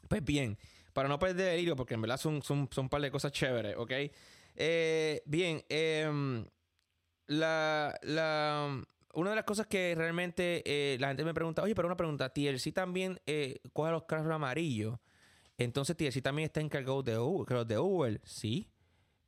Pues 0.07 0.25
bien, 0.25 0.57
para 0.91 1.07
no 1.07 1.19
perder 1.19 1.53
el 1.53 1.59
hilo, 1.59 1.75
porque 1.75 1.93
en 1.93 2.01
verdad 2.01 2.17
son, 2.17 2.41
son, 2.41 2.67
son 2.71 2.85
un 2.85 2.89
par 2.89 3.01
de 3.01 3.11
cosas 3.11 3.31
chéveres, 3.31 3.75
¿ok? 3.77 3.91
Eh, 4.55 5.21
bien, 5.27 5.63
em, 5.69 6.47
la, 7.27 7.95
la, 8.01 8.83
una 9.13 9.31
de 9.31 9.35
las 9.35 9.45
cosas 9.45 9.67
que 9.67 9.95
realmente 9.95 10.63
eh, 10.65 10.97
la 10.99 11.07
gente 11.07 11.23
me 11.23 11.33
pregunta, 11.33 11.63
oye, 11.63 11.75
pero 11.75 11.87
una 11.87 11.97
pregunta, 11.97 12.33
TLC 12.33 12.73
también 12.73 13.19
eh, 13.25 13.59
coge 13.73 13.91
los 13.91 14.03
carros 14.03 14.31
amarillos. 14.31 14.99
Entonces 15.57 15.97
TLC 15.97 16.21
también 16.21 16.45
está 16.45 16.61
encargado 16.61 17.01
de 17.01 17.15
los 17.15 17.67
de 17.67 17.79
Uber, 17.79 18.21
sí. 18.23 18.69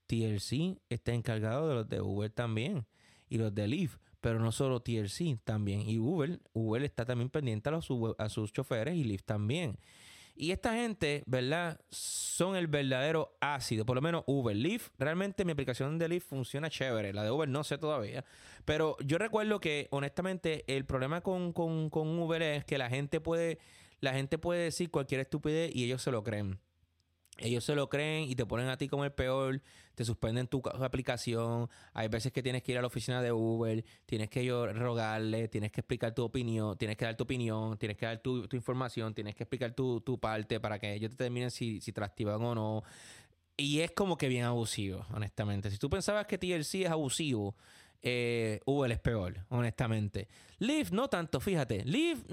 TLC 0.07 0.79
está 0.89 1.13
encargado 1.13 1.69
de 1.69 1.75
los 1.75 1.89
de 1.89 2.01
Uber 2.01 2.29
también. 2.29 2.85
Y 3.29 3.37
los 3.37 3.53
de 3.53 3.67
Lyft 3.67 3.97
pero 4.21 4.39
no 4.39 4.51
solo 4.51 4.81
TLC 4.81 5.39
también. 5.43 5.81
Y 5.81 5.97
Uber, 5.97 6.39
Uber 6.53 6.83
está 6.83 7.05
también 7.05 7.29
pendiente 7.29 7.69
a, 7.69 7.71
los, 7.71 7.87
a 8.17 8.29
sus 8.29 8.51
choferes 8.51 8.95
y 8.95 9.03
Lyft 9.03 9.25
también. 9.25 9.77
Y 10.41 10.51
esta 10.51 10.73
gente, 10.73 11.21
¿verdad? 11.25 11.81
Son 11.89 12.55
el 12.55 12.67
verdadero 12.67 13.35
ácido. 13.41 13.85
Por 13.85 13.95
lo 13.95 14.01
menos 14.01 14.23
Uber. 14.25 14.55
Lyft, 14.55 14.93
realmente 14.97 15.43
mi 15.43 15.51
aplicación 15.51 15.99
de 15.99 16.07
Lyft 16.07 16.29
funciona 16.29 16.69
chévere. 16.69 17.11
La 17.11 17.25
de 17.25 17.31
Uber 17.31 17.49
no 17.49 17.65
sé 17.65 17.77
todavía. 17.77 18.23
Pero 18.63 18.95
yo 19.03 19.17
recuerdo 19.17 19.59
que, 19.59 19.89
honestamente, 19.91 20.63
el 20.73 20.85
problema 20.85 21.19
con, 21.19 21.51
con, 21.51 21.89
con 21.89 22.17
Uber 22.17 22.41
es 22.41 22.63
que 22.63 22.77
la 22.77 22.89
gente 22.89 23.19
puede, 23.19 23.59
la 23.99 24.13
gente 24.13 24.37
puede 24.37 24.63
decir 24.63 24.89
cualquier 24.89 25.19
estupidez 25.19 25.75
y 25.75 25.83
ellos 25.83 26.01
se 26.01 26.11
lo 26.11 26.23
creen. 26.23 26.57
Ellos 27.41 27.63
se 27.63 27.75
lo 27.75 27.89
creen 27.89 28.29
y 28.29 28.35
te 28.35 28.45
ponen 28.45 28.67
a 28.67 28.77
ti 28.77 28.87
como 28.87 29.05
el 29.05 29.11
peor, 29.11 29.61
te 29.95 30.03
suspenden 30.03 30.47
tu, 30.47 30.61
aplicación. 30.81 31.69
Hay 31.93 32.07
veces 32.07 32.31
que 32.31 32.43
tienes 32.43 32.63
que 32.63 32.73
ir 32.73 32.77
a 32.77 32.81
la 32.81 32.87
oficina 32.87 33.21
de 33.21 33.31
Uber, 33.31 33.83
tienes 34.05 34.29
que 34.29 34.49
rogarle, 34.73 35.47
tienes 35.47 35.71
que 35.71 35.81
explicar 35.81 36.13
tu 36.13 36.23
opinión, 36.23 36.77
tienes 36.77 36.97
que 36.97 37.05
dar 37.05 37.15
tu 37.15 37.23
opinión, 37.23 37.77
tienes 37.77 37.97
que 37.97 38.05
dar 38.05 38.19
tu, 38.19 38.47
información, 38.51 39.13
tienes 39.13 39.35
que 39.35 39.43
explicar 39.43 39.73
tu, 39.73 40.19
parte 40.19 40.59
para 40.59 40.79
que 40.79 40.93
ellos 40.93 41.09
te 41.11 41.23
determinen 41.23 41.51
si, 41.51 41.79
si 41.81 41.91
te 41.93 42.03
activan 42.03 42.41
o 42.41 42.55
no. 42.55 42.83
Y 43.59 43.81
es 43.81 43.91
como 43.91 44.17
que 44.17 44.29
bien 44.29 44.45
abusivo, 44.45 45.05
honestamente. 45.13 45.69
Si 45.69 45.77
tú 45.77 45.89
pensabas 45.89 46.25
que 46.27 46.37
TLC 46.37 46.85
es 46.85 46.89
abusivo, 46.89 47.55
eh, 48.01 48.61
Uber 48.65 48.91
es 48.91 48.99
peor, 48.99 49.45
honestamente. 49.49 50.27
Lyft, 50.59 50.91
no 50.91 51.09
tanto, 51.09 51.39
fíjate. 51.39 51.83
Lyft, 51.85 52.25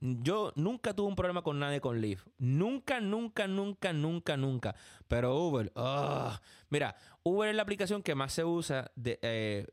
yo 0.00 0.52
nunca 0.56 0.94
tuve 0.94 1.08
un 1.08 1.16
problema 1.16 1.42
con 1.42 1.58
nadie 1.58 1.80
con 1.80 2.00
Lyft. 2.00 2.26
Nunca, 2.38 3.00
nunca, 3.00 3.46
nunca, 3.46 3.92
nunca, 3.92 4.36
nunca. 4.36 4.74
Pero 5.06 5.36
Uber, 5.36 5.72
ah, 5.76 6.40
mira, 6.70 6.96
Uber 7.22 7.50
es 7.50 7.56
la 7.56 7.62
aplicación 7.62 8.02
que 8.02 8.14
más 8.14 8.32
se 8.32 8.44
usa 8.44 8.90
eh, 9.04 9.66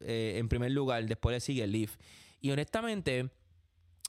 eh, 0.00 0.34
en 0.36 0.48
primer 0.48 0.70
lugar. 0.72 1.04
Después 1.04 1.34
le 1.34 1.40
sigue 1.40 1.66
Lyft. 1.66 2.00
Y 2.40 2.50
honestamente, 2.50 3.30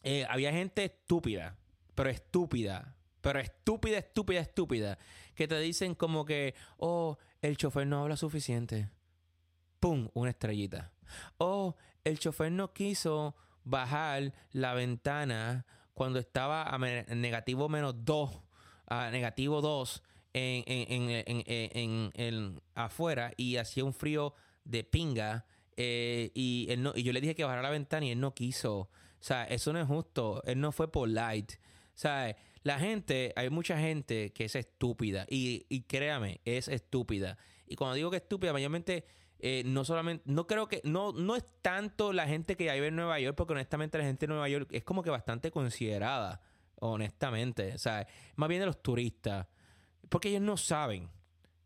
eh, 0.04 0.26
había 0.30 0.52
gente 0.52 0.86
estúpida, 0.86 1.58
pero 1.96 2.10
estúpida, 2.10 2.96
pero 3.22 3.40
estúpida, 3.40 3.98
estúpida, 3.98 4.40
estúpida, 4.40 4.98
que 5.36 5.48
te 5.48 5.60
dicen 5.60 5.96
como 5.96 6.26
que, 6.26 6.54
oh, 6.78 7.18
el 7.42 7.58
chofer 7.58 7.88
no 7.88 8.02
habla 8.02 8.16
suficiente 8.16 8.90
¡pum! 9.80 10.10
Una 10.14 10.32
estrellita. 10.32 10.92
O 11.38 11.76
el 12.04 12.20
chofer 12.20 12.52
no 12.52 12.74
quiso 12.74 13.36
bajar 13.64 14.34
la 14.52 14.74
ventana 14.74 15.66
cuando 15.94 16.20
estaba 16.20 16.64
a 16.64 16.78
negativo 16.78 17.70
menos 17.70 18.06
2, 18.06 18.42
a 18.88 19.12
negativo 19.12 19.62
2 19.62 20.04
en, 20.34 20.64
en, 20.66 22.12
en, 22.14 22.62
afuera 22.76 23.34
y 23.36 23.58
hacía 23.58 23.84
un 23.84 23.94
frío 23.94 24.34
de 24.64 24.84
pinga 24.84 25.46
eh, 25.76 26.32
y, 26.34 26.68
él 26.70 26.84
no, 26.84 26.92
y 26.96 27.04
yo 27.04 27.14
le 27.14 27.22
dije 27.22 27.36
que 27.36 27.44
bajara 27.44 27.62
la 27.62 27.70
ventana 27.70 28.06
y 28.06 28.12
él 28.12 28.20
no 28.20 28.34
quiso. 28.34 28.78
O 28.80 28.90
sea, 29.22 29.46
eso 29.46 29.72
no 29.72 29.80
es 29.80 29.88
justo. 29.88 30.44
Él 30.46 30.60
no 30.60 30.74
fue 30.74 30.92
polite. 30.92 31.60
O 31.96 31.98
sea, 31.98 32.36
la 32.64 32.80
gente, 32.80 33.32
hay 33.36 33.50
mucha 33.50 33.80
gente 33.80 34.32
que 34.34 34.46
es 34.46 34.56
estúpida. 34.56 35.26
Y, 35.30 35.66
y 35.70 35.84
créame, 35.84 36.42
es 36.44 36.68
estúpida. 36.68 37.38
Y 37.66 37.76
cuando 37.76 37.96
digo 37.96 38.10
que 38.12 38.18
es 38.18 38.24
estúpida, 38.24 38.52
mayormente 38.52 39.06
eh, 39.40 39.64
no 39.66 39.86
solamente, 39.86 40.24
no 40.26 40.48
creo 40.48 40.68
que, 40.68 40.82
no, 40.84 41.14
no 41.14 41.36
es 41.36 41.46
tanto 41.62 42.12
la 42.12 42.28
gente 42.28 42.58
que 42.58 42.72
vive 42.74 42.88
en 42.88 42.96
Nueva 42.96 43.20
York, 43.20 43.36
porque 43.38 43.54
honestamente 43.54 43.98
la 43.98 44.04
gente 44.04 44.28
de 44.28 44.34
Nueva 44.34 44.50
York 44.50 44.68
es 44.72 44.84
como 44.84 45.02
que 45.02 45.10
bastante 45.10 45.50
considerada, 45.50 46.42
honestamente. 46.76 47.74
O 47.74 47.78
sea, 47.78 48.06
más 48.36 48.50
bien 48.50 48.60
de 48.60 48.66
los 48.66 48.82
turistas. 48.82 49.48
Porque 50.10 50.30
ellos 50.30 50.42
no 50.42 50.58
saben. 50.58 51.10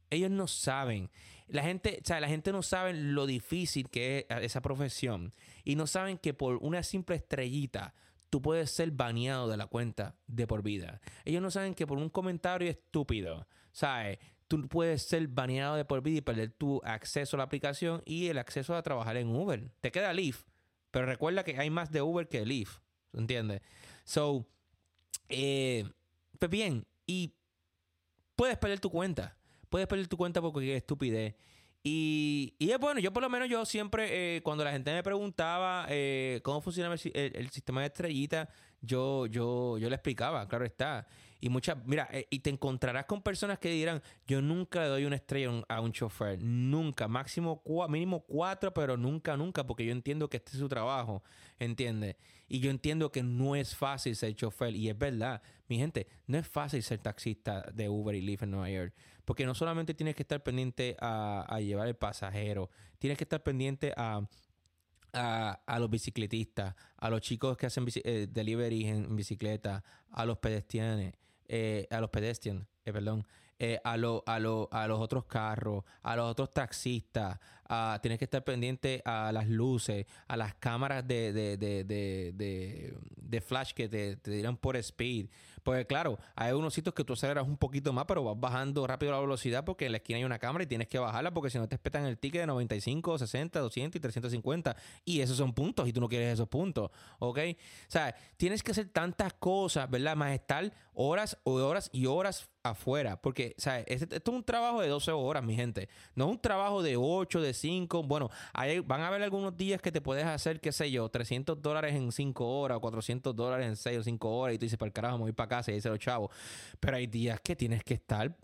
Ellos 0.09 0.30
no 0.30 0.47
saben. 0.47 1.09
La 1.47 1.63
gente, 1.63 2.01
o 2.07 2.19
la 2.19 2.28
gente 2.28 2.51
no 2.51 2.61
sabe 2.61 2.93
lo 2.93 3.26
difícil 3.26 3.89
que 3.89 4.28
es 4.30 4.38
esa 4.43 4.61
profesión. 4.61 5.34
Y 5.63 5.76
no 5.76 5.88
saben 5.88 6.17
que 6.17 6.34
por 6.34 6.57
una 6.57 6.84
simple 6.84 7.15
estrellita 7.15 7.95
tú 8.30 8.41
puedes 8.41 8.71
ser 8.71 8.91
baneado 8.91 9.47
de 9.47 9.57
la 9.57 9.67
cuenta 9.67 10.15
de 10.28 10.45
por 10.47 10.61
vida. 10.63 11.01
Ellos 11.26 11.41
no 11.41 11.51
saben 11.51 11.74
que 11.74 11.88
por 11.88 11.97
un 11.97 12.09
comentario 12.09 12.69
estúpido, 12.69 13.47
¿sabes? 13.71 14.19
Tú 14.54 14.68
puedes 14.68 15.01
ser 15.01 15.28
baneado 15.30 15.76
de 15.76 15.84
por 15.84 16.04
vida 16.04 16.20
y 16.20 16.22
perder 16.22 16.51
tu 16.51 16.80
acceso 16.84 17.36
a 17.36 17.39
la 17.39 17.43
aplicación 17.45 18.04
y 18.06 18.28
el 18.28 18.38
acceso 18.38 18.76
a 18.76 18.84
trabajar 18.84 19.18
en 19.18 19.36
Uber. 19.36 19.72
Te 19.82 19.91
queda 19.91 20.14
Lyft, 20.14 20.45
pero 20.91 21.08
recuerda 21.08 21.43
que 21.43 21.58
hay 21.58 21.72
más 21.72 21.91
de 21.91 22.04
Uber 22.04 22.28
que 22.28 22.45
Lyft. 22.45 22.78
¿Entiendes? 23.14 23.64
So, 24.04 24.45
eh, 25.28 25.89
pues 26.38 26.51
bien, 26.51 26.86
y 27.08 27.34
puedes 28.36 28.60
perder 28.60 28.80
tu 28.80 28.91
cuenta. 28.91 29.36
Puedes 29.72 29.88
perder 29.88 30.08
tu 30.08 30.18
cuenta 30.18 30.39
porque 30.39 30.70
es 30.70 30.78
estupidez. 30.78 31.34
Y, 31.82 32.54
y 32.60 32.70
es 32.70 32.78
bueno, 32.78 32.99
yo 32.99 33.12
por 33.12 33.24
lo 33.24 33.32
menos 33.32 33.49
yo 33.49 33.66
siempre, 33.66 34.36
eh, 34.36 34.43
cuando 34.43 34.64
la 34.64 34.72
gente 34.72 34.93
me 34.93 35.01
preguntaba 35.01 35.88
eh, 35.89 36.41
cómo 36.43 36.62
funcionaba 36.62 36.93
el, 36.93 37.49
sistema 37.49 37.82
de 37.82 37.88
estrellita, 37.88 38.49
yo, 38.82 39.26
yo, 39.26 39.80
yo 39.80 39.89
le 39.89 39.95
explicaba, 39.95 40.47
claro 40.47 40.64
está. 40.64 41.08
Y 41.44 41.50
muchas, 41.50 41.76
mira, 41.86 42.08
eh, 42.14 42.26
y 42.30 42.39
te 42.39 42.50
encontrarás 42.50 43.04
con 43.04 43.22
personas 43.22 43.60
que 43.60 43.68
dirán, 43.68 44.02
yo 44.26 44.41
nunca 44.41 44.80
le 44.80 44.88
doy 44.88 45.04
una 45.04 45.18
estrella 45.18 45.52
a 45.68 45.82
un 45.82 45.91
chofer, 45.91 46.41
nunca, 46.41 47.10
máximo 47.10 47.62
mínimo 47.89 48.22
cuatro, 48.22 48.74
pero 48.74 48.96
nunca, 48.96 49.36
nunca, 49.36 49.68
porque 49.68 49.86
yo 49.86 49.91
entiendo 49.91 50.30
que 50.30 50.38
este 50.38 50.52
es 50.52 50.60
su 50.60 50.70
trabajo, 50.70 51.22
¿entiendes? 51.60 52.16
Y 52.48 52.62
yo 52.62 52.72
entiendo 52.72 53.12
que 53.12 53.24
no 53.24 53.58
es 53.58 53.76
fácil 53.76 54.16
ser 54.16 54.34
chofer, 54.36 54.74
y 54.74 54.88
es 54.88 54.98
verdad, 54.98 55.41
mi 55.68 55.78
gente, 55.78 56.08
no 56.28 56.38
es 56.38 56.48
fácil 56.48 56.82
ser 56.82 57.00
taxista 57.00 57.70
de 57.74 57.89
Uber 57.89 58.16
y 58.16 58.22
Lyft 58.22 58.44
en 58.44 58.52
Nueva 58.52 58.70
York, 58.70 58.94
porque 59.26 59.46
no 59.46 59.54
solamente 59.54 59.94
tienes 59.94 60.16
que 60.16 60.24
estar 60.24 60.41
pendiente 60.44 60.96
a, 61.02 61.60
llevar 61.60 61.89
el 61.89 61.98
pasajero, 61.98 62.70
tienes 63.00 63.18
que 63.18 63.26
estar 63.26 63.44
pendiente 63.44 63.91
a 63.98 64.22
a, 65.14 65.78
los 65.80 65.89
bicicletistas, 65.89 66.74
a 66.98 67.10
los 67.10 67.22
chicos 67.22 67.56
que 67.58 67.68
hacen 67.68 67.86
eh, 68.04 68.28
delivery 68.30 68.88
en, 68.88 69.16
bicicleta, 69.16 69.84
a 70.10 70.26
los 70.26 70.39
pedestrianes, 70.39 71.14
eh, 71.56 71.88
a 71.91 72.01
los 72.01 72.10
pedestrians, 72.10 72.66
eh, 72.84 72.91
perdón, 72.91 73.28
eh, 73.60 73.80
a, 73.84 73.95
lo, 73.95 74.24
a, 74.26 74.39
lo, 74.39 74.70
a 74.72 74.88
los 74.88 74.99
otros 74.99 75.26
carros, 75.26 75.84
a 76.01 76.16
los 76.16 76.32
otros 76.32 76.51
taxistas, 76.51 77.38
tienes 78.01 78.18
que 78.18 78.26
estar 78.26 78.43
pendiente 78.43 79.04
a 79.06 79.32
las 79.32 79.47
luces, 79.47 80.08
a 80.28 80.36
las 80.36 80.56
cámaras 80.56 81.08
de, 81.08 81.32
de, 81.32 81.58
de, 81.58 81.84
de, 81.84 82.97
de 83.16 83.41
flash 83.41 83.74
que 83.74 83.88
te, 83.88 84.16
te 84.16 84.32
dirán 84.32 84.58
por 84.58 84.76
speed. 84.78 85.28
Porque 85.64 85.86
claro, 85.86 86.20
hay 86.36 86.51
unos 86.51 86.74
sitios 86.74 86.93
que 86.93 87.04
tú 87.04 87.14
aceleras 87.14 87.47
un 87.47 87.58
poquito 87.58 87.93
más, 87.93 88.06
pero 88.06 88.24
vas 88.24 88.39
bajando 88.39 88.86
rápido 88.86 89.14
la 89.14 89.20
velocidad 89.20 89.64
porque 89.64 89.86
en 89.86 89.93
la 89.93 89.97
esquina 89.97 90.18
hay 90.18 90.26
una 90.26 90.38
cámara 90.38 90.66
y 90.66 90.68
tienes 90.68 90.88
que 90.88 90.99
bajarla 90.99 91.34
porque 91.34 91.49
si 91.49 91.58
no 91.58 91.68
te 91.68 91.76
espetan 91.76 92.06
el 92.06 92.18
ticket 92.18 92.41
de 92.41 92.47
95, 92.47 93.18
60, 93.18 93.60
200 93.60 93.97
y 93.97 93.99
350. 94.01 94.76
Y 95.06 95.22
esos 95.22 95.38
son 95.38 95.54
puntos 95.54 95.88
y 95.88 95.93
tú 95.93 96.01
no 96.01 96.10
quieres 96.10 96.34
esos 96.34 96.49
puntos, 96.49 96.91
¿ok? 97.20 97.39
O 97.39 97.91
sea, 97.91 98.14
tienes 98.36 98.62
que 98.62 98.72
hacer 98.72 98.89
tantas 98.89 99.34
cosas, 99.34 99.89
¿verdad? 99.89 100.18
Más 100.18 100.34
estar 100.34 100.72
horas 100.94 101.38
o 101.44 101.54
horas 101.54 101.89
y 101.94 102.06
horas 102.06 102.50
afuera. 102.64 103.22
Porque, 103.22 103.56
¿sabes? 103.58 103.86
Esto 103.88 104.16
es 104.16 104.28
un 104.28 104.44
trabajo 104.44 104.82
de 104.82 104.88
12 104.88 105.12
horas, 105.12 105.44
mi 105.44 105.56
gente. 105.56 105.89
No 106.16 106.26
es 106.26 106.32
un 106.32 106.39
trabajo 106.39 106.82
de 106.82 106.98
8, 106.98 107.41
de 107.41 107.54
5. 107.54 108.04
Bueno, 108.04 108.30
hay, 108.54 108.80
van 108.80 109.02
a 109.02 109.08
haber 109.08 109.24
algunos 109.24 109.56
días 109.58 109.82
que 109.82 109.91
te 109.91 110.02
puedes 110.02 110.26
hacer, 110.26 110.60
qué 110.60 110.72
sé 110.72 110.91
yo, 110.91 111.10
300 111.10 111.62
dólares 111.62 111.96
en 111.96 112.12
5 112.12 112.60
horas 112.60 112.78
o 112.78 112.82
400 112.82 113.36
dólares 113.36 113.68
en 113.68 113.76
6 113.76 114.00
o 114.00 114.04
5 114.04 114.38
horas 114.38 114.56
y 114.56 114.58
tú 114.58 114.66
dices, 114.66 114.78
para 114.78 114.88
el 114.88 114.94
carajo, 114.94 115.18
me 115.18 115.24
voy 115.24 115.34
para 115.34 115.50
casa 115.50 115.72
y 115.72 115.76
dice 115.76 115.89
los 115.89 116.00
chavos. 116.00 116.32
Pero 116.80 116.98
hay 116.98 117.08
días 117.08 117.39
que 117.41 117.56
tienes 117.56 117.84
que 117.84 117.96
estar 117.96 118.36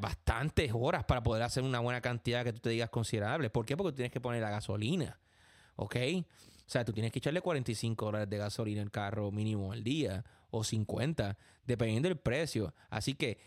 bastantes 0.00 0.72
horas 0.74 1.04
para 1.04 1.22
poder 1.22 1.42
hacer 1.42 1.62
una 1.62 1.80
buena 1.80 2.00
cantidad 2.00 2.44
que 2.44 2.52
tú 2.52 2.60
te 2.60 2.70
digas 2.70 2.90
considerable. 2.90 3.50
¿Por 3.50 3.66
qué? 3.66 3.76
Porque 3.76 3.92
tú 3.92 3.96
tienes 3.96 4.12
que 4.12 4.20
poner 4.20 4.40
la 4.40 4.50
gasolina. 4.50 5.18
¿Ok? 5.76 5.96
O 6.66 6.70
sea, 6.70 6.84
tú 6.84 6.92
tienes 6.92 7.12
que 7.12 7.18
echarle 7.18 7.40
45 7.42 8.06
dólares 8.06 8.30
de 8.30 8.38
gasolina 8.38 8.80
al 8.80 8.90
carro 8.90 9.30
mínimo 9.30 9.72
al 9.72 9.84
día 9.84 10.24
o 10.54 10.64
50, 10.64 11.36
dependiendo 11.66 12.08
del 12.08 12.18
precio. 12.18 12.74
Así 12.90 13.14
que 13.14 13.38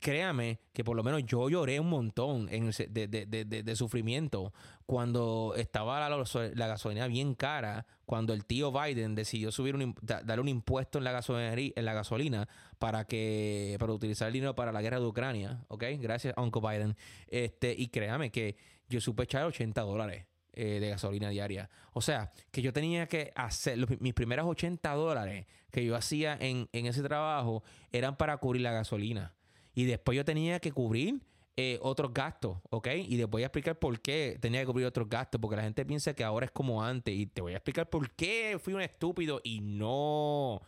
créame 0.00 0.60
que 0.72 0.84
por 0.84 0.96
lo 0.96 1.02
menos 1.02 1.24
yo 1.24 1.48
lloré 1.48 1.80
un 1.80 1.88
montón 1.88 2.46
de, 2.46 3.08
de, 3.08 3.26
de, 3.26 3.62
de, 3.62 3.76
sufrimiento 3.76 4.52
cuando 4.86 5.54
estaba 5.56 6.00
la, 6.08 6.24
la, 6.54 6.66
gasolina 6.66 7.06
bien 7.08 7.34
cara, 7.34 7.86
cuando 8.06 8.32
el 8.32 8.44
tío 8.44 8.72
Biden 8.72 9.14
decidió 9.14 9.52
subir 9.52 9.74
un, 9.74 9.94
darle 10.00 10.40
un 10.40 10.48
impuesto 10.48 10.98
en 10.98 11.04
la, 11.04 11.12
gasolina, 11.12 11.52
en 11.52 11.84
la 11.84 11.92
gasolina 11.92 12.48
para 12.78 13.04
que 13.04 13.76
para 13.78 13.92
utilizar 13.92 14.28
el 14.28 14.34
dinero 14.34 14.54
para 14.54 14.72
la 14.72 14.82
guerra 14.82 15.00
de 15.00 15.06
Ucrania, 15.06 15.64
¿ok? 15.68 15.84
Gracias, 15.98 16.34
Uncle 16.36 16.62
Biden. 16.62 16.96
Este, 17.28 17.74
y 17.76 17.88
créame 17.88 18.30
que 18.30 18.56
yo 18.88 19.00
supe 19.00 19.24
echar 19.24 19.44
80 19.44 19.80
dólares 19.82 20.26
eh, 20.54 20.80
de 20.80 20.90
gasolina 20.90 21.30
diaria. 21.30 21.70
O 21.92 22.02
sea, 22.02 22.32
que 22.50 22.60
yo 22.60 22.72
tenía 22.72 23.06
que 23.06 23.32
hacer, 23.34 23.78
mis 24.00 24.12
primeras 24.12 24.44
80 24.44 24.92
dólares 24.94 25.46
que 25.70 25.84
yo 25.84 25.96
hacía 25.96 26.36
en, 26.38 26.68
ese 26.72 27.02
trabajo 27.02 27.62
eran 27.90 28.16
para 28.16 28.36
cubrir 28.36 28.62
la 28.62 28.72
gasolina. 28.72 29.34
Y 29.74 29.84
después 29.84 30.14
yo 30.14 30.24
tenía 30.24 30.60
que 30.60 30.70
cubrir 30.70 31.20
eh, 31.56 31.78
otros 31.80 32.12
gastos, 32.12 32.58
¿ok? 32.68 32.88
Y 33.08 33.16
les 33.16 33.28
voy 33.28 33.44
a 33.44 33.46
explicar 33.46 33.78
por 33.78 33.98
qué 34.00 34.36
tenía 34.40 34.60
que 34.60 34.66
cubrir 34.66 34.86
otros 34.86 35.08
gastos, 35.08 35.40
porque 35.40 35.56
la 35.56 35.62
gente 35.62 35.86
piensa 35.86 36.14
que 36.14 36.22
ahora 36.22 36.44
es 36.46 36.52
como 36.52 36.84
antes. 36.84 37.14
Y 37.14 37.26
te 37.26 37.40
voy 37.40 37.54
a 37.54 37.56
explicar 37.56 37.88
por 37.88 38.10
qué 38.10 38.58
fui 38.62 38.74
un 38.74 38.82
estúpido 38.82 39.40
y 39.42 39.60
no. 39.60 40.60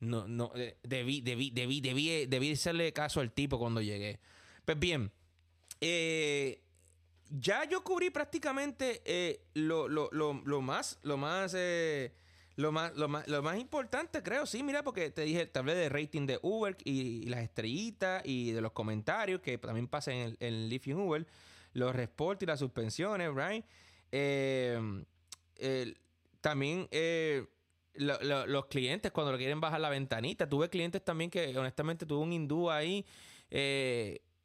No, 0.00 0.28
no, 0.28 0.52
eh, 0.56 0.76
debí, 0.82 1.22
debí, 1.22 1.50
debí, 1.50 1.80
debí, 1.80 2.26
debí 2.26 2.52
hacerle 2.52 2.92
caso 2.92 3.20
al 3.20 3.32
tipo 3.32 3.58
cuando 3.58 3.80
llegué. 3.80 4.20
Pues 4.66 4.78
bien, 4.78 5.10
eh, 5.80 6.60
ya 7.32 7.64
yo 7.64 7.82
cubrí 7.82 8.10
prácticamente 8.10 9.00
eh, 9.04 9.40
lo, 9.54 9.88
más, 10.60 10.98
lo 11.02 11.16
más, 11.16 11.54
eh, 11.56 12.12
lo 12.56 12.72
más, 12.72 12.94
lo 12.94 13.08
más, 13.08 13.26
lo 13.26 13.42
más 13.42 13.58
importante, 13.58 14.22
creo. 14.22 14.44
Sí, 14.44 14.62
mira, 14.62 14.82
porque 14.82 15.10
te 15.10 15.22
dije, 15.22 15.46
te 15.46 15.58
hablé 15.58 15.74
de 15.74 15.88
rating 15.88 16.26
de 16.26 16.38
Uber 16.42 16.76
y, 16.84 17.26
las 17.26 17.40
estrellitas 17.40 18.22
y 18.26 18.52
de 18.52 18.60
los 18.60 18.72
comentarios 18.72 19.40
que 19.40 19.56
también 19.56 19.88
pasan 19.88 20.14
en 20.14 20.36
el, 20.40 20.68
Leaf 20.68 20.86
y 20.86 20.94
Uber, 20.94 21.26
los 21.72 21.94
reportes 21.94 22.46
y 22.46 22.46
las 22.46 22.58
suspensiones, 22.58 23.30
right? 23.34 23.64
Eh, 24.10 24.78
también 26.42 26.88
los 27.94 28.66
clientes 28.66 29.10
cuando 29.10 29.32
lo 29.32 29.38
quieren 29.38 29.60
bajar 29.60 29.80
la 29.80 29.88
ventanita. 29.88 30.46
Tuve 30.46 30.68
clientes 30.68 31.02
también 31.02 31.30
que 31.30 31.56
honestamente 31.56 32.04
tuve 32.04 32.22
un 32.22 32.32
hindú 32.32 32.70
ahí. 32.70 33.06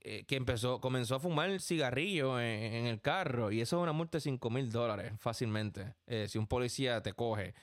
Eh, 0.10 0.24
que 0.26 0.38
empezó, 0.38 0.80
comenzó 0.80 1.16
a 1.16 1.20
fumar 1.20 1.50
el 1.50 1.60
cigarrillo 1.60 2.40
en, 2.40 2.86
el 2.86 3.02
carro 3.02 3.52
y 3.52 3.60
eso 3.60 3.76
es 3.76 3.84
una 3.84 3.92
multa 3.92 4.20
de 4.20 4.22
5 4.22 4.50
mil 4.50 4.72
dólares 4.72 5.12
fácilmente, 5.20 5.96
eh, 6.06 6.28
si 6.30 6.38
un 6.38 6.48
policía 6.48 7.02
te 7.04 7.12
coge. 7.12 7.54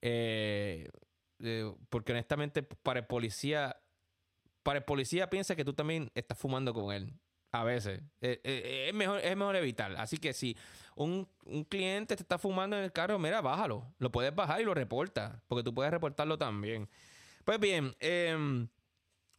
Eh, 0.00 0.88
porque 1.90 2.12
honestamente 2.12 2.62
para 2.62 3.00
el 3.00 3.06
policía, 3.06 3.76
para 4.62 4.78
el 4.78 4.84
policía 4.84 5.28
piensa 5.28 5.56
que 5.56 5.64
tú 5.64 5.72
también 5.72 6.12
estás 6.14 6.38
fumando 6.38 6.72
con 6.72 6.94
él. 6.94 7.12
A 7.50 7.64
veces. 7.64 8.02
es, 8.20 8.94
mejor, 8.94 9.18
es 9.20 9.36
mejor 9.36 9.56
evitar. 9.56 9.96
Así 9.96 10.18
que 10.18 10.32
si 10.34 10.56
un, 10.94 11.26
un, 11.46 11.64
cliente 11.64 12.14
te 12.14 12.22
está 12.22 12.38
fumando 12.38 12.76
en 12.76 12.84
el 12.84 12.92
carro, 12.92 13.18
mira, 13.18 13.40
bájalo. 13.40 13.92
Lo 13.98 14.12
puedes 14.12 14.34
bajar 14.34 14.60
y 14.60 14.64
lo 14.64 14.74
reporta. 14.74 15.42
Porque 15.48 15.64
tú 15.64 15.74
puedes 15.74 15.90
reportarlo 15.90 16.36
también. 16.36 16.88
Pues 17.44 17.58
bien, 17.58 17.96
eh, 18.00 18.68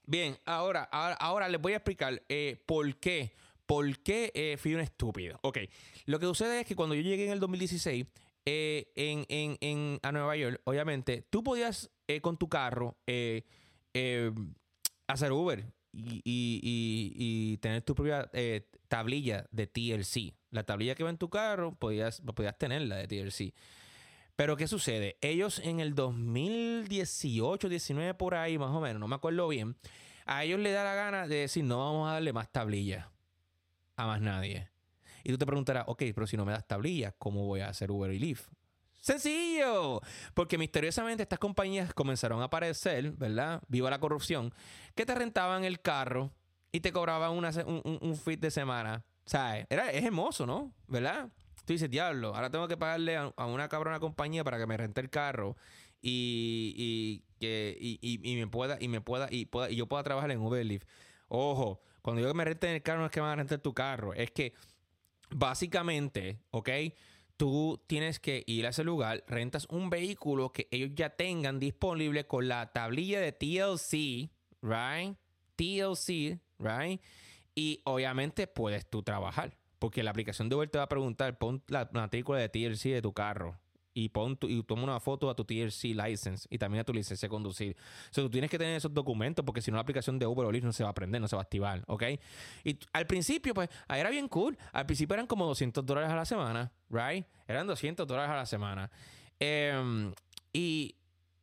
Bien, 0.10 0.36
ahora, 0.44 0.86
ahora, 0.86 1.48
les 1.50 1.62
voy 1.62 1.74
a 1.74 1.76
explicar 1.76 2.24
eh, 2.30 2.60
por 2.66 2.96
qué. 2.96 3.32
¿Por 3.68 4.00
qué 4.00 4.32
eh, 4.34 4.58
fui 4.58 4.74
un 4.74 4.82
estúpido? 4.82 5.38
Ok, 5.44 5.60
lo 6.06 6.20
que 6.20 6.26
sucede 6.26 6.62
es 6.62 6.66
que 6.66 6.76
cuando 6.76 6.96
yo 6.96 7.04
llegué 7.04 7.28
en 7.28 7.32
el 7.32 7.40
2016 7.40 8.08
eh, 8.44 8.92
en, 8.96 9.56
en, 9.62 10.00
a 10.02 10.12
Nueva 10.12 10.36
York, 10.36 10.62
obviamente, 10.64 11.28
tú 11.30 11.44
podías 11.44 11.92
con 12.24 12.38
tu 12.38 12.50
carro 12.50 12.98
hacer 15.06 15.32
Uber 15.32 15.64
y, 15.94 16.22
y, 16.26 17.58
tener 17.58 17.84
tu 17.84 17.94
propia 17.94 18.32
tablilla 18.88 19.46
de 19.52 19.68
TLC. 19.68 20.34
La 20.50 20.64
tablilla 20.64 20.96
que 20.96 21.04
va 21.04 21.12
en 21.12 21.20
tu 21.20 21.30
carro, 21.30 21.76
podías, 21.76 22.22
podías 22.22 22.58
tenerla 22.58 22.96
de 22.96 23.08
TLC. 23.08 23.54
Pero 24.40 24.56
¿qué 24.56 24.70
sucede? 24.70 25.18
Ellos 25.20 25.60
en 25.60 25.82
el 25.82 25.96
2018, 25.96 27.68
19 27.68 28.14
por 28.14 28.36
ahí, 28.36 28.58
más 28.58 28.70
o 28.70 28.80
menos, 28.80 28.98
no 28.98 29.06
me 29.10 29.16
acuerdo 29.16 29.50
bien, 29.50 29.76
a 30.26 30.46
ellos 30.46 30.62
les 30.62 30.74
da 30.74 30.86
la 30.86 30.94
gana 30.94 31.28
de 31.28 31.36
decir, 31.36 31.66
no 31.66 31.80
vamos 31.80 32.08
a 32.08 32.14
darle 32.14 32.32
más 32.32 32.50
tablillas 32.50 33.06
a 33.98 34.08
más 34.08 34.22
nadie. 34.22 34.70
Y 35.26 35.32
tú 35.32 35.38
te 35.38 35.46
preguntarás, 35.46 35.84
ok, 35.88 36.04
pero 36.16 36.26
si 36.26 36.38
no 36.38 36.46
me 36.46 36.54
das 36.54 36.66
tablilla, 36.66 37.12
¿cómo 37.18 37.48
voy 37.48 37.60
a 37.60 37.68
hacer 37.68 37.92
Uber 37.92 38.14
y 38.14 38.18
Lyft? 38.18 38.48
Sencillo, 39.02 40.00
porque 40.34 40.58
misteriosamente 40.58 41.24
estas 41.24 41.40
compañías 41.40 41.94
comenzaron 41.94 42.42
a 42.42 42.46
aparecer, 42.46 43.12
¿verdad? 43.12 43.62
Viva 43.68 43.90
la 43.90 44.00
corrupción, 44.00 44.54
que 44.96 45.06
te 45.06 45.16
rentaban 45.16 45.66
el 45.66 45.82
carro 45.82 46.32
y 46.72 46.80
te 46.80 46.94
cobraban 46.94 47.32
un, 47.32 48.00
un, 48.02 48.16
fit 48.16 48.40
de 48.40 48.52
semana. 48.52 49.04
¿Sabes? 49.26 49.68
Era, 49.70 49.92
es 49.92 50.06
hermoso, 50.06 50.46
¿no? 50.46 50.72
¿Verdad? 50.88 51.30
Tú 51.70 51.74
dices, 51.74 51.92
diablo, 51.92 52.34
ahora 52.34 52.50
tengo 52.50 52.68
que 52.68 52.78
pagarle 52.78 53.16
a, 53.16 53.32
una 53.46 53.70
cabrona 53.70 54.00
compañía 54.00 54.44
para 54.44 54.58
que 54.58 54.66
me 54.66 54.76
rente 54.76 55.02
el 55.02 55.12
carro 55.12 55.56
y, 56.02 57.22
que, 57.40 57.78
y, 57.80 58.36
me 58.38 58.48
pueda, 58.48 58.78
y 58.80 58.88
me 58.88 59.02
pueda, 59.02 59.28
y 59.30 59.46
pueda, 59.46 59.70
y 59.70 59.76
yo 59.76 59.86
pueda 59.86 60.02
trabajar 60.02 60.32
en 60.32 60.40
Uber 60.40 60.66
Lyft. 60.66 60.88
Ojo, 61.28 61.80
cuando 62.02 62.24
yo 62.24 62.34
me 62.34 62.44
renten 62.44 62.72
el 62.72 62.82
carro 62.82 63.02
no 63.02 63.06
es 63.06 63.12
que 63.12 63.20
me 63.20 63.28
van 63.28 63.34
a 63.34 63.36
rentar 63.36 63.60
tu 63.60 63.76
carro, 63.76 64.16
es 64.16 64.32
que 64.32 64.56
básicamente, 65.30 66.40
¿ok? 66.50 66.70
Tú 67.38 67.80
tienes 67.86 68.20
que 68.20 68.44
ir 68.48 68.66
a 68.66 68.70
ese 68.70 68.84
lugar, 68.84 69.24
rentas 69.28 69.68
un 69.70 69.92
vehículo 69.92 70.52
que 70.52 70.68
ellos 70.72 70.90
ya 70.96 71.12
tengan 71.12 71.60
disponible 71.60 72.26
con 72.26 72.48
la 72.48 72.74
tablilla 72.74 73.22
de 73.22 73.32
TLC, 73.32 74.32
right? 74.64 75.16
TLC, 75.56 76.42
right? 76.58 77.00
Y 77.54 77.80
obviamente 77.84 78.48
puedes 78.48 78.90
tú 78.90 79.04
trabajar. 79.04 79.59
Porque 79.80 80.04
la 80.04 80.12
aplicación 80.12 80.50
de 80.50 80.56
Uber 80.56 80.70
te 80.70 80.78
va 80.78 80.84
a 80.84 80.90
preguntar, 80.90 81.38
pon 81.38 81.64
la 81.68 81.90
matrícula 81.94 82.40
de 82.40 82.50
TLC 82.50 82.90
de 82.94 83.02
tu 83.02 83.14
carro 83.14 83.58
y, 83.94 84.10
pon 84.10 84.38
y 84.42 84.64
toma 84.64 84.84
una 84.84 85.00
foto 85.00 85.30
a 85.30 85.36
tu 85.36 85.46
TLC 85.46 85.96
license 85.96 86.48
y 86.50 86.58
también 86.58 86.82
a 86.82 86.84
tu 86.84 86.94
licencia 86.94 87.28
de 87.28 87.30
conducir. 87.30 87.76
O 88.10 88.14
sea, 88.14 88.24
tú 88.24 88.30
tienes 88.30 88.50
que 88.50 88.58
tener 88.58 88.76
esos 88.76 88.94
documentos 88.94 89.44
porque 89.46 89.62
si 89.62 89.72
no 89.72 89.76
la 89.76 89.82
aplicación 89.82 90.20
de 90.20 90.28
Uber 90.28 90.46
o 90.46 90.52
Lyft 90.52 90.66
no 90.66 90.74
se 90.74 90.84
va 90.84 90.90
a 90.90 90.94
prender, 90.94 91.22
no 91.22 91.28
se 91.28 91.36
va 91.36 91.42
a 91.42 91.44
activar, 91.44 91.84
¿ok? 91.88 92.04
Y 92.64 92.78
al 92.94 93.08
principio, 93.08 93.54
pues, 93.54 93.70
era 93.90 94.10
bien 94.10 94.28
cool. 94.28 94.58
Al 94.72 94.86
principio 94.86 95.16
eran 95.16 95.28
como 95.28 95.46
200 95.46 95.86
dólares 95.86 96.10
a 96.10 96.16
la 96.16 96.26
semana, 96.26 96.72
¿right? 96.90 97.26
Eran 97.48 97.68
200 97.68 98.08
dólares 98.08 98.32
a 98.32 98.36
la 98.36 98.46
semana. 98.46 98.92
Em, 99.40 100.14
y 100.54 100.96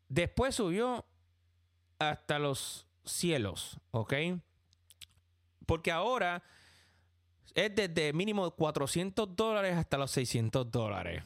después 0.09 0.55
subió 0.55 1.05
hasta 1.99 2.39
los 2.39 2.87
cielos, 3.05 3.79
¿ok? 3.91 4.15
Porque 5.67 5.91
ahora 5.91 6.43
es 7.57 7.75
desde 7.75 8.13
mínimo 8.13 8.51
400 8.51 9.35
dólares 9.35 9.77
hasta 9.77 9.97
los 9.97 10.11
600 10.13 10.71
dólares. 10.71 11.25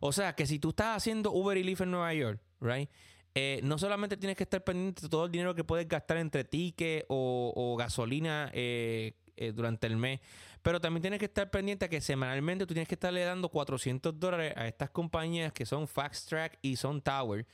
O 0.00 0.12
sea 0.12 0.34
que 0.34 0.46
si 0.46 0.58
tú 0.58 0.70
estás 0.70 0.96
haciendo 0.96 1.32
Uber 1.32 1.58
y 1.58 1.64
Lyft 1.64 1.82
en 1.82 1.90
Nueva 1.90 2.14
York, 2.14 2.40
right? 2.60 2.88
Eh, 3.34 3.60
no 3.64 3.76
solamente 3.76 4.16
tienes 4.16 4.36
que 4.36 4.44
estar 4.44 4.62
pendiente 4.62 5.02
de 5.02 5.08
todo 5.08 5.26
el 5.26 5.32
dinero 5.32 5.54
que 5.54 5.64
puedes 5.64 5.86
gastar 5.86 6.16
entre 6.16 6.44
tickets 6.44 7.04
o, 7.08 7.76
gasolina 7.78 8.50
eh, 8.54 9.14
eh, 9.36 9.52
durante 9.52 9.88
el 9.88 9.96
mes, 9.96 10.20
pero 10.62 10.80
también 10.80 11.02
tienes 11.02 11.18
que 11.18 11.26
estar 11.26 11.50
pendiente 11.50 11.88
que 11.88 12.00
semanalmente 12.00 12.64
tú 12.64 12.72
tienes 12.72 12.88
que 12.88 12.94
estarle 12.94 13.22
dando 13.24 13.48
400 13.48 14.18
dólares 14.18 14.54
a 14.56 14.66
estas 14.68 14.90
compañías 14.90 15.52
que 15.52 15.66
son 15.66 15.86
Fast 15.86 16.28
Track 16.28 16.58
y 16.62 16.76
son 16.76 17.02
Tower 17.02 17.46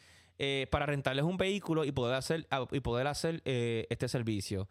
para 0.70 0.84
rentarles 0.84 1.24
un 1.24 1.38
vehículo 1.38 1.84
y 1.86 1.92
poder 1.92 2.14
hacer, 2.14 2.46
y 2.70 2.80
poder 2.80 3.06
hacer 3.06 3.40
este 3.44 4.06
servicio. 4.06 4.68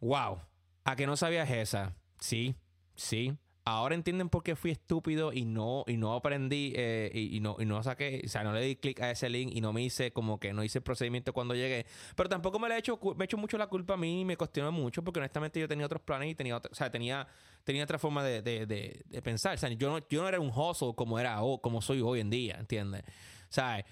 ¡Wow! 0.00 0.38
¿A 0.84 0.96
que 0.96 1.06
no 1.06 1.18
sabías 1.18 1.50
esa? 1.50 1.94
Sí, 2.20 2.54
sí. 2.94 3.36
Ahora 3.64 3.94
entienden 3.94 4.30
por 4.30 4.42
qué 4.42 4.56
fui 4.56 4.70
estúpido 4.70 5.32
y 5.32 5.44
no, 5.44 5.84
y 5.86 5.96
no 5.96 6.14
aprendí 6.14 6.72
eh, 6.74 7.10
y, 7.14 7.40
no, 7.40 7.56
y 7.58 7.66
no 7.66 7.82
saqué, 7.82 8.22
o 8.24 8.28
sea, 8.28 8.42
no 8.42 8.52
le 8.52 8.62
di 8.62 8.76
clic 8.76 9.00
a 9.00 9.10
ese 9.10 9.28
link 9.28 9.52
y 9.54 9.60
no 9.60 9.72
me 9.72 9.82
hice 9.82 10.12
como 10.12 10.40
que 10.40 10.52
no 10.52 10.64
hice 10.64 10.78
el 10.78 10.82
procedimiento 10.82 11.32
cuando 11.32 11.54
llegué. 11.54 11.86
Pero 12.16 12.28
tampoco 12.28 12.58
me 12.58 12.68
le 12.68 12.76
he 12.76 12.78
hecho, 12.78 12.98
me 13.16 13.24
he 13.24 13.26
hecho 13.26 13.36
mucho 13.36 13.58
la 13.58 13.66
culpa 13.66 13.94
a 13.94 13.96
mí 13.96 14.22
y 14.22 14.24
me 14.24 14.36
cuestionó 14.36 14.72
mucho 14.72 15.04
porque 15.04 15.20
honestamente 15.20 15.60
yo 15.60 15.68
tenía 15.68 15.86
otros 15.86 16.02
planes 16.02 16.30
y 16.30 16.34
tenía 16.34 16.56
otra, 16.56 16.70
o 16.72 16.74
sea, 16.74 16.90
tenía, 16.90 17.28
tenía 17.62 17.84
otra 17.84 17.98
forma 17.98 18.24
de, 18.24 18.40
de, 18.42 18.66
de, 18.66 19.22
pensar. 19.22 19.54
O 19.54 19.58
sea, 19.58 19.68
yo 19.68 19.90
no, 19.90 20.08
yo 20.08 20.22
no 20.22 20.28
era 20.28 20.40
un 20.40 20.50
hustle 20.50 20.94
como 20.96 21.18
era 21.18 21.38
como 21.60 21.82
soy 21.82 22.00
hoy 22.00 22.20
en 22.20 22.30
día, 22.30 22.56
¿entiendes? 22.58 23.02
O 23.02 23.52
sea, 23.52 23.84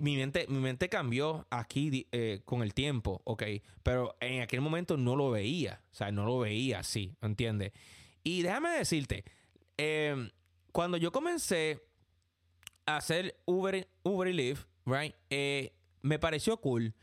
mi 0.00 0.16
mente, 0.16 0.46
mi 0.48 0.58
mente 0.58 0.88
cambió 0.88 1.46
aquí 1.50 2.06
eh, 2.12 2.40
con 2.44 2.62
el 2.62 2.74
tiempo, 2.74 3.20
ok, 3.24 3.42
pero 3.82 4.16
en 4.20 4.42
aquel 4.42 4.60
momento 4.60 4.96
no 4.96 5.16
lo 5.16 5.30
veía, 5.30 5.82
o 5.92 5.94
sea, 5.94 6.10
no 6.10 6.24
lo 6.24 6.38
veía 6.38 6.80
así, 6.80 7.14
¿entiendes? 7.20 7.72
Y 8.22 8.42
déjame 8.42 8.70
decirte, 8.70 9.24
em, 9.76 10.30
cuando 10.72 10.96
yo 10.96 11.12
comencé 11.12 11.82
a 12.86 12.96
hacer 12.96 13.36
Uber, 13.44 13.88
Uber 14.02 14.34
Lyft, 14.34 14.66
right, 14.86 15.14
eh, 15.30 15.72
me 16.02 16.18
pareció 16.18 16.56
cool. 16.58 16.94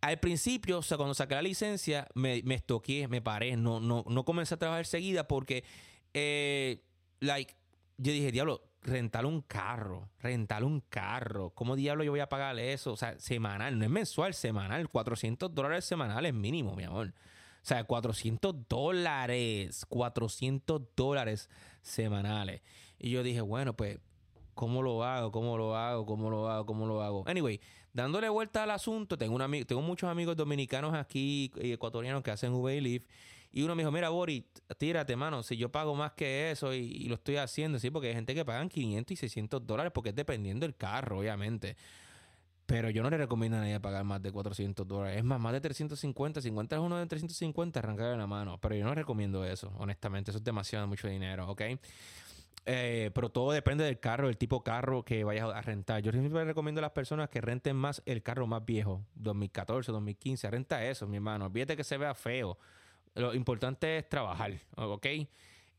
Al 0.00 0.20
principio, 0.20 0.78
o 0.78 0.82
sea, 0.82 0.96
cuando 0.96 1.14
saqué 1.14 1.34
la 1.34 1.42
licencia, 1.42 2.06
me, 2.14 2.42
me 2.44 2.54
estoqué, 2.54 3.08
me 3.08 3.20
paré, 3.20 3.56
no, 3.56 3.80
no, 3.80 4.04
no 4.08 4.24
comencé 4.24 4.54
a 4.54 4.58
trabajar 4.58 4.86
seguida 4.86 5.26
porque, 5.26 5.64
eh, 6.14 6.82
like, 7.20 7.54
yo 7.98 8.12
dije, 8.12 8.30
diablo, 8.30 8.67
rentar 8.82 9.26
un 9.26 9.42
carro, 9.42 10.08
rentar 10.20 10.64
un 10.64 10.80
carro. 10.80 11.50
¿Cómo 11.50 11.76
diablo 11.76 12.04
yo 12.04 12.10
voy 12.10 12.20
a 12.20 12.28
pagarle 12.28 12.72
eso? 12.72 12.92
O 12.92 12.96
sea, 12.96 13.18
semanal, 13.18 13.78
no 13.78 13.84
es 13.84 13.90
mensual, 13.90 14.34
semanal. 14.34 14.88
400 14.88 15.54
dólares 15.54 15.84
semanales 15.84 16.34
mínimo, 16.34 16.74
mi 16.74 16.84
amor. 16.84 17.14
O 17.62 17.66
sea, 17.68 17.84
400 17.84 18.68
dólares, 18.68 19.84
400 19.88 20.82
dólares 20.96 21.50
semanales. 21.82 22.62
Y 22.98 23.10
yo 23.10 23.22
dije, 23.22 23.40
bueno, 23.40 23.74
pues, 23.74 23.98
¿cómo 24.54 24.82
lo 24.82 25.04
hago? 25.04 25.30
¿Cómo 25.30 25.58
lo 25.58 25.76
hago? 25.76 26.06
¿Cómo 26.06 26.30
lo 26.30 26.48
hago? 26.48 26.66
¿Cómo 26.66 26.86
lo 26.86 27.02
hago? 27.02 27.24
Anyway, 27.26 27.60
dándole 27.92 28.28
vuelta 28.28 28.62
al 28.62 28.70
asunto, 28.70 29.18
tengo, 29.18 29.36
un 29.36 29.64
tengo 29.66 29.82
muchos 29.82 30.08
amigos 30.08 30.36
dominicanos 30.36 30.94
aquí, 30.94 31.52
y 31.60 31.72
ecuatorianos 31.72 32.22
que 32.22 32.30
hacen 32.30 32.52
Uber 32.52 32.84
y 32.86 33.04
uno 33.54 33.74
me 33.74 33.82
dijo, 33.82 33.90
mira, 33.90 34.08
Boris, 34.10 34.44
tírate, 34.76 35.16
mano, 35.16 35.42
si 35.42 35.56
yo 35.56 35.70
pago 35.70 35.94
más 35.94 36.12
que 36.12 36.50
eso 36.50 36.74
y, 36.74 37.04
lo 37.08 37.14
estoy 37.14 37.36
haciendo, 37.36 37.78
sí, 37.78 37.90
porque 37.90 38.08
hay 38.08 38.14
gente 38.14 38.34
que 38.34 38.44
pagan 38.44 38.68
500 38.68 39.12
y 39.12 39.16
600 39.16 39.66
dólares 39.66 39.92
porque 39.94 40.10
es 40.10 40.14
dependiendo 40.14 40.66
del 40.66 40.76
carro, 40.76 41.18
obviamente. 41.20 41.76
Pero 42.66 42.90
yo 42.90 43.02
no 43.02 43.08
le 43.08 43.16
recomiendo 43.16 43.56
a 43.56 43.60
nadie 43.60 43.80
pagar 43.80 44.04
más 44.04 44.22
de 44.22 44.30
400 44.30 44.86
dólares. 44.86 45.16
Es 45.16 45.24
más, 45.24 45.40
más 45.40 45.54
de 45.54 45.60
350. 45.62 46.42
50 46.42 46.76
es 46.76 46.82
uno 46.82 46.98
de 46.98 47.06
350, 47.06 47.78
arrancar 47.78 48.18
la 48.18 48.26
mano. 48.26 48.58
Pero 48.60 48.74
yo 48.74 48.84
no 48.84 48.94
recomiendo 48.94 49.42
eso, 49.42 49.72
honestamente. 49.78 50.30
Eso 50.30 50.36
es 50.36 50.44
demasiado 50.44 50.86
mucho 50.86 51.08
dinero, 51.08 51.48
¿ok? 51.48 51.62
Eh, 52.66 53.10
pero 53.14 53.30
todo 53.30 53.52
depende 53.52 53.84
del 53.84 53.98
carro, 53.98 54.28
el 54.28 54.36
tipo 54.36 54.58
de 54.58 54.64
carro 54.64 55.02
que 55.02 55.24
vayas 55.24 55.48
a 55.48 55.62
rentar. 55.62 56.02
Yo 56.02 56.12
siempre 56.12 56.44
recomiendo 56.44 56.80
a 56.80 56.82
las 56.82 56.90
personas 56.90 57.30
que 57.30 57.40
renten 57.40 57.74
más 57.74 58.02
el 58.04 58.22
carro 58.22 58.46
más 58.46 58.62
viejo, 58.66 59.02
2014, 59.14 59.90
2015. 59.90 60.50
Renta 60.50 60.84
eso, 60.84 61.06
mi 61.06 61.16
hermano. 61.16 61.46
Olvídate 61.46 61.74
que 61.74 61.84
se 61.84 61.96
vea 61.96 62.14
feo. 62.14 62.58
Lo 63.14 63.34
importante 63.34 63.98
es 63.98 64.08
trabajar, 64.08 64.60
¿ok? 64.76 65.06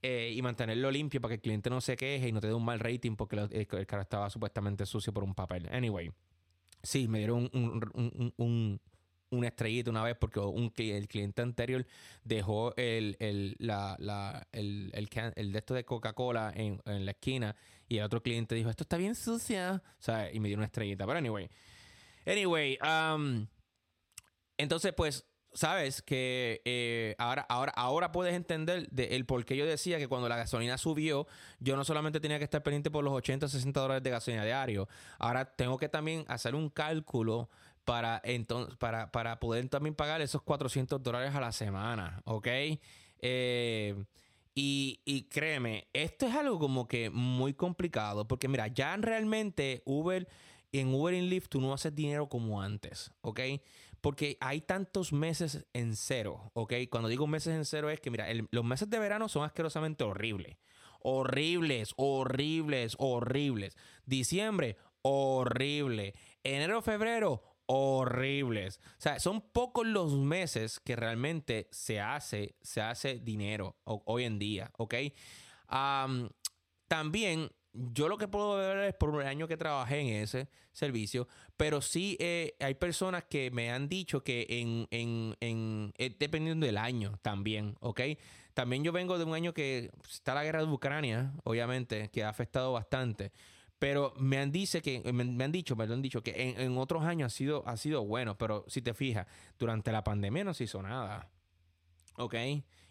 Eh, 0.02 0.34
y 0.34 0.42
mantenerlo 0.42 0.90
limpio 0.92 1.20
para 1.20 1.32
que 1.32 1.36
el 1.36 1.42
cliente 1.42 1.70
no 1.70 1.82
se 1.82 1.98
queje 1.98 2.30
y 2.30 2.32
no 2.32 2.40
te 2.40 2.48
dé 2.48 2.54
un 2.54 2.64
mal 2.64 2.80
rating 2.80 3.16
porque 3.16 3.36
el, 3.36 3.68
carro 3.68 4.02
estaba 4.02 4.30
supuestamente 4.30 4.86
sucio 4.86 5.14
por 5.14 5.24
un 5.24 5.36
papel. 5.36 5.68
Anyway, 5.72 6.12
sí, 6.82 7.08
me 7.08 7.20
dieron 7.20 7.50
un, 7.54 8.80
una 9.32 9.48
estrellita 9.48 9.92
una 9.92 10.04
vez 10.04 10.16
porque 10.18 10.40
un, 10.40 10.72
el 10.78 11.08
cliente 11.08 11.42
anterior 11.42 11.86
dejó 12.24 12.74
el, 12.78 13.18
el, 13.20 13.56
la, 13.60 13.96
la, 14.00 14.48
el, 14.52 14.92
el, 14.94 15.52
de 15.52 15.60
esto 15.60 15.74
de 15.74 15.84
Coca-Cola 15.86 16.54
en, 16.56 16.82
en, 16.86 17.06
la 17.06 17.12
esquina 17.12 17.56
y 17.88 17.98
el 17.98 18.04
otro 18.04 18.22
cliente 18.22 18.56
dijo, 18.56 18.70
esto 18.70 18.84
está 18.84 18.98
bien 18.98 19.16
sucia. 19.16 19.82
O 20.00 20.02
sea, 20.02 20.32
y 20.32 20.40
me 20.40 20.48
dio 20.48 20.58
una 20.58 20.66
estrellita. 20.66 21.06
Pero 21.06 21.18
anyway. 21.18 21.50
Anyway, 22.26 22.78
um, 22.82 23.48
entonces 24.58 24.94
pues 24.94 25.26
sabes 25.54 26.02
que 26.02 26.62
eh, 26.66 27.16
ahora, 27.18 27.46
ahora, 27.50 27.72
ahora 27.76 28.12
puedes 28.12 28.34
entender 28.34 28.90
el 28.96 29.26
por 29.26 29.46
qué 29.46 29.58
yo 29.58 29.66
decía 29.66 29.98
que 29.98 30.08
cuando 30.08 30.30
la 30.30 30.38
gasolina 30.38 30.78
subió, 30.78 31.28
yo 31.60 31.76
no 31.76 31.84
solamente 31.84 32.20
tenía 32.20 32.38
que 32.38 32.44
estar 32.44 32.64
pendiente 32.64 32.92
por 32.92 33.04
los 33.04 33.14
80 33.14 33.46
o 33.46 33.50
60 33.50 33.80
dólares 33.80 34.04
de 34.04 34.10
gasolina 34.10 34.46
diario, 34.46 34.88
ahora 35.18 35.46
tengo 35.46 35.78
que 35.78 35.90
también 35.90 36.26
hacer 36.28 36.56
un 36.56 36.70
cálculo 36.70 37.50
para, 37.86 38.22
entonces, 38.24 38.76
para, 38.78 39.12
para 39.12 39.40
poder 39.40 39.68
también 39.70 39.96
pagar 39.96 40.22
esos 40.22 40.42
400 40.44 41.02
dólares 41.02 41.34
a 41.34 41.40
la 41.40 41.52
semana, 41.52 42.22
¿ok? 42.26 42.48
Eh, 43.22 43.96
y, 44.62 45.28
créeme, 45.30 45.88
esto 45.94 46.28
es 46.28 46.36
algo 46.36 46.60
como 46.60 46.88
que 46.88 47.10
muy 47.10 47.54
complicado, 47.54 48.28
porque 48.28 48.50
mira, 48.50 48.68
ya 48.68 48.98
realmente 48.98 49.82
Uber, 49.86 50.28
en 50.74 50.94
Uber 50.94 51.14
y 51.14 51.22
Lyft 51.22 51.48
tú 51.48 51.62
no 51.62 51.74
haces 51.74 51.96
dinero 51.96 52.28
como 52.28 52.62
antes, 52.62 53.12
¿ok? 53.22 53.40
Porque 54.02 54.38
hay 54.42 54.62
tantos 54.62 55.14
meses 55.14 55.66
en 55.74 55.96
cero, 55.96 56.52
¿ok? 56.54 56.74
Cuando 56.90 57.10
digo 57.10 57.28
meses 57.28 57.56
en 57.56 57.66
cero 57.66 57.90
es 57.90 58.00
que, 58.00 58.12
mira, 58.12 58.28
los 58.52 58.64
meses 58.64 58.90
de 58.90 59.00
verano 59.00 59.30
son 59.30 59.44
asquerosamente 59.44 60.04
horribles. 60.04 60.58
Horribles, 61.02 61.94
horribles, 61.98 62.96
horribles. 62.98 63.78
Diciembre, 64.06 64.78
horrible. 65.02 66.14
Enero, 66.44 66.82
febrero, 66.82 67.44
horribles. 67.66 68.80
O 68.98 69.02
sea, 69.02 69.20
son 69.20 69.42
pocos 69.42 69.86
los 69.86 70.14
meses 70.18 70.80
que 70.80 70.96
realmente 70.96 71.68
se 71.72 72.00
hace, 72.00 72.56
se 72.62 72.82
hace 72.82 73.20
dinero 73.20 73.78
hoy 73.84 74.24
en 74.24 74.40
día, 74.40 74.72
¿ok? 74.78 74.96
también 76.88 77.52
yo 77.74 78.08
lo 78.10 78.18
que 78.18 78.28
puedo 78.28 78.58
ver 78.58 78.78
es 78.80 78.94
por 78.96 79.10
un 79.10 79.22
año 79.22 79.48
que 79.48 79.58
trabajé 79.58 80.00
en 80.00 80.08
ese 80.24 80.50
servicio, 80.72 81.28
pero 81.58 81.82
sí 81.82 82.18
eh, 82.20 82.56
hay 82.60 82.76
personas 82.76 83.26
que 83.26 83.52
me 83.52 83.72
han 83.72 83.90
dicho 83.90 84.24
que 84.24 84.46
en, 84.50 84.88
en, 84.92 85.36
en 85.40 85.94
eh, 85.98 86.16
dependiendo 86.18 86.66
del 86.66 86.78
año 86.78 87.20
también, 87.22 87.76
¿ok? 87.80 88.02
También 88.54 88.84
yo 88.84 88.92
vengo 88.92 89.18
de 89.18 89.24
un 89.24 89.34
año 89.34 89.54
que 89.54 89.92
está 90.10 90.34
la 90.34 90.44
guerra 90.44 90.60
de 90.66 90.72
Ucrania, 90.72 91.34
obviamente, 91.44 92.10
que 92.10 92.24
ha 92.24 92.30
afectado 92.30 92.74
bastante. 92.74 93.32
Pero 93.78 94.14
me 94.18 94.38
han, 94.38 94.52
dice 94.52 94.82
que, 94.82 95.02
me, 95.14 95.44
han 95.44 95.52
dicho, 95.54 95.78
me 95.78 95.88
lo 95.88 95.94
han 95.94 96.02
dicho, 96.02 96.22
que 96.22 96.32
en, 96.32 96.60
en, 96.60 96.78
otros 96.78 97.06
años 97.06 97.32
ha 97.32 97.36
sido, 97.36 97.64
ha 97.66 97.78
sido 97.78 98.04
bueno. 98.04 98.38
Pero 98.38 98.66
si 98.68 98.82
te 98.82 98.94
fijas, 98.94 99.28
durante 99.58 99.94
la 99.94 100.04
pandemia 100.04 100.44
no 100.44 100.54
se 100.54 100.66
hizo 100.66 100.82
nada. 100.82 101.32
¿Ok? 102.18 102.36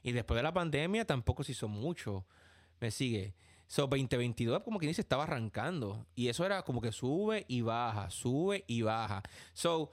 Y 0.03 0.13
después 0.13 0.37
de 0.37 0.43
la 0.43 0.55
pandemia 0.55 1.05
tampoco 1.05 1.45
se 1.45 1.53
hizo 1.53 1.69
mucho. 1.69 2.25
Me 2.81 2.91
sigue. 2.91 3.35
So, 3.69 3.83
2022, 3.83 4.63
como 4.63 4.79
quien 4.79 4.89
dice, 4.89 5.03
estaba 5.03 5.25
arrancando. 5.25 6.07
Y 6.15 6.29
eso 6.29 6.45
era 6.45 6.63
como 6.63 6.81
que 6.81 6.91
sube 6.91 7.45
y 7.49 7.61
baja, 7.61 8.11
sube 8.11 8.65
y 8.67 8.81
baja. 8.81 9.23
So, 9.53 9.91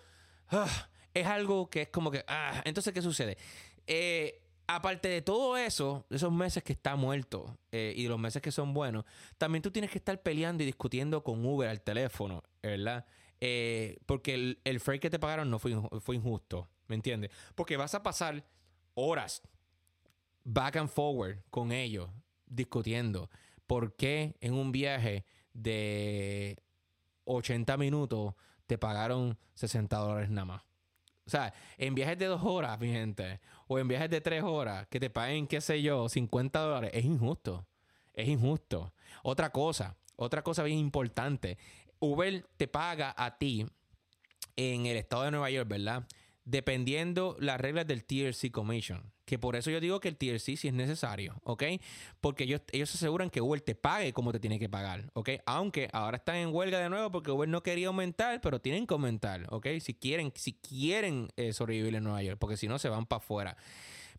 ah, 0.49 0.89
es 1.13 1.27
algo 1.27 1.69
que 1.69 1.83
es 1.83 1.89
como 1.89 2.09
que. 2.09 2.23
Ah, 2.27 2.61
entonces, 2.65 2.93
¿qué 2.93 3.01
sucede? 3.01 3.37
Eh, 3.85 4.41
aparte 4.65 5.09
de 5.09 5.21
todo 5.21 5.57
eso, 5.57 6.05
esos 6.09 6.31
meses 6.31 6.63
que 6.63 6.71
está 6.71 6.95
muerto 6.95 7.57
eh, 7.73 7.93
y 7.95 8.07
los 8.07 8.17
meses 8.17 8.41
que 8.41 8.51
son 8.51 8.73
buenos, 8.73 9.03
también 9.37 9.61
tú 9.61 9.71
tienes 9.71 9.91
que 9.91 9.97
estar 9.97 10.21
peleando 10.23 10.63
y 10.63 10.65
discutiendo 10.65 11.21
con 11.21 11.45
Uber 11.45 11.67
al 11.67 11.81
teléfono, 11.81 12.43
¿verdad? 12.63 13.05
Eh, 13.41 13.97
porque 14.05 14.33
el, 14.33 14.59
el 14.63 14.79
freight 14.79 15.01
que 15.01 15.09
te 15.09 15.19
pagaron 15.19 15.49
no 15.49 15.59
fue, 15.59 15.75
fue 15.99 16.15
injusto, 16.15 16.69
¿me 16.87 16.95
entiendes? 16.95 17.29
Porque 17.53 17.75
vas 17.75 17.93
a 17.93 18.01
pasar 18.01 18.45
horas 18.93 19.41
back 20.45 20.77
and 20.77 20.89
forward 20.89 21.39
con 21.49 21.73
ellos 21.73 22.09
discutiendo 22.47 23.29
por 23.67 23.95
qué 23.95 24.35
en 24.41 24.53
un 24.53 24.71
viaje 24.71 25.25
de 25.53 26.57
80 27.25 27.77
minutos 27.77 28.33
te 28.67 28.77
pagaron 28.77 29.37
60 29.55 29.97
dólares 29.97 30.29
nada 30.29 30.45
más. 30.45 30.61
O 31.25 31.29
sea, 31.29 31.53
en 31.77 31.95
viajes 31.95 32.19
de 32.19 32.27
dos 32.27 32.41
horas, 32.43 32.79
mi 32.79 32.91
gente, 32.91 33.39
o 33.67 33.79
en 33.79 33.87
viajes 33.87 34.09
de 34.09 34.21
tres 34.21 34.43
horas, 34.43 34.87
que 34.87 34.99
te 34.99 35.09
paguen, 35.09 35.47
qué 35.47 35.59
sé 35.59 35.81
yo, 35.81 36.07
50 36.07 36.59
dólares, 36.59 36.91
es 36.93 37.03
injusto. 37.03 37.65
Es 38.13 38.27
injusto. 38.27 38.93
Otra 39.23 39.49
cosa, 39.49 39.97
otra 40.15 40.43
cosa 40.43 40.63
bien 40.63 40.77
importante. 40.77 41.57
Uber 41.99 42.45
te 42.57 42.67
paga 42.67 43.13
a 43.17 43.37
ti 43.37 43.65
en 44.55 44.85
el 44.85 44.97
estado 44.97 45.23
de 45.23 45.31
Nueva 45.31 45.49
York, 45.49 45.67
¿verdad? 45.67 46.07
Dependiendo 46.43 47.35
las 47.39 47.59
reglas 47.59 47.87
del 47.87 48.05
TRC 48.05 48.51
Commission. 48.51 49.11
Que 49.25 49.39
por 49.39 49.55
eso 49.55 49.71
yo 49.71 49.79
digo 49.79 49.99
que 49.99 50.07
el 50.07 50.17
TRC 50.17 50.55
sí 50.55 50.67
es 50.67 50.73
necesario, 50.73 51.35
¿ok? 51.43 51.63
Porque 52.21 52.43
ellos, 52.43 52.61
ellos 52.71 52.93
aseguran 52.93 53.29
que 53.29 53.41
Uber 53.41 53.59
te 53.59 53.73
pague 53.73 54.13
como 54.13 54.31
te 54.31 54.39
tiene 54.39 54.59
que 54.59 54.69
pagar, 54.69 55.09
¿ok? 55.13 55.29
Aunque 55.45 55.89
ahora 55.93 56.17
están 56.17 56.35
en 56.35 56.53
huelga 56.53 56.79
de 56.79 56.89
nuevo 56.89 57.11
porque 57.11 57.31
Uber 57.31 57.49
no 57.49 57.63
quería 57.63 57.87
aumentar, 57.87 58.39
pero 58.41 58.61
tienen 58.61 58.85
que 58.85 58.93
aumentar, 58.93 59.47
¿ok? 59.49 59.67
Si 59.81 59.95
quieren, 59.95 60.31
si 60.35 60.53
quieren 60.53 61.29
eh, 61.37 61.53
sobrevivir 61.53 61.95
en 61.95 62.03
Nueva 62.03 62.21
York, 62.21 62.37
porque 62.39 62.55
si 62.57 62.67
no 62.67 62.77
se 62.77 62.89
van 62.89 63.05
para 63.07 63.17
afuera. 63.17 63.57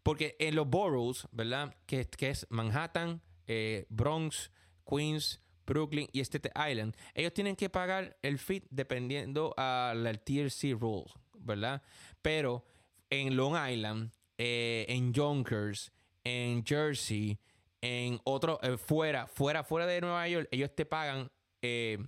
Porque 0.02 0.36
en 0.38 0.54
los 0.54 0.68
boroughs, 0.68 1.28
¿verdad? 1.32 1.74
Que, 1.86 2.08
es 2.18 2.46
Manhattan, 2.50 3.20
eh, 3.46 3.86
Bronx, 3.88 4.50
Queens, 4.88 5.40
Brooklyn 5.66 6.08
y 6.12 6.20
Staten 6.20 6.52
Island, 6.54 6.96
ellos 7.14 7.32
tienen 7.34 7.56
que 7.56 7.68
pagar 7.68 8.16
el 8.22 8.38
fee 8.38 8.62
dependiendo 8.70 9.52
a 9.56 9.94
la 9.96 10.14
TRC 10.14 10.74
rules, 10.78 11.12
¿verdad? 11.38 11.82
Pero 12.22 12.64
en 13.10 13.36
Long 13.36 13.56
Island 13.56 14.12
eh, 14.38 14.86
en 14.88 15.12
Yonkers, 15.12 15.92
en 16.24 16.64
Jersey, 16.64 17.38
en 17.80 18.20
otro, 18.24 18.58
eh, 18.62 18.76
fuera, 18.76 19.26
fuera, 19.26 19.62
fuera 19.64 19.86
de 19.86 20.00
Nueva 20.00 20.28
York, 20.28 20.48
ellos 20.50 20.74
te 20.74 20.86
pagan 20.86 21.30
eh, 21.62 21.98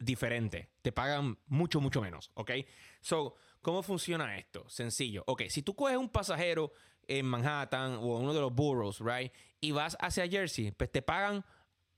diferente. 0.00 0.70
Te 0.82 0.92
pagan 0.92 1.38
mucho, 1.46 1.80
mucho 1.80 2.00
menos, 2.00 2.30
¿ok? 2.34 2.50
So, 3.00 3.36
¿cómo 3.62 3.82
funciona 3.82 4.36
esto? 4.36 4.68
Sencillo. 4.68 5.22
Ok, 5.26 5.42
si 5.48 5.62
tú 5.62 5.74
coges 5.74 5.96
un 5.96 6.08
pasajero 6.08 6.72
en 7.06 7.26
Manhattan 7.26 7.94
o 7.94 8.18
uno 8.18 8.34
de 8.34 8.40
los 8.40 8.52
boroughs, 8.52 9.00
right? 9.00 9.32
Y 9.60 9.70
vas 9.70 9.96
hacia 10.00 10.28
Jersey, 10.28 10.72
pues 10.72 10.90
te 10.90 11.02
pagan 11.02 11.44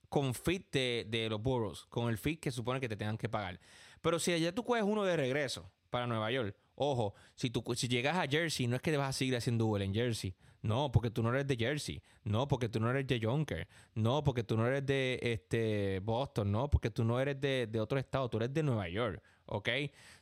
con 0.08 0.34
fit 0.34 0.70
de, 0.72 1.06
de 1.08 1.28
los 1.30 1.40
boroughs, 1.40 1.86
con 1.86 2.10
el 2.10 2.18
fit 2.18 2.40
que 2.40 2.50
supone 2.50 2.80
que 2.80 2.88
te 2.88 2.96
tengan 2.96 3.16
que 3.16 3.28
pagar. 3.28 3.58
Pero 4.00 4.18
si 4.18 4.32
allá 4.32 4.54
tú 4.54 4.64
coges 4.64 4.82
uno 4.82 5.04
de 5.04 5.16
regreso 5.16 5.70
para 5.88 6.06
Nueva 6.06 6.30
York, 6.30 6.56
Ojo, 6.82 7.12
si 7.34 7.50
tú 7.50 7.62
si 7.74 7.88
llegas 7.88 8.16
a 8.16 8.26
Jersey, 8.26 8.66
no 8.66 8.74
es 8.74 8.80
que 8.80 8.90
te 8.90 8.96
vas 8.96 9.10
a 9.10 9.12
seguir 9.12 9.36
haciendo 9.36 9.66
Uber 9.66 9.82
en 9.82 9.92
Jersey. 9.92 10.34
No, 10.62 10.90
porque 10.90 11.10
tú 11.10 11.22
no 11.22 11.28
eres 11.28 11.46
de 11.46 11.54
Jersey. 11.54 12.02
No, 12.24 12.48
porque 12.48 12.70
tú 12.70 12.80
no 12.80 12.90
eres 12.90 13.06
de 13.06 13.20
Jonker. 13.20 13.68
No, 13.94 14.24
porque 14.24 14.44
tú 14.44 14.56
no 14.56 14.66
eres 14.66 14.86
de 14.86 15.18
este, 15.22 16.00
Boston. 16.00 16.50
No, 16.50 16.70
porque 16.70 16.88
tú 16.90 17.04
no 17.04 17.20
eres 17.20 17.38
de, 17.38 17.68
de 17.70 17.80
otro 17.80 17.98
estado. 17.98 18.30
Tú 18.30 18.38
eres 18.38 18.54
de 18.54 18.62
Nueva 18.62 18.88
York. 18.88 19.22
¿Ok? 19.44 19.68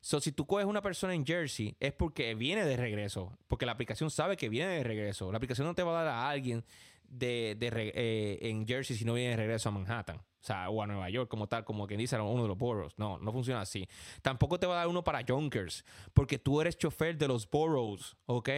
So, 0.00 0.20
si 0.20 0.32
tú 0.32 0.48
coges 0.48 0.66
una 0.66 0.82
persona 0.82 1.14
en 1.14 1.24
Jersey, 1.24 1.76
es 1.78 1.92
porque 1.92 2.34
viene 2.34 2.64
de 2.64 2.76
regreso. 2.76 3.38
Porque 3.46 3.64
la 3.64 3.70
aplicación 3.70 4.11
sabe 4.11 4.36
que 4.36 4.48
viene 4.48 4.72
de 4.72 4.82
regreso. 4.82 5.30
La 5.30 5.36
aplicación 5.36 5.64
no 5.64 5.76
te 5.76 5.84
va 5.84 6.00
a 6.00 6.02
dar 6.02 6.12
a 6.12 6.28
alguien 6.28 6.64
de, 7.09 7.56
de 7.59 7.92
eh, 7.94 8.38
en 8.42 8.66
Jersey 8.66 8.96
si 8.96 9.04
no 9.04 9.14
viene 9.14 9.30
de 9.30 9.36
regreso 9.36 9.68
a 9.68 9.72
Manhattan. 9.72 10.20
O 10.40 10.46
sea, 10.48 10.70
o 10.70 10.80
a 10.80 10.86
Nueva 10.86 11.11
York 11.11 11.28
como 11.28 11.48
tal, 11.48 11.64
como 11.64 11.86
quien 11.86 11.98
dice 11.98 12.18
uno 12.20 12.42
de 12.42 12.48
los 12.48 12.56
boroughs. 12.56 12.94
No, 12.96 13.18
no 13.18 13.32
funciona 13.32 13.61
así. 13.61 13.88
Tampoco 14.22 14.59
te 14.61 14.66
va 14.66 14.74
a 14.74 14.76
dar 14.78 14.88
uno 14.88 15.02
para 15.02 15.24
Junkers, 15.26 15.84
porque 16.14 16.38
tú 16.38 16.61
eres 16.61 16.78
chofer 16.78 17.18
de 17.18 17.26
los 17.26 17.50
boroughs, 17.50 18.16
¿ok? 18.26 18.48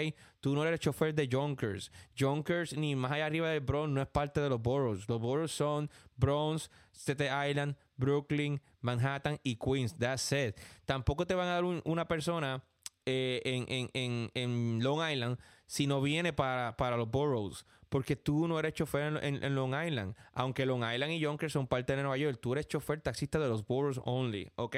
Tú 0.40 0.55
no 0.55 0.64
eres 0.64 0.80
chofer 0.80 1.14
de 1.14 1.28
Junkers. 1.30 1.90
Junkers, 2.18 2.76
ni 2.76 2.94
más 2.94 3.12
allá 3.12 3.26
arriba 3.26 3.48
del 3.48 3.61
Bronx, 3.61 3.94
no 3.94 4.03
es 4.03 4.09
parte 4.09 4.40
de 4.40 4.51
los 4.51 4.61
boroughs. 4.61 5.09
Los 5.09 5.20
boroughs 5.20 5.53
son 5.53 5.90
Bronx, 6.16 6.70
Staten 6.94 7.48
Island, 7.48 7.76
Brooklyn, 7.96 8.61
Manhattan 8.80 9.40
y 9.42 9.57
Queens. 9.57 9.96
That's 9.96 10.30
it. 10.32 10.57
Tampoco 10.84 11.26
te 11.26 11.34
van 11.34 11.48
a 11.48 11.55
dar 11.55 11.64
una 11.64 12.07
persona 12.07 12.62
eh, 13.07 13.40
en, 13.44 13.64
en, 13.68 13.90
en, 13.94 14.30
en 14.34 14.82
Long 14.82 15.01
Island 15.11 15.38
si 15.66 15.86
no 15.86 16.03
viene 16.03 16.32
para, 16.32 16.76
para 16.76 16.96
los 16.96 17.11
boroughs 17.11 17.64
porque 17.91 18.16
tú 18.16 18.49
no 18.49 18.59
eres 18.59 18.72
chofer 18.72 19.22
en, 19.22 19.55
Long 19.55 19.74
Island. 19.74 20.16
Aunque 20.32 20.64
Long 20.64 20.84
Island 20.84 21.12
y 21.12 21.18
Yonkers 21.18 21.53
son 21.53 21.66
parte 21.66 21.95
de 21.95 22.03
Nueva 22.03 22.16
York, 22.16 22.38
tú 22.41 22.53
eres 22.53 22.66
chofer 22.68 23.01
taxista 23.01 23.38
de 23.38 23.49
los 23.49 23.66
boroughs 23.66 24.01
only, 24.05 24.51
¿ok? 24.55 24.76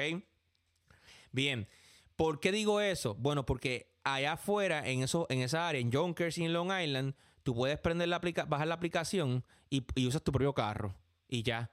Bien, 1.31 1.69
¿por 2.15 2.39
qué 2.39 2.51
digo 2.51 2.81
eso? 2.81 3.15
Bueno, 3.15 3.45
porque 3.45 3.93
allá 4.03 4.33
afuera, 4.33 4.85
en, 4.87 5.03
eso, 5.03 5.27
en 5.29 5.39
esa 5.39 5.67
área, 5.67 5.79
en 5.79 5.91
Yonkers 5.91 6.37
y 6.39 6.45
en 6.45 6.53
Long 6.53 6.71
Island, 6.71 7.13
tú 7.43 7.53
puedes 7.53 7.77
prender 7.77 8.09
la 8.09 8.19
bajar 8.47 8.67
la 8.67 8.75
aplicación 8.75 9.45
y, 9.69 9.85
usas 10.05 10.23
tu 10.23 10.31
propio 10.31 10.53
carro 10.53 10.95
y 11.27 11.43
ya. 11.43 11.71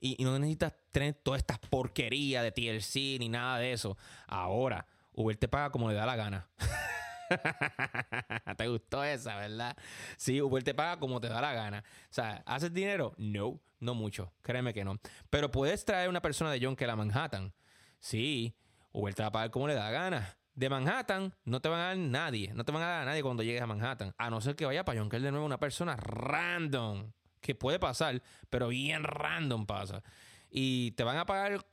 Y, 0.00 0.20
y, 0.20 0.24
no 0.24 0.36
necesitas 0.38 0.74
tener 0.90 1.14
toda 1.14 1.36
esta 1.36 1.60
porquería 1.70 2.42
de 2.42 2.50
TLC 2.50 3.20
ni 3.20 3.28
nada 3.28 3.58
de 3.58 3.72
eso. 3.72 3.96
Ahora, 4.26 4.86
Uber 5.12 5.36
te 5.36 5.46
paga 5.46 5.70
como 5.70 5.88
le 5.88 5.94
da 5.94 6.04
la 6.06 6.16
gana. 6.16 6.48
¿Te 8.56 8.68
gustó 8.68 9.04
esa, 9.04 9.36
verdad? 9.36 9.76
Sí, 10.16 10.40
Uber 10.40 10.62
te 10.62 10.74
paga 10.74 10.98
como 10.98 11.20
te 11.20 11.28
da 11.28 11.40
la 11.40 11.52
gana. 11.52 11.84
O 12.04 12.12
sea, 12.12 12.42
¿haces 12.46 12.72
dinero? 12.72 13.14
No, 13.18 13.60
no 13.78 13.94
mucho. 13.94 14.32
Créeme 14.42 14.74
que 14.74 14.84
no. 14.84 14.98
Pero 15.30 15.50
puedes 15.50 15.84
traer 15.84 16.08
una 16.08 16.22
persona 16.22 16.50
de 16.50 16.60
John 16.62 16.76
que 16.76 16.84
a 16.84 16.96
Manhattan. 16.96 17.52
Sí, 18.00 18.56
Uber 18.92 19.14
te 19.14 19.22
va 19.22 19.28
a 19.28 19.32
pagar 19.32 19.50
como 19.50 19.68
le 19.68 19.74
da 19.74 19.84
la 19.84 19.90
gana. 19.90 20.36
De 20.54 20.68
Manhattan 20.68 21.34
no 21.44 21.60
te 21.60 21.68
van 21.68 21.80
a 21.80 21.84
dar 21.84 21.96
nadie. 21.96 22.52
No 22.54 22.64
te 22.64 22.72
van 22.72 22.82
a 22.82 22.86
dar 22.86 23.02
a 23.02 23.04
nadie 23.06 23.22
cuando 23.22 23.42
llegues 23.42 23.62
a 23.62 23.66
Manhattan. 23.66 24.14
A 24.18 24.30
no 24.30 24.40
ser 24.40 24.56
que 24.56 24.66
vaya 24.66 24.84
para 24.84 25.00
John 25.00 25.08
de 25.08 25.30
nuevo 25.30 25.46
una 25.46 25.58
persona 25.60 25.96
random. 25.96 27.12
Que 27.40 27.54
puede 27.54 27.78
pasar, 27.78 28.22
pero 28.50 28.68
bien 28.68 29.02
random 29.02 29.64
pasa. 29.64 30.02
Y 30.50 30.90
te 30.92 31.04
van 31.04 31.16
a 31.16 31.24
pagar 31.24 31.64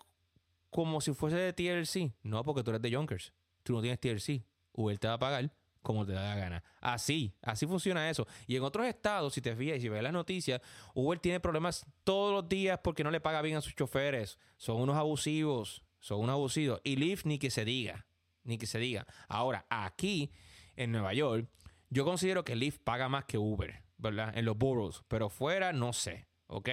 como 0.70 1.02
si 1.02 1.14
fuese 1.14 1.36
de 1.38 1.54
TLC. 1.54 2.14
No, 2.24 2.44
porque 2.44 2.64
tú 2.64 2.72
eres 2.72 2.82
de 2.82 2.90
Yonkers. 2.92 3.34
Tú 3.64 3.74
no 3.74 3.82
tienes 3.82 4.00
TLC. 4.00 4.46
Uber 4.78 4.98
te 4.98 5.08
va 5.08 5.16
a 5.16 5.20
pagar 5.20 5.52
como 5.82 6.06
te 6.06 6.12
da 6.12 6.22
la 6.22 6.36
gana. 6.36 6.64
Así, 6.82 7.34
así 7.42 7.66
funciona 7.66 8.10
eso. 8.10 8.28
Y 8.46 8.58
en 8.58 8.64
otros 8.64 8.86
estados, 8.88 9.34
si 9.34 9.42
te 9.42 9.56
fijas 9.56 9.78
y 9.78 9.82
si 9.82 9.90
ves 9.90 10.04
las 10.04 10.12
noticias, 10.12 10.62
Uber 10.94 11.18
tiene 11.18 11.40
problemas 11.40 11.86
todos 12.04 12.34
los 12.34 12.50
días 12.50 12.80
porque 12.84 13.06
no 13.06 13.12
le 13.12 13.22
paga 13.22 13.42
bien 13.42 13.56
a 13.56 13.62
sus 13.62 13.74
choferes. 13.74 14.38
Son 14.58 14.82
unos 14.82 14.98
abusivos, 14.98 15.86
son 16.00 16.20
unos 16.20 16.34
abusivos. 16.34 16.82
Y 16.84 16.98
Lyft 16.98 17.26
ni 17.26 17.40
que 17.40 17.50
se 17.50 17.64
diga, 17.64 18.06
ni 18.44 18.58
que 18.58 18.66
se 18.66 18.80
diga. 18.80 19.08
Ahora, 19.30 19.66
aquí 19.70 20.34
en 20.76 20.92
Nueva 20.92 21.14
York, 21.14 21.48
yo 21.90 22.04
considero 22.04 22.44
que 22.44 22.58
Lyft 22.58 22.80
paga 22.84 23.08
más 23.08 23.24
que 23.24 23.38
Uber, 23.38 23.82
¿verdad? 23.98 24.38
En 24.38 24.44
los 24.44 24.58
boroughs, 24.58 25.06
pero 25.08 25.30
fuera 25.30 25.72
no 25.72 25.94
sé, 25.94 26.28
¿ok? 26.48 26.70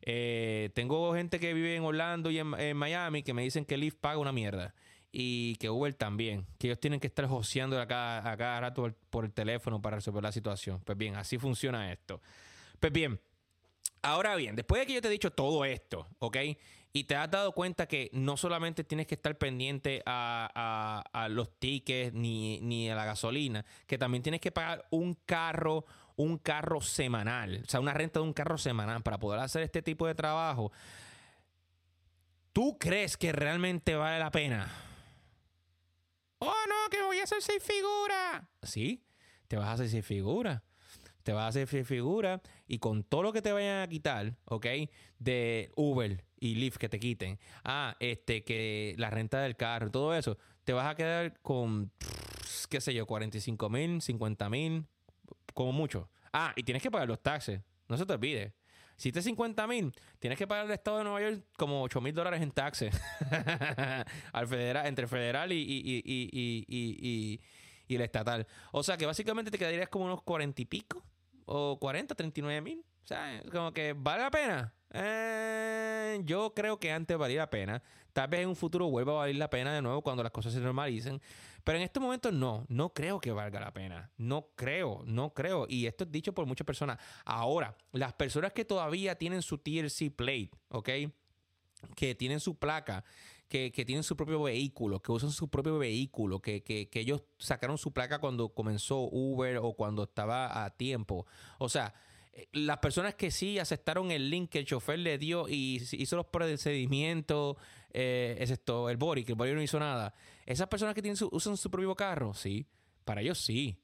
Eh, 0.00 0.70
tengo 0.74 1.14
gente 1.14 1.38
que 1.38 1.52
vive 1.52 1.76
en 1.76 1.82
Orlando 1.82 2.30
y 2.30 2.38
en, 2.38 2.54
en 2.58 2.76
Miami 2.76 3.22
que 3.22 3.34
me 3.34 3.42
dicen 3.42 3.66
que 3.66 3.76
Lyft 3.76 3.98
paga 4.00 4.16
una 4.16 4.32
mierda 4.32 4.74
y 5.18 5.56
que 5.56 5.70
Uber 5.70 5.94
también, 5.94 6.46
que 6.58 6.66
ellos 6.66 6.78
tienen 6.78 7.00
que 7.00 7.06
estar 7.06 7.26
joseando 7.26 7.80
a 7.80 7.86
cada, 7.86 8.30
a 8.30 8.36
cada 8.36 8.60
rato 8.60 8.94
por, 9.08 9.24
el 9.24 9.32
teléfono 9.32 9.80
para 9.80 9.96
resolver 9.96 10.22
la 10.22 10.30
situación. 10.30 10.82
Pues 10.84 10.98
bien, 10.98 11.16
así 11.16 11.38
funciona 11.38 11.90
esto. 11.90 12.20
Pues 12.78 12.92
bien, 12.92 13.18
ahora 14.02 14.36
bien, 14.36 14.54
después 14.56 14.82
de 14.82 14.86
que 14.86 14.92
yo 14.92 15.00
te 15.00 15.08
he 15.08 15.10
dicho 15.10 15.32
todo 15.32 15.64
esto, 15.64 16.06
¿ok? 16.18 16.36
Y 16.92 17.04
te 17.04 17.16
has 17.16 17.30
dado 17.30 17.52
cuenta 17.52 17.86
que 17.88 18.10
no 18.12 18.36
solamente 18.36 18.84
tienes 18.84 19.06
que 19.06 19.14
estar 19.14 19.38
pendiente 19.38 20.02
a, 20.04 21.28
los 21.30 21.58
tickets 21.58 22.12
ni, 22.12 22.60
ni, 22.60 22.90
a 22.90 22.94
la 22.94 23.06
gasolina, 23.06 23.64
que 23.86 23.96
también 23.96 24.22
tienes 24.22 24.42
que 24.42 24.52
pagar 24.52 24.84
un 24.90 25.14
carro, 25.24 25.86
un 26.16 26.36
carro 26.36 26.82
semanal, 26.82 27.62
o 27.64 27.70
sea, 27.70 27.80
una 27.80 27.94
renta 27.94 28.20
de 28.20 28.26
un 28.26 28.34
carro 28.34 28.58
semanal 28.58 29.02
para 29.02 29.16
poder 29.16 29.40
hacer 29.40 29.62
este 29.62 29.80
tipo 29.80 30.06
de 30.06 30.14
trabajo. 30.14 30.72
¿Tú 32.52 32.76
crees 32.78 33.16
que 33.16 33.32
realmente 33.32 33.94
vale 33.94 34.18
la 34.18 34.30
pena? 34.30 34.70
Oh, 36.38 36.64
no, 36.68 36.90
que 36.90 37.02
voy 37.02 37.18
a 37.18 37.24
hacer 37.24 37.42
seis 37.42 37.62
figuras. 37.62 38.42
Sí, 38.62 39.04
te 39.48 39.56
vas 39.56 39.68
a 39.68 39.72
hacer 39.72 39.88
seis 39.88 40.04
figuras 40.04 40.62
te 41.26 41.32
vas 41.32 41.46
a 41.46 41.48
hacer 41.48 41.66
seis 41.66 41.88
figuras 41.88 42.40
y 42.68 42.78
con 42.78 43.02
todo 43.02 43.24
lo 43.24 43.32
que 43.32 43.42
te 43.42 43.50
vayan 43.50 43.82
a 43.82 43.88
quitar, 43.88 44.36
¿ok? 44.44 44.64
De 45.18 45.72
Uber 45.74 46.24
y 46.38 46.54
Lyft 46.54 46.76
que 46.76 46.88
te 46.88 47.00
quiten. 47.00 47.40
Ah, 47.64 47.96
este, 47.98 48.44
que 48.44 48.94
la 48.96 49.10
renta 49.10 49.40
del 49.40 49.56
carro, 49.56 49.90
todo 49.90 50.14
eso, 50.14 50.38
te 50.62 50.72
vas 50.72 50.86
a 50.86 50.94
quedar 50.94 51.40
con, 51.42 51.90
qué 52.70 52.80
sé 52.80 52.94
yo, 52.94 53.06
45 53.06 53.68
mil, 53.68 54.00
50 54.00 54.48
mil, 54.50 54.86
como 55.52 55.72
mucho. 55.72 56.08
Ah, 56.32 56.52
y 56.54 56.62
tienes 56.62 56.80
que 56.80 56.92
pagar 56.92 57.08
los 57.08 57.20
taxes, 57.20 57.60
no 57.88 57.96
se 57.96 58.06
te 58.06 58.12
olvide. 58.12 58.54
Si 58.96 59.12
te 59.12 59.20
50 59.20 59.66
mil, 59.66 59.92
tienes 60.18 60.38
que 60.38 60.46
pagar 60.46 60.64
al 60.64 60.72
Estado 60.72 60.98
de 60.98 61.04
Nueva 61.04 61.20
York 61.20 61.44
como 61.56 61.82
8 61.82 62.00
mil 62.00 62.14
dólares 62.14 62.40
en 62.40 62.50
taxes. 62.50 62.98
Al 64.32 64.48
federal, 64.48 64.86
entre 64.86 65.06
federal 65.06 65.52
y, 65.52 65.56
y, 65.56 66.02
y, 66.04 67.40
y, 67.88 67.94
el 67.94 68.00
estatal. 68.00 68.46
O 68.72 68.82
sea 68.82 68.96
que 68.96 69.06
básicamente 69.06 69.50
te 69.50 69.58
quedarías 69.58 69.88
como 69.88 70.06
unos 70.06 70.22
40 70.22 70.62
y 70.62 70.64
pico. 70.64 71.04
O 71.44 71.78
40, 71.78 72.14
39 72.14 72.60
mil. 72.60 72.84
O 73.04 73.06
sea, 73.06 73.40
como 73.52 73.72
que 73.72 73.92
vale 73.92 74.22
la 74.22 74.30
pena. 74.30 74.74
Eh, 74.96 76.20
yo 76.24 76.54
creo 76.54 76.78
que 76.78 76.92
antes 76.92 77.16
valía 77.16 77.40
la 77.40 77.50
pena. 77.50 77.82
Tal 78.12 78.28
vez 78.28 78.40
en 78.40 78.48
un 78.48 78.56
futuro 78.56 78.88
vuelva 78.88 79.12
a 79.12 79.16
valer 79.16 79.36
la 79.36 79.50
pena 79.50 79.74
de 79.74 79.82
nuevo 79.82 80.02
cuando 80.02 80.22
las 80.22 80.32
cosas 80.32 80.52
se 80.52 80.60
normalicen. 80.60 81.20
Pero 81.64 81.78
en 81.78 81.84
este 81.84 82.00
momento 82.00 82.30
no, 82.30 82.64
no 82.68 82.94
creo 82.94 83.20
que 83.20 83.32
valga 83.32 83.60
la 83.60 83.72
pena. 83.72 84.10
No 84.16 84.50
creo, 84.54 85.02
no 85.04 85.34
creo. 85.34 85.66
Y 85.68 85.86
esto 85.86 86.04
es 86.04 86.12
dicho 86.12 86.32
por 86.32 86.46
muchas 86.46 86.64
personas. 86.64 86.98
Ahora, 87.24 87.76
las 87.92 88.12
personas 88.12 88.52
que 88.52 88.64
todavía 88.64 89.16
tienen 89.16 89.42
su 89.42 89.58
TLC 89.58 90.10
plate, 90.14 90.50
¿ok? 90.68 90.88
Que 91.94 92.14
tienen 92.14 92.40
su 92.40 92.56
placa, 92.56 93.04
que, 93.48 93.70
tienen 93.70 94.02
su 94.02 94.16
propio 94.16 94.42
vehículo, 94.42 95.00
que 95.00 95.12
usan 95.12 95.30
su 95.30 95.48
propio 95.48 95.78
vehículo, 95.78 96.40
que, 96.40 96.62
que, 96.62 96.88
que 96.88 97.00
ellos 97.00 97.22
sacaron 97.38 97.78
su 97.78 97.92
placa 97.92 98.18
cuando 98.18 98.48
comenzó 98.50 99.00
Uber 99.00 99.58
o 99.58 99.74
cuando 99.74 100.04
estaba 100.04 100.64
a 100.64 100.70
tiempo. 100.70 101.26
O 101.58 101.68
sea, 101.68 101.94
las 102.52 102.78
personas 102.78 103.14
que 103.14 103.30
sí 103.30 103.58
aceptaron 103.58 104.10
el 104.10 104.30
link 104.30 104.50
que 104.50 104.58
el 104.58 104.66
chofer 104.66 104.98
le 104.98 105.18
dio 105.18 105.48
y 105.48 105.82
hizo 105.92 106.16
los 106.16 106.26
procedimientos, 106.26 107.56
eh, 107.92 108.36
es 108.38 108.50
esto, 108.50 108.90
el 108.90 108.96
Bori, 108.96 109.24
que 109.24 109.32
el 109.32 109.36
Bori 109.36 109.52
no 109.54 109.62
hizo 109.62 109.78
nada. 109.78 110.14
Esas 110.44 110.68
personas 110.68 110.94
que 110.94 111.14
usan 111.30 111.56
su 111.56 111.70
propio 111.70 111.94
carro, 111.94 112.34
sí. 112.34 112.66
Para 113.04 113.20
ellos 113.20 113.38
sí. 113.38 113.78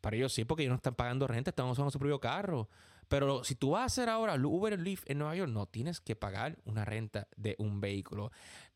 Para 0.00 0.16
ellos 0.16 0.32
sí, 0.32 0.44
porque 0.44 0.64
ellos 0.64 0.72
no 0.72 0.76
están 0.76 0.94
pagando 0.94 1.26
renta, 1.26 1.50
están 1.50 1.66
usando 1.66 1.90
su 1.90 1.98
propio 1.98 2.20
carro. 2.20 2.68
Pero 3.08 3.44
si 3.44 3.54
tú 3.54 3.70
vas 3.70 3.82
a 3.82 3.86
hacer 3.86 4.08
ahora 4.08 4.34
Uber 4.34 4.78
Lyft 4.78 5.08
en 5.10 5.18
Nueva 5.18 5.36
York, 5.36 5.50
no 5.50 5.66
tienes 5.66 6.00
que 6.00 6.16
pagar 6.16 6.58
una 6.64 6.84
renta 6.84 7.28
de 7.36 7.54
un 7.58 7.80
vehículo. 7.80 8.32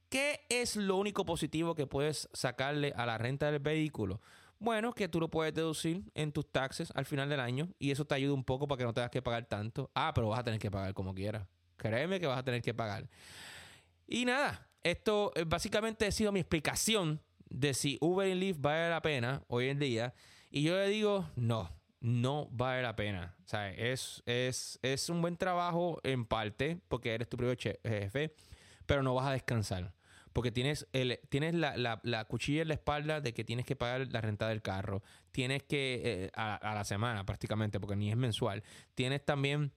¿Qué 0.09 0.47
es 0.49 0.77
lo 0.77 0.97
único 0.97 1.25
positivo 1.25 1.75
que 1.75 1.87
puedes 1.87 2.29
sacarle 2.33 2.93
a 2.97 3.05
la 3.05 3.19
renta 3.19 3.51
del 3.51 3.61
vehículo? 3.61 4.21
Bueno, 4.61 4.93
que 4.93 5.09
tú 5.09 5.21
lo 5.21 5.29
puedes 5.29 5.55
deducir 5.55 6.03
en 6.15 6.33
tus 6.33 6.51
taxes 6.51 6.91
al 6.95 7.05
final 7.05 7.29
del 7.29 7.39
año 7.39 7.69
y 7.79 7.93
eso 7.93 8.05
te 8.05 8.17
ayuda 8.17 8.35
un 8.35 8.45
poco 8.45 8.67
para 8.67 8.79
que 8.79 8.85
no 8.85 8.93
tengas 8.93 9.11
que 9.11 9.23
pagar 9.23 9.47
tanto. 9.47 9.91
Ah, 9.95 10.13
pero 10.15 10.29
vas 10.29 10.41
a 10.41 10.45
tener 10.45 10.59
que 10.59 10.71
pagar 10.71 10.95
como 10.95 11.15
quieras. 11.15 11.47
Créeme 11.77 12.19
que 12.19 12.27
vas 12.27 12.39
a 12.39 12.43
tener 12.43 12.61
que 12.61 12.75
pagar. 12.75 13.09
Y 14.07 14.25
nada, 14.25 14.69
esto 14.83 15.33
eh, 15.37 15.45
básicamente 15.47 16.07
ha 16.07 16.13
sido 16.13 16.33
mi 16.33 16.41
explicación 16.41 17.23
de 17.49 17.73
si 17.73 17.99
Uber 18.01 18.29
y 18.29 18.35
Lyft 18.35 18.61
vale 18.61 18.91
la 18.91 19.01
pena 19.01 19.43
hoy 19.47 19.69
en 19.69 19.79
día. 19.79 20.15
Y 20.51 20.63
yo 20.63 20.77
le 20.77 20.89
digo, 20.89 21.29
no, 21.37 21.71
no 22.01 22.49
vale 22.51 22.83
la 22.83 22.97
pena. 22.97 23.37
O 23.53 23.57
es, 23.57 24.23
es, 24.27 24.79
es 24.83 25.09
un 25.09 25.21
buen 25.21 25.37
trabajo 25.37 26.01
en 26.03 26.25
parte 26.25 26.81
porque 26.89 27.15
eres 27.15 27.29
tu 27.29 27.37
propio 27.37 27.75
jefe, 27.85 28.35
pero 28.87 29.05
no 29.05 29.15
vas 29.15 29.29
a 29.29 29.33
descansar. 29.33 29.93
Porque 30.39 30.53
tienes, 30.53 30.87
el, 30.93 31.19
tienes 31.31 31.53
la, 31.53 31.99
la, 32.01 32.25
cuchilla 32.27 32.63
en 32.63 32.69
la 32.69 32.75
espalda 32.75 33.21
de 33.21 33.35
que 33.35 33.43
tienes 33.43 33.67
que 33.67 33.75
pagar 33.75 34.07
la 34.13 34.21
renta 34.21 34.47
del 34.47 34.63
carro. 34.63 35.03
Tienes 35.33 35.65
que, 35.65 36.01
eh, 36.05 36.31
a, 36.33 36.75
la 36.77 36.85
semana 36.85 37.27
prácticamente, 37.27 37.81
porque 37.81 37.97
ni 37.97 38.09
es 38.09 38.17
mensual. 38.17 38.63
Tienes 38.95 39.25
también 39.25 39.73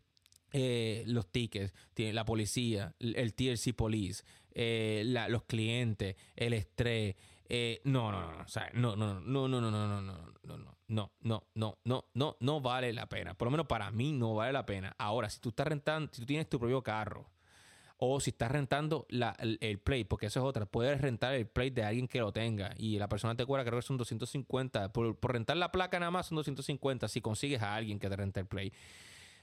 eh, 0.51 1.03
los 1.07 1.32
tickets, 1.32 1.74
tiene 1.95 2.14
la 2.14 2.26
policía, 2.26 2.93
el 2.99 3.34
TLC 3.34 3.74
Police, 3.76 4.24
eh, 4.53 5.01
los 5.30 5.45
clientes, 5.45 6.16
el 6.36 6.53
estrés. 6.53 7.16
no, 7.86 8.12
no, 8.12 8.32
no, 8.32 8.43
o 8.43 8.47
sea, 8.47 8.70
no, 8.76 8.95
no, 8.95 9.20
no, 9.20 9.47
no, 9.47 9.62
no, 9.62 9.72
no, 9.72 9.72
no, 9.72 9.99
no, 9.99 9.99
no, 9.99 10.28
no, 10.43 10.78
no, 10.89 11.12
no, 11.24 11.47
no, 11.55 11.80
no, 11.86 12.05
no, 12.14 12.38
no 12.39 12.62
vale 12.62 12.93
la 12.93 13.09
pena. 13.09 13.34
Por 13.34 13.47
lo 13.47 13.51
menos 13.51 13.66
para 13.66 13.89
mí 13.89 14.12
no 14.12 14.36
vale 14.36 14.53
la 14.53 14.68
pena. 14.68 14.95
Ahora, 14.99 15.28
si 15.28 15.39
tú 15.39 15.49
estás 15.49 15.66
rentando, 15.66 16.14
si 16.14 16.22
tú 16.22 16.28
tienes 16.28 16.47
tu 16.47 16.59
propio 16.59 16.84
carro, 16.84 17.32
o 18.04 18.20
si 18.20 18.32
estás 18.32 18.49
rentando 18.49 19.06
el, 19.10 19.80
play, 19.80 20.06
porque 20.06 20.26
eso 20.26 20.39
es 20.39 20.43
otra. 20.43 20.66
Puedes 20.66 20.99
rentar 20.99 21.36
el 21.36 21.45
play 21.45 21.70
de 21.70 21.84
alguien 21.84 22.08
que 22.08 22.18
lo 22.18 22.34
tenga 22.34 22.74
y 22.76 22.97
la 22.97 23.08
persona 23.08 23.36
te 23.36 23.45
cobra, 23.45 23.64
creo 23.64 23.78
que 23.80 23.86
son 23.86 23.97
250. 23.97 24.91
Por, 24.91 25.20
rentar 25.22 25.56
la 25.58 25.72
placa 25.72 25.99
nada 25.99 26.10
más 26.10 26.26
son 26.26 26.38
250 26.38 27.08
si 27.08 27.22
consigues 27.22 27.62
a 27.62 27.76
alguien 27.76 27.99
que 27.99 28.10
te 28.10 28.16
rente 28.16 28.39
el 28.39 28.47
play. 28.47 28.74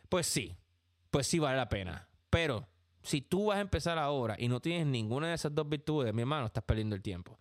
Pues 0.09 0.27
sí, 0.27 0.57
pues 1.13 1.29
sí 1.29 1.39
vale 1.39 1.57
la 1.57 1.69
pena. 1.69 2.09
Pero 2.31 2.67
si 3.01 3.21
tú 3.21 3.47
vas 3.47 3.59
a 3.59 3.61
empezar 3.61 3.97
ahora 3.97 4.35
y 4.37 4.49
no 4.49 4.59
tienes 4.59 4.89
ninguna 4.89 5.29
de 5.29 5.35
esas 5.35 5.55
dos 5.55 5.69
virtudes, 5.69 6.13
mi 6.13 6.23
hermano, 6.23 6.47
estás 6.47 6.65
perdiendo 6.65 6.97
el 6.97 7.03
tiempo. 7.03 7.39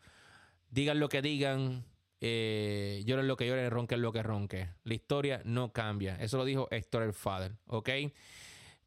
Digan 0.69 0.99
lo 0.99 1.09
que 1.09 1.23
digan, 1.23 1.83
eh, 2.21 3.01
lloren 3.07 3.27
lo 3.27 3.37
que 3.37 3.47
lloren, 3.47 3.71
ronquen 3.71 4.03
lo 4.03 4.11
que 4.11 4.21
ronque. 4.21 4.69
La 4.83 4.93
historia 4.93 5.41
no 5.45 5.73
cambia. 5.73 6.15
Eso 6.17 6.37
lo 6.37 6.45
dijo 6.45 6.67
Héctor 6.69 7.01
el 7.01 7.13
Father, 7.13 7.55
¿ok? 7.65 7.89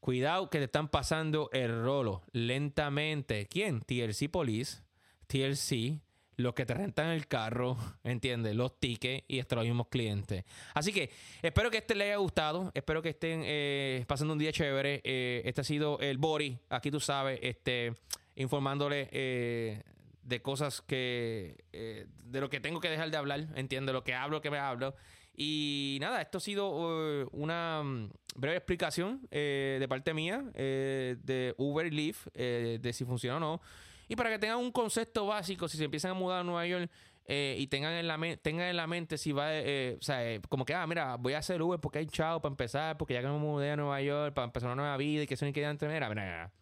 Cuidado 0.00 0.48
que 0.48 0.58
te 0.58 0.64
están 0.64 0.88
pasando 0.88 1.50
el 1.52 1.84
rolo 1.84 2.22
lentamente. 2.32 3.46
¿Quién? 3.46 3.82
TLC 3.82 4.30
Police, 4.30 4.82
TLC, 5.26 6.00
los 6.36 6.54
que 6.54 6.64
te 6.64 6.72
rentan 6.72 7.08
el 7.08 7.26
carro, 7.26 7.76
¿entiendes? 8.04 8.56
Los 8.56 8.80
tickets 8.80 9.24
y 9.28 9.38
estos 9.38 9.56
los 9.56 9.66
mismos 9.66 9.88
clientes. 9.88 10.44
Así 10.72 10.90
que 10.94 11.10
espero 11.42 11.70
que 11.70 11.78
este 11.78 11.94
les 11.94 12.06
haya 12.06 12.16
gustado. 12.16 12.72
Espero 12.74 13.02
que 13.02 13.10
estén 13.10 13.42
eh, 13.44 14.06
pasando 14.08 14.32
un 14.32 14.38
día 14.38 14.52
chévere. 14.52 15.02
Eh, 15.04 15.42
este 15.44 15.60
ha 15.60 15.64
sido 15.64 15.98
el 16.00 16.16
Bori. 16.16 16.58
Aquí 16.70 16.90
tú 16.90 16.98
sabes, 16.98 17.38
este, 17.42 17.92
informándole 18.36 19.10
eh, 19.12 19.82
de 20.22 20.40
cosas 20.40 20.80
que. 20.80 21.58
de 21.72 22.40
lo 22.40 22.48
que 22.48 22.60
tengo 22.60 22.80
que 22.80 22.88
dejar 22.88 23.10
de 23.10 23.18
hablar. 23.18 23.48
¿Entiendes? 23.54 23.92
Lo 23.92 24.02
que 24.02 24.14
hablo, 24.14 24.40
que 24.40 24.50
me 24.50 24.58
hablo. 24.58 24.94
Y 25.42 25.96
nada, 26.02 26.20
esto 26.20 26.36
ha 26.36 26.40
sido 26.42 26.68
uh, 26.68 27.26
una 27.32 27.82
mm, 27.82 28.10
breve 28.34 28.58
explicación 28.58 29.26
eh, 29.30 29.78
de 29.80 29.88
parte 29.88 30.12
mía 30.12 30.44
eh, 30.52 31.16
de 31.22 31.54
Uber 31.56 31.90
Lyft, 31.90 32.26
eh, 32.34 32.78
de 32.78 32.92
si 32.92 33.06
funciona 33.06 33.38
o 33.38 33.40
no. 33.40 33.62
Y 34.06 34.16
para 34.16 34.28
que 34.28 34.38
tengan 34.38 34.58
un 34.58 34.70
concepto 34.70 35.24
básico, 35.24 35.66
si 35.66 35.78
se 35.78 35.84
empiezan 35.84 36.10
a 36.10 36.14
mudar 36.14 36.40
a 36.40 36.44
Nueva 36.44 36.66
York 36.66 36.90
y 37.26 37.66
tengan 37.68 37.94
en, 37.94 38.06
la 38.06 38.18
tengan 38.42 38.66
en 38.66 38.76
la 38.76 38.86
mente 38.86 39.16
si 39.16 39.32
va, 39.32 39.46
o 39.46 40.02
sea, 40.02 40.40
como 40.50 40.66
que, 40.66 40.74
ah, 40.74 40.86
mira, 40.86 41.16
voy 41.16 41.32
a 41.32 41.38
hacer 41.38 41.62
Uber 41.62 41.80
porque 41.80 42.00
hay 42.00 42.06
chao 42.06 42.42
para 42.42 42.52
empezar, 42.52 42.98
porque 42.98 43.14
ya 43.14 43.22
que 43.22 43.28
me 43.28 43.38
mudé 43.38 43.70
a 43.70 43.76
Nueva 43.76 44.02
York, 44.02 44.34
para 44.34 44.44
empezar 44.44 44.66
una 44.66 44.74
nueva 44.74 44.96
vida 44.98 45.22
y 45.22 45.26
que 45.26 45.34
eso 45.34 45.46
ni 45.46 45.54
queda 45.54 45.70
entre 45.70 45.88
mira, 45.88 46.08
mira, 46.10 46.22
mira, 46.22 46.52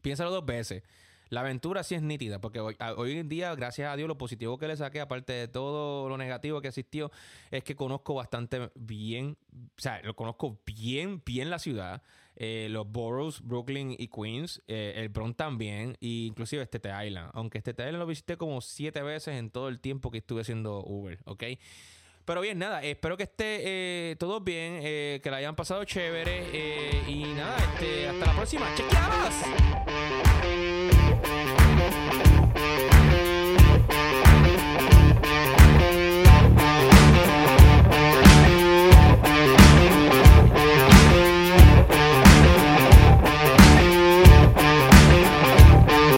piénsalo 0.00 0.30
dos 0.30 0.46
veces. 0.46 0.82
La 1.30 1.40
aventura 1.40 1.82
sí 1.82 1.94
es 1.94 2.02
nítida, 2.02 2.40
porque 2.40 2.60
hoy, 2.60 3.18
en 3.18 3.28
día, 3.28 3.54
gracias 3.54 3.92
a 3.92 3.96
Dios, 3.96 4.08
lo 4.08 4.18
positivo 4.18 4.58
que 4.58 4.68
le 4.68 4.76
saqué, 4.76 5.00
aparte 5.00 5.32
de 5.32 5.48
todo 5.48 6.08
lo 6.08 6.16
negativo 6.16 6.60
que 6.60 6.68
asistió, 6.68 7.10
es 7.50 7.64
que 7.64 7.74
conozco 7.74 8.14
bastante 8.14 8.70
bien, 8.74 9.36
o 9.52 9.80
sea, 9.80 10.00
lo 10.02 10.14
conozco 10.14 10.58
bien, 10.66 11.22
bien 11.24 11.50
la 11.50 11.58
ciudad. 11.58 12.02
Eh, 12.36 12.66
los 12.68 12.90
boroughs, 12.90 13.40
Brooklyn 13.42 13.94
y 13.96 14.08
Queens, 14.08 14.60
eh, 14.66 14.94
el 14.96 15.08
Bronx 15.08 15.36
también, 15.36 15.96
e 16.00 16.26
inclusive 16.26 16.62
este 16.62 16.78
Island. 16.78 17.30
Aunque 17.32 17.58
este 17.58 17.70
Island 17.70 17.98
lo 17.98 18.06
visité 18.06 18.36
como 18.36 18.60
siete 18.60 19.02
veces 19.02 19.36
en 19.36 19.50
todo 19.50 19.68
el 19.68 19.78
tiempo 19.78 20.10
que 20.10 20.18
estuve 20.18 20.40
haciendo 20.40 20.82
Uber, 20.84 21.20
¿ok? 21.26 21.44
Pero 22.24 22.40
bien, 22.40 22.58
nada, 22.58 22.82
espero 22.82 23.16
que 23.16 23.24
esté 23.24 24.10
eh, 24.10 24.16
todo 24.16 24.40
bien, 24.40 24.82
que 24.82 25.30
la 25.30 25.36
hayan 25.36 25.54
pasado 25.54 25.84
chévere 25.84 27.02
y 27.06 27.22
nada, 27.34 27.56
este, 27.58 28.08
hasta 28.08 28.26
la 28.26 28.32
próxima. 28.32 28.66
¡Chequeamos! 28.74 30.73